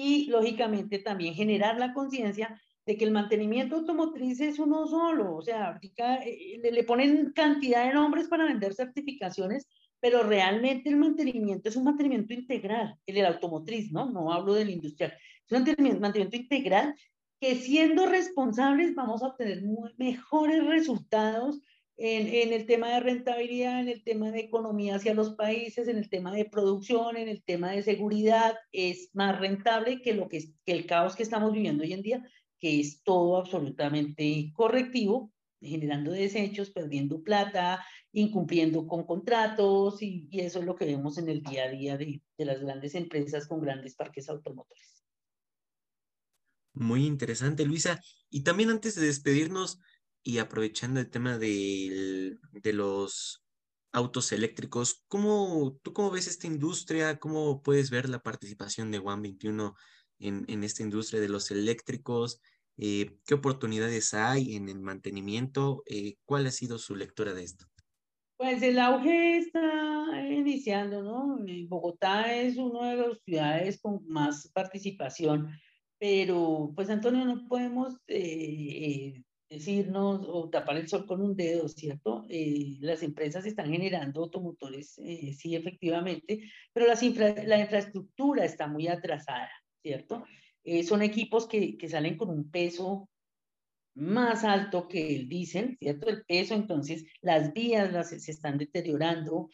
Y 0.00 0.26
lógicamente 0.26 1.00
también 1.00 1.34
generar 1.34 1.76
la 1.76 1.92
conciencia 1.92 2.56
de 2.86 2.96
que 2.96 3.04
el 3.04 3.10
mantenimiento 3.10 3.74
automotriz 3.74 4.40
es 4.40 4.60
uno 4.60 4.86
solo. 4.86 5.34
O 5.34 5.42
sea, 5.42 5.80
eh, 6.24 6.60
le 6.62 6.84
ponen 6.84 7.32
cantidad 7.32 7.84
de 7.84 7.94
nombres 7.94 8.28
para 8.28 8.44
vender 8.44 8.74
certificaciones, 8.74 9.66
pero 9.98 10.22
realmente 10.22 10.88
el 10.88 10.98
mantenimiento 10.98 11.68
es 11.68 11.74
un 11.74 11.82
mantenimiento 11.82 12.32
integral, 12.32 12.94
el, 13.06 13.16
el 13.16 13.26
automotriz, 13.26 13.90
¿no? 13.90 14.08
No 14.08 14.32
hablo 14.32 14.54
del 14.54 14.70
industrial. 14.70 15.14
Es 15.48 15.52
un 15.52 15.64
mantenimiento 16.00 16.36
integral 16.36 16.94
que 17.40 17.56
siendo 17.56 18.06
responsables 18.06 18.94
vamos 18.94 19.24
a 19.24 19.30
obtener 19.30 19.64
mejores 19.96 20.64
resultados 20.64 21.60
en, 22.00 22.52
el 22.52 22.64
tema 22.64 22.90
de 22.90 23.00
rentabilidad, 23.00 23.80
en 23.80 23.88
el 23.88 24.04
tema 24.04 24.30
de 24.30 24.38
economía 24.38 24.96
hacia 24.96 25.14
los 25.14 25.34
países, 25.34 25.88
en 25.88 25.98
el 25.98 26.08
tema 26.08 26.32
de 26.32 26.44
producción, 26.44 27.16
en 27.16 27.28
el 27.28 27.42
tema 27.42 27.72
de 27.72 27.82
seguridad, 27.82 28.56
es 28.70 29.10
más 29.14 29.38
rentable 29.38 30.00
que, 30.00 30.14
lo 30.14 30.28
que, 30.28 30.52
que 30.64 30.72
el 30.72 30.86
caos 30.86 31.16
que 31.16 31.24
estamos 31.24 31.52
viviendo 31.52 31.82
hoy 31.82 31.92
en 31.92 32.02
día, 32.02 32.24
que 32.60 32.78
es 32.78 33.02
todo 33.02 33.36
absolutamente 33.36 34.52
correctivo, 34.54 35.32
generando 35.60 36.12
desechos, 36.12 36.70
perdiendo 36.70 37.20
plata, 37.24 37.84
incumpliendo 38.12 38.86
con 38.86 39.04
contratos, 39.04 40.00
y, 40.00 40.28
y, 40.30 40.40
eso 40.40 40.60
es 40.60 40.66
lo 40.66 40.76
que 40.76 40.86
vemos 40.86 41.18
en 41.18 41.28
el 41.28 41.42
día 41.42 41.64
a 41.64 41.68
día 41.68 41.96
de, 41.96 42.22
de 42.38 42.44
las 42.44 42.60
grandes 42.60 42.94
empresas 42.94 43.48
con 43.48 43.60
grandes 43.60 43.96
parques 43.96 44.28
automotores. 44.28 45.04
Muy 46.74 47.06
interesante, 47.06 47.66
Luisa. 47.66 48.00
Y 48.30 48.44
también 48.44 48.70
antes 48.70 48.94
de 48.94 49.04
despedirnos 49.04 49.80
y 50.22 50.38
aprovechando 50.38 51.00
el 51.00 51.10
tema 51.10 51.38
de, 51.38 52.38
de 52.52 52.72
los 52.72 53.44
autos 53.92 54.32
eléctricos, 54.32 55.04
¿cómo, 55.08 55.78
¿tú 55.82 55.92
cómo 55.92 56.10
ves 56.10 56.26
esta 56.26 56.46
industria? 56.46 57.18
¿Cómo 57.18 57.62
puedes 57.62 57.90
ver 57.90 58.08
la 58.08 58.20
participación 58.20 58.90
de 58.90 58.98
One 58.98 59.22
21 59.22 59.74
en, 60.18 60.44
en 60.48 60.64
esta 60.64 60.82
industria 60.82 61.20
de 61.20 61.28
los 61.28 61.50
eléctricos? 61.50 62.40
Eh, 62.76 63.16
¿Qué 63.26 63.34
oportunidades 63.34 64.14
hay 64.14 64.56
en 64.56 64.68
el 64.68 64.80
mantenimiento? 64.80 65.82
Eh, 65.86 66.16
¿Cuál 66.24 66.46
ha 66.46 66.50
sido 66.50 66.78
su 66.78 66.94
lectura 66.94 67.34
de 67.34 67.44
esto? 67.44 67.66
Pues 68.36 68.62
el 68.62 68.78
auge 68.78 69.38
está 69.38 70.28
iniciando, 70.30 71.02
¿no? 71.02 71.38
Bogotá 71.66 72.32
es 72.32 72.56
una 72.56 72.90
de 72.90 72.96
las 72.96 73.18
ciudades 73.24 73.80
con 73.80 74.06
más 74.06 74.48
participación 74.54 75.50
pero 75.98 76.72
pues 76.74 76.88
Antonio, 76.90 77.24
no 77.24 77.46
podemos 77.48 77.94
eh, 78.06 78.16
eh, 78.18 79.24
decirnos 79.48 80.26
o 80.28 80.48
tapar 80.50 80.76
el 80.76 80.88
sol 80.88 81.06
con 81.06 81.22
un 81.22 81.34
dedo, 81.34 81.68
¿cierto? 81.68 82.24
Eh, 82.28 82.76
las 82.80 83.02
empresas 83.02 83.46
están 83.46 83.70
generando 83.70 84.22
automotores, 84.22 84.92
sí, 84.92 85.54
efectivamente, 85.54 86.40
pero 86.72 86.86
las 86.86 87.02
la 87.02 87.58
infraestructura 87.58 88.44
está 88.44 88.66
muy 88.66 88.88
atrasada, 88.88 89.50
¿cierto? 89.82 90.24
son 90.84 91.00
equipos 91.00 91.46
que, 91.48 91.78
que, 91.78 91.88
salen 91.88 92.18
con 92.18 92.28
un 92.28 92.50
peso 92.50 93.08
más 93.94 94.44
alto 94.44 94.86
que 94.86 95.16
el 95.16 95.28
diésel, 95.28 95.76
¿cierto? 95.78 96.10
El 96.10 96.24
peso, 96.26 96.54
entonces 96.54 97.04
las 97.22 97.54
vías 97.54 97.90
las, 97.90 98.10
se 98.10 98.30
están 98.30 98.58
deteriorando. 98.58 99.48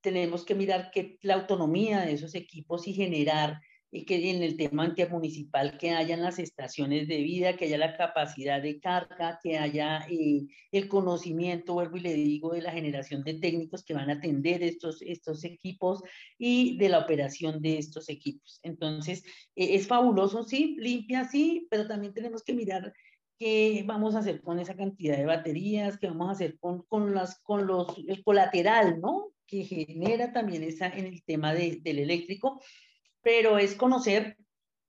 tenemos 0.00 0.44
que 0.44 0.54
mirar 0.54 0.90
que 0.90 1.18
la 1.22 1.34
autonomía 1.34 2.00
de 2.00 2.12
esos 2.12 2.34
equipos 2.34 2.86
y 2.86 2.92
generar 2.92 3.60
y 3.92 4.04
que 4.04 4.30
en 4.30 4.42
el 4.42 4.56
tema 4.56 4.86
intermunicipal 4.86 5.76
que 5.76 5.90
hayan 5.90 6.22
las 6.22 6.38
estaciones 6.38 7.08
de 7.08 7.18
vida, 7.18 7.56
que 7.56 7.64
haya 7.64 7.78
la 7.78 7.96
capacidad 7.96 8.62
de 8.62 8.78
carga, 8.78 9.40
que 9.42 9.58
haya 9.58 10.06
eh, 10.08 10.46
el 10.70 10.88
conocimiento, 10.88 11.74
vuelvo 11.74 11.96
y 11.96 12.00
le 12.00 12.14
digo, 12.14 12.52
de 12.52 12.62
la 12.62 12.70
generación 12.70 13.24
de 13.24 13.34
técnicos 13.34 13.84
que 13.84 13.94
van 13.94 14.08
a 14.10 14.14
atender 14.14 14.62
estos, 14.62 15.02
estos 15.02 15.42
equipos 15.44 16.02
y 16.38 16.78
de 16.78 16.88
la 16.88 17.00
operación 17.00 17.60
de 17.60 17.78
estos 17.78 18.08
equipos. 18.08 18.60
Entonces, 18.62 19.24
eh, 19.56 19.74
es 19.74 19.88
fabuloso, 19.88 20.44
sí, 20.44 20.76
limpia, 20.78 21.24
sí, 21.24 21.66
pero 21.68 21.88
también 21.88 22.14
tenemos 22.14 22.44
que 22.44 22.54
mirar 22.54 22.92
qué 23.40 23.82
vamos 23.86 24.14
a 24.14 24.20
hacer 24.20 24.40
con 24.40 24.60
esa 24.60 24.76
cantidad 24.76 25.16
de 25.16 25.24
baterías, 25.24 25.98
qué 25.98 26.06
vamos 26.06 26.28
a 26.28 26.32
hacer 26.32 26.58
con, 26.60 26.82
con, 26.82 27.12
las, 27.12 27.40
con 27.40 27.66
los, 27.66 27.88
el 28.06 28.22
colateral, 28.22 29.00
¿no? 29.00 29.32
Que 29.46 29.64
genera 29.64 30.32
también 30.32 30.62
esa, 30.62 30.86
en 30.86 31.06
el 31.06 31.24
tema 31.24 31.52
de, 31.54 31.80
del 31.82 31.98
eléctrico 31.98 32.60
pero 33.22 33.58
es 33.58 33.74
conocer, 33.74 34.36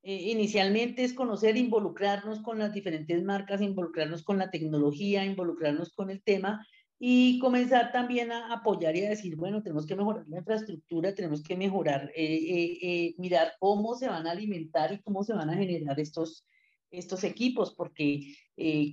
eh, 0.03 0.31
inicialmente 0.31 1.03
es 1.03 1.13
conocer, 1.13 1.57
involucrarnos 1.57 2.41
con 2.41 2.59
las 2.59 2.73
diferentes 2.73 3.23
marcas, 3.23 3.61
involucrarnos 3.61 4.23
con 4.23 4.39
la 4.39 4.49
tecnología, 4.49 5.25
involucrarnos 5.25 5.93
con 5.93 6.09
el 6.09 6.23
tema 6.23 6.65
y 6.97 7.39
comenzar 7.39 7.91
también 7.91 8.31
a 8.31 8.53
apoyar 8.53 8.95
y 8.95 9.05
a 9.05 9.09
decir, 9.09 9.35
bueno, 9.35 9.61
tenemos 9.61 9.85
que 9.85 9.95
mejorar 9.95 10.25
la 10.27 10.39
infraestructura, 10.39 11.13
tenemos 11.13 11.43
que 11.43 11.55
mejorar, 11.55 12.11
eh, 12.15 12.77
eh, 12.81 13.15
mirar 13.17 13.53
cómo 13.59 13.95
se 13.95 14.07
van 14.07 14.27
a 14.27 14.31
alimentar 14.31 14.93
y 14.93 15.01
cómo 15.01 15.23
se 15.23 15.33
van 15.33 15.49
a 15.49 15.55
generar 15.55 15.99
estos, 15.99 16.45
estos 16.91 17.23
equipos, 17.23 17.73
porque 17.73 18.35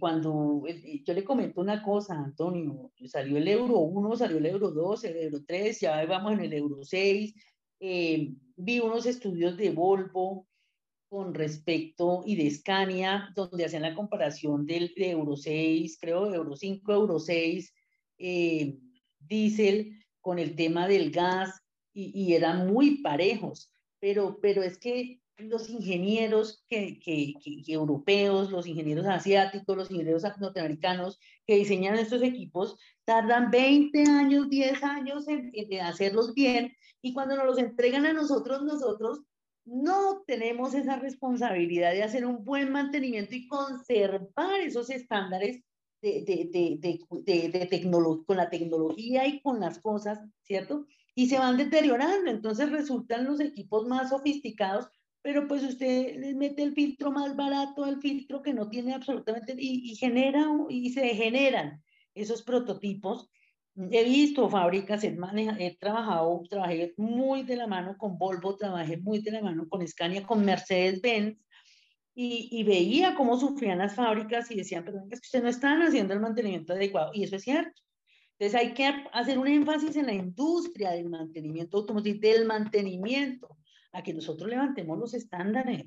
cuando 0.00 0.62
yo 1.04 1.12
le 1.12 1.24
comento 1.24 1.60
una 1.60 1.82
cosa, 1.82 2.14
Antonio, 2.14 2.90
salió 3.04 3.36
el 3.36 3.48
Euro 3.48 3.80
1, 3.80 4.16
salió 4.16 4.38
el 4.38 4.46
Euro 4.46 4.70
2, 4.70 5.04
el 5.04 5.16
Euro 5.16 5.44
3, 5.46 5.80
ya 5.80 6.06
vamos 6.06 6.32
en 6.32 6.40
el 6.40 6.52
Euro 6.54 6.82
6, 6.82 7.34
eh, 7.80 8.34
vi 8.56 8.80
unos 8.80 9.06
estudios 9.06 9.56
de 9.56 9.70
Volvo 9.70 10.46
con 11.08 11.32
respecto 11.32 12.22
y 12.26 12.36
de 12.36 12.50
Scania, 12.50 13.32
donde 13.34 13.64
hacían 13.64 13.82
la 13.82 13.94
comparación 13.94 14.66
del 14.66 14.92
de 14.96 15.10
Euro 15.10 15.36
6, 15.36 15.98
creo, 16.00 16.32
Euro 16.34 16.54
5, 16.54 16.92
Euro 16.92 17.18
6, 17.18 17.74
eh, 18.18 18.78
diésel 19.18 20.04
con 20.20 20.38
el 20.38 20.54
tema 20.54 20.86
del 20.86 21.10
gas 21.10 21.62
y, 21.94 22.12
y, 22.14 22.34
eran 22.34 22.66
muy 22.66 23.00
parejos. 23.02 23.72
pero, 24.00 24.38
pero 24.40 24.62
es 24.62 24.78
que 24.78 25.20
los 25.38 25.70
ingenieros 25.70 26.64
que, 26.68 26.98
que, 26.98 27.34
europeos, 27.68 28.50
los 28.50 28.66
ingenieros 28.66 29.06
asiáticos, 29.06 29.76
los 29.76 29.90
ingenieros 29.90 30.24
norteamericanos 30.38 31.20
que 31.46 31.56
diseñan 31.56 31.96
estos 31.96 32.22
equipos 32.22 32.76
tardan 33.04 33.50
20 33.50 34.02
años, 34.02 34.50
10 34.50 34.82
años 34.82 35.28
en, 35.28 35.50
en, 35.54 35.80
hacerlos 35.80 36.34
bien 36.34 36.72
y 37.00 37.12
cuando 37.12 37.36
nos 37.36 37.46
los 37.46 37.58
entregan 37.58 38.04
a 38.06 38.12
nosotros, 38.12 38.64
nosotros 38.64 39.22
no 39.64 40.22
tenemos 40.26 40.74
esa 40.74 40.96
responsabilidad 40.96 41.92
de 41.92 42.02
hacer 42.02 42.26
un 42.26 42.44
buen 42.44 42.72
mantenimiento 42.72 43.34
y 43.34 43.46
conservar 43.46 44.60
esos 44.60 44.90
estándares 44.90 45.62
de, 46.00 46.24
de, 46.26 46.78
de, 46.80 47.48
de 47.48 48.24
con 48.26 48.36
la 48.36 48.50
tecnología 48.50 49.26
y 49.26 49.40
con 49.40 49.60
las 49.60 49.78
cosas, 49.78 50.20
¿cierto? 50.42 50.86
Y 51.14 51.28
se 51.28 51.38
van 51.38 51.56
deteriorando, 51.56 52.30
entonces 52.30 52.70
resultan 52.70 53.24
los 53.24 53.40
equipos 53.40 53.86
más 53.86 54.10
sofisticados, 54.10 54.88
pero 55.22 55.48
pues 55.48 55.62
usted 55.62 56.16
les 56.16 56.34
mete 56.36 56.62
el 56.62 56.74
filtro 56.74 57.10
más 57.12 57.36
barato 57.36 57.84
al 57.84 58.00
filtro 58.00 58.42
que 58.42 58.54
no 58.54 58.68
tiene 58.68 58.94
absolutamente, 58.94 59.54
y, 59.58 59.90
y 59.90 59.96
genera, 59.96 60.46
y 60.68 60.90
se 60.90 61.08
generan 61.08 61.82
esos 62.14 62.42
prototipos 62.42 63.30
He 63.90 64.02
visto 64.04 64.48
fábricas, 64.48 65.04
he, 65.04 65.16
he 65.58 65.76
trabajado, 65.76 66.42
trabajé 66.50 66.94
muy 66.96 67.44
de 67.44 67.54
la 67.54 67.68
mano 67.68 67.96
con 67.96 68.18
Volvo, 68.18 68.56
trabajé 68.56 68.96
muy 68.96 69.20
de 69.20 69.30
la 69.30 69.40
mano 69.40 69.68
con 69.68 69.86
Scania, 69.86 70.26
con 70.26 70.44
Mercedes-Benz, 70.44 71.38
y, 72.12 72.48
y, 72.50 72.64
veía 72.64 73.14
cómo 73.14 73.38
sufrían 73.38 73.78
las 73.78 73.94
fábricas 73.94 74.50
y 74.50 74.56
decían, 74.56 74.84
pero 74.84 74.98
es 75.08 75.20
que 75.20 75.26
ustedes 75.26 75.44
no 75.44 75.50
están 75.50 75.82
haciendo 75.82 76.12
el 76.12 76.18
mantenimiento 76.18 76.72
adecuado, 76.72 77.12
y 77.14 77.22
eso 77.22 77.36
es 77.36 77.42
cierto. 77.42 77.80
Entonces 78.36 78.60
hay 78.60 78.74
que 78.74 78.92
hacer 79.12 79.38
un 79.38 79.46
énfasis 79.46 79.94
en 79.94 80.06
la 80.06 80.14
industria 80.14 80.90
del 80.90 81.08
mantenimiento 81.08 81.76
automotriz, 81.78 82.20
del 82.20 82.46
mantenimiento, 82.46 83.56
a 83.92 84.02
que 84.02 84.14
nosotros 84.14 84.48
levantemos 84.48 84.98
los 84.98 85.14
estándares, 85.14 85.86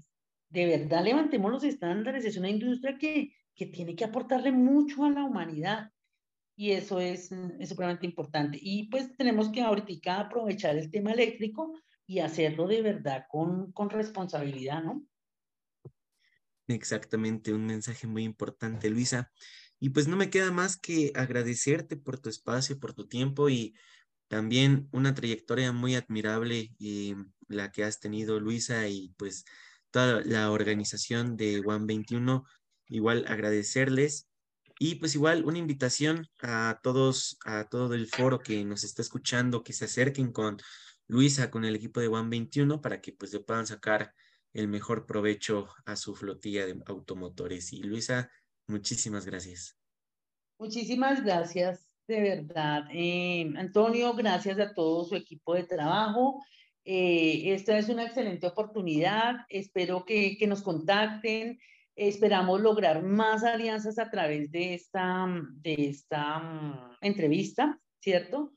de 0.50 0.66
verdad 0.66 1.04
levantemos 1.04 1.52
los 1.52 1.64
estándares, 1.64 2.26
es 2.26 2.38
una 2.38 2.50
industria 2.50 2.98
que, 2.98 3.34
que 3.56 3.68
tiene 3.68 3.96
que 3.96 4.04
aportarle 4.04 4.52
mucho 4.52 5.06
a 5.06 5.10
la 5.10 5.24
humanidad 5.24 5.92
y 6.56 6.72
eso 6.72 7.00
es, 7.00 7.32
es 7.60 7.70
supremamente 7.70 8.06
importante. 8.06 8.60
Y 8.62 8.90
pues 8.90 9.16
tenemos 9.18 9.50
que 9.50 9.62
ahorita 9.62 10.20
aprovechar 10.20 10.78
el 10.78 10.92
tema 10.92 11.12
eléctrico 11.12 11.74
y 12.06 12.20
hacerlo 12.20 12.68
de 12.68 12.82
verdad 12.82 13.26
con, 13.30 13.72
con 13.72 13.90
responsabilidad, 13.90 14.84
¿no? 14.84 15.04
Exactamente, 16.68 17.54
un 17.54 17.66
mensaje 17.66 18.08
muy 18.08 18.24
importante, 18.24 18.90
Luisa. 18.90 19.32
Y 19.80 19.90
pues 19.90 20.08
no 20.08 20.16
me 20.16 20.30
queda 20.30 20.52
más 20.52 20.78
que 20.78 21.12
agradecerte 21.16 21.98
por 21.98 22.20
tu 22.20 22.30
espacio, 22.30 22.80
por 22.80 22.94
tu 22.94 23.08
tiempo 23.08 23.50
y 23.50 23.74
también 24.28 24.88
una 24.92 25.14
trayectoria 25.14 25.72
muy 25.72 25.96
admirable 25.96 26.72
y 26.78 27.16
la 27.52 27.72
que 27.72 27.84
has 27.84 28.00
tenido, 28.00 28.40
Luisa, 28.40 28.88
y 28.88 29.14
pues 29.18 29.46
toda 29.92 30.22
la 30.22 30.52
organización 30.52 31.38
de 31.38 31.62
One 31.66 31.86
21. 31.86 32.46
Igual 32.88 33.26
agradecerles 33.28 34.28
y 34.84 34.96
pues 34.96 35.14
igual 35.14 35.46
una 35.46 35.60
invitación 35.60 36.28
a 36.42 36.80
todos, 36.82 37.38
a 37.46 37.70
todo 37.70 37.94
el 37.94 38.08
foro 38.08 38.40
que 38.40 38.66
nos 38.66 38.84
está 38.84 39.04
escuchando, 39.04 39.64
que 39.64 39.74
se 39.74 39.86
acerquen 39.86 40.32
con 40.32 40.58
Luisa, 41.08 41.52
con 41.52 41.66
el 41.66 41.76
equipo 41.76 42.00
de 42.00 42.08
One 42.08 42.30
21, 42.30 42.82
para 42.82 43.00
que 43.00 43.12
pues 43.12 43.32
le 43.32 43.42
puedan 43.42 43.68
sacar 43.68 44.14
el 44.54 44.68
mejor 44.68 45.06
provecho 45.06 45.68
a 45.86 45.96
su 45.96 46.16
flotilla 46.16 46.66
de 46.66 46.82
automotores. 46.88 47.74
Y 47.74 47.84
Luisa, 47.84 48.32
muchísimas 48.66 49.26
gracias. 49.26 49.78
Muchísimas 50.58 51.24
gracias, 51.24 51.88
de 52.08 52.22
verdad. 52.22 52.86
Eh, 52.92 53.54
Antonio, 53.58 54.14
gracias 54.14 54.60
a 54.60 54.74
todo 54.74 55.06
su 55.06 55.16
equipo 55.16 55.54
de 55.54 55.64
trabajo. 55.64 56.44
Eh, 56.84 57.54
esta 57.54 57.78
es 57.78 57.90
una 57.90 58.06
excelente 58.06 58.48
oportunidad. 58.48 59.46
Espero 59.50 60.06
que, 60.06 60.38
nos 60.48 60.62
contacten. 60.62 61.60
Esperamos 61.96 62.62
lograr 62.62 63.04
más 63.04 63.44
alianzas 63.44 64.00
a 64.00 64.10
través 64.10 64.52
de 64.52 64.74
esta, 64.74 65.28
de 65.58 65.90
esta 65.90 66.40
mm, 66.40 66.98
entrevista, 67.02 67.80
¿cierto? 68.00 68.54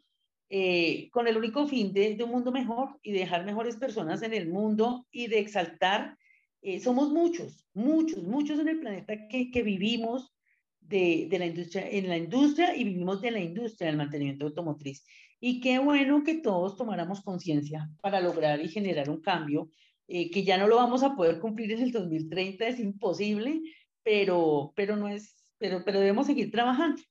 Eh, 0.49 1.11
con 1.11 1.27
el 1.27 1.37
único 1.37 1.66
fin 1.66 1.93
de, 1.93 2.14
de, 2.14 2.25
un 2.25 2.31
mundo 2.31 2.53
mejor 2.53 2.99
y 3.03 3.12
dejar 3.12 3.45
mejores 3.45 3.77
personas 3.77 4.22
en 4.22 4.35
el 4.35 4.49
mundo 4.49 5.07
y 5.11 5.27
de 5.27 5.41
exaltar. 5.41 6.16
Eh, 6.62 6.81
somos 6.81 7.11
muchos, 7.11 7.66
muchos, 7.75 8.22
muchos 8.22 8.59
en 8.59 8.68
el 8.68 8.81
planeta 8.81 9.29
que, 9.29 9.51
que 9.51 9.62
vivimos 9.62 10.33
de, 10.81 11.27
de, 11.29 11.39
la 11.39 11.47
industria, 11.47 11.89
en 11.91 12.09
la 12.09 12.16
industria 12.16 12.77
y 12.77 12.85
vivimos 12.85 13.20
de 13.20 13.31
la 13.31 13.41
industria 13.41 13.89
del 13.89 13.97
mantenimiento 13.97 14.47
automotriz. 14.47 15.05
Y 15.47 15.61
qué 15.61 15.78
bueno 15.78 16.24
que 16.24 16.36
todos 16.36 16.74
tomáramos 16.74 17.20
conciencia 17.20 17.90
para 18.01 18.18
lograr 18.22 18.62
y 18.62 18.68
generar 18.70 19.11
un 19.11 19.20
cambio 19.20 19.68
eh, 20.09 20.30
que 20.30 20.42
ya 20.42 20.57
no 20.57 20.66
lo 20.66 20.76
vamos 20.76 21.03
a 21.03 21.14
poder 21.14 21.38
cumplir 21.38 21.70
en 21.72 21.82
el 21.82 21.92
2030, 21.92 22.66
es 22.66 22.80
imposible, 22.80 23.61
pero, 24.03 24.72
pero, 24.74 24.97
no 24.97 25.07
es, 25.07 25.53
pero, 25.59 25.84
pero 25.84 26.01
debemos 26.01 26.28
seguir 26.28 26.51
trabajando. 26.51 27.03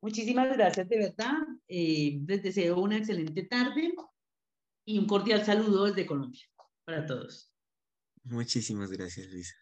Muchísimas 0.00 0.56
gracias 0.56 0.88
de 0.88 0.98
verdad. 1.00 1.36
Eh, 1.68 2.18
les 2.26 2.42
deseo 2.42 2.80
una 2.80 2.96
excelente 2.96 3.42
tarde 3.42 3.92
y 4.86 4.98
un 4.98 5.06
cordial 5.06 5.44
saludo 5.44 5.84
desde 5.84 6.06
Colombia 6.06 6.46
para 6.86 7.04
todos. 7.04 7.52
Muchísimas 8.24 8.90
gracias, 8.90 9.26
Luisa. 9.30 9.61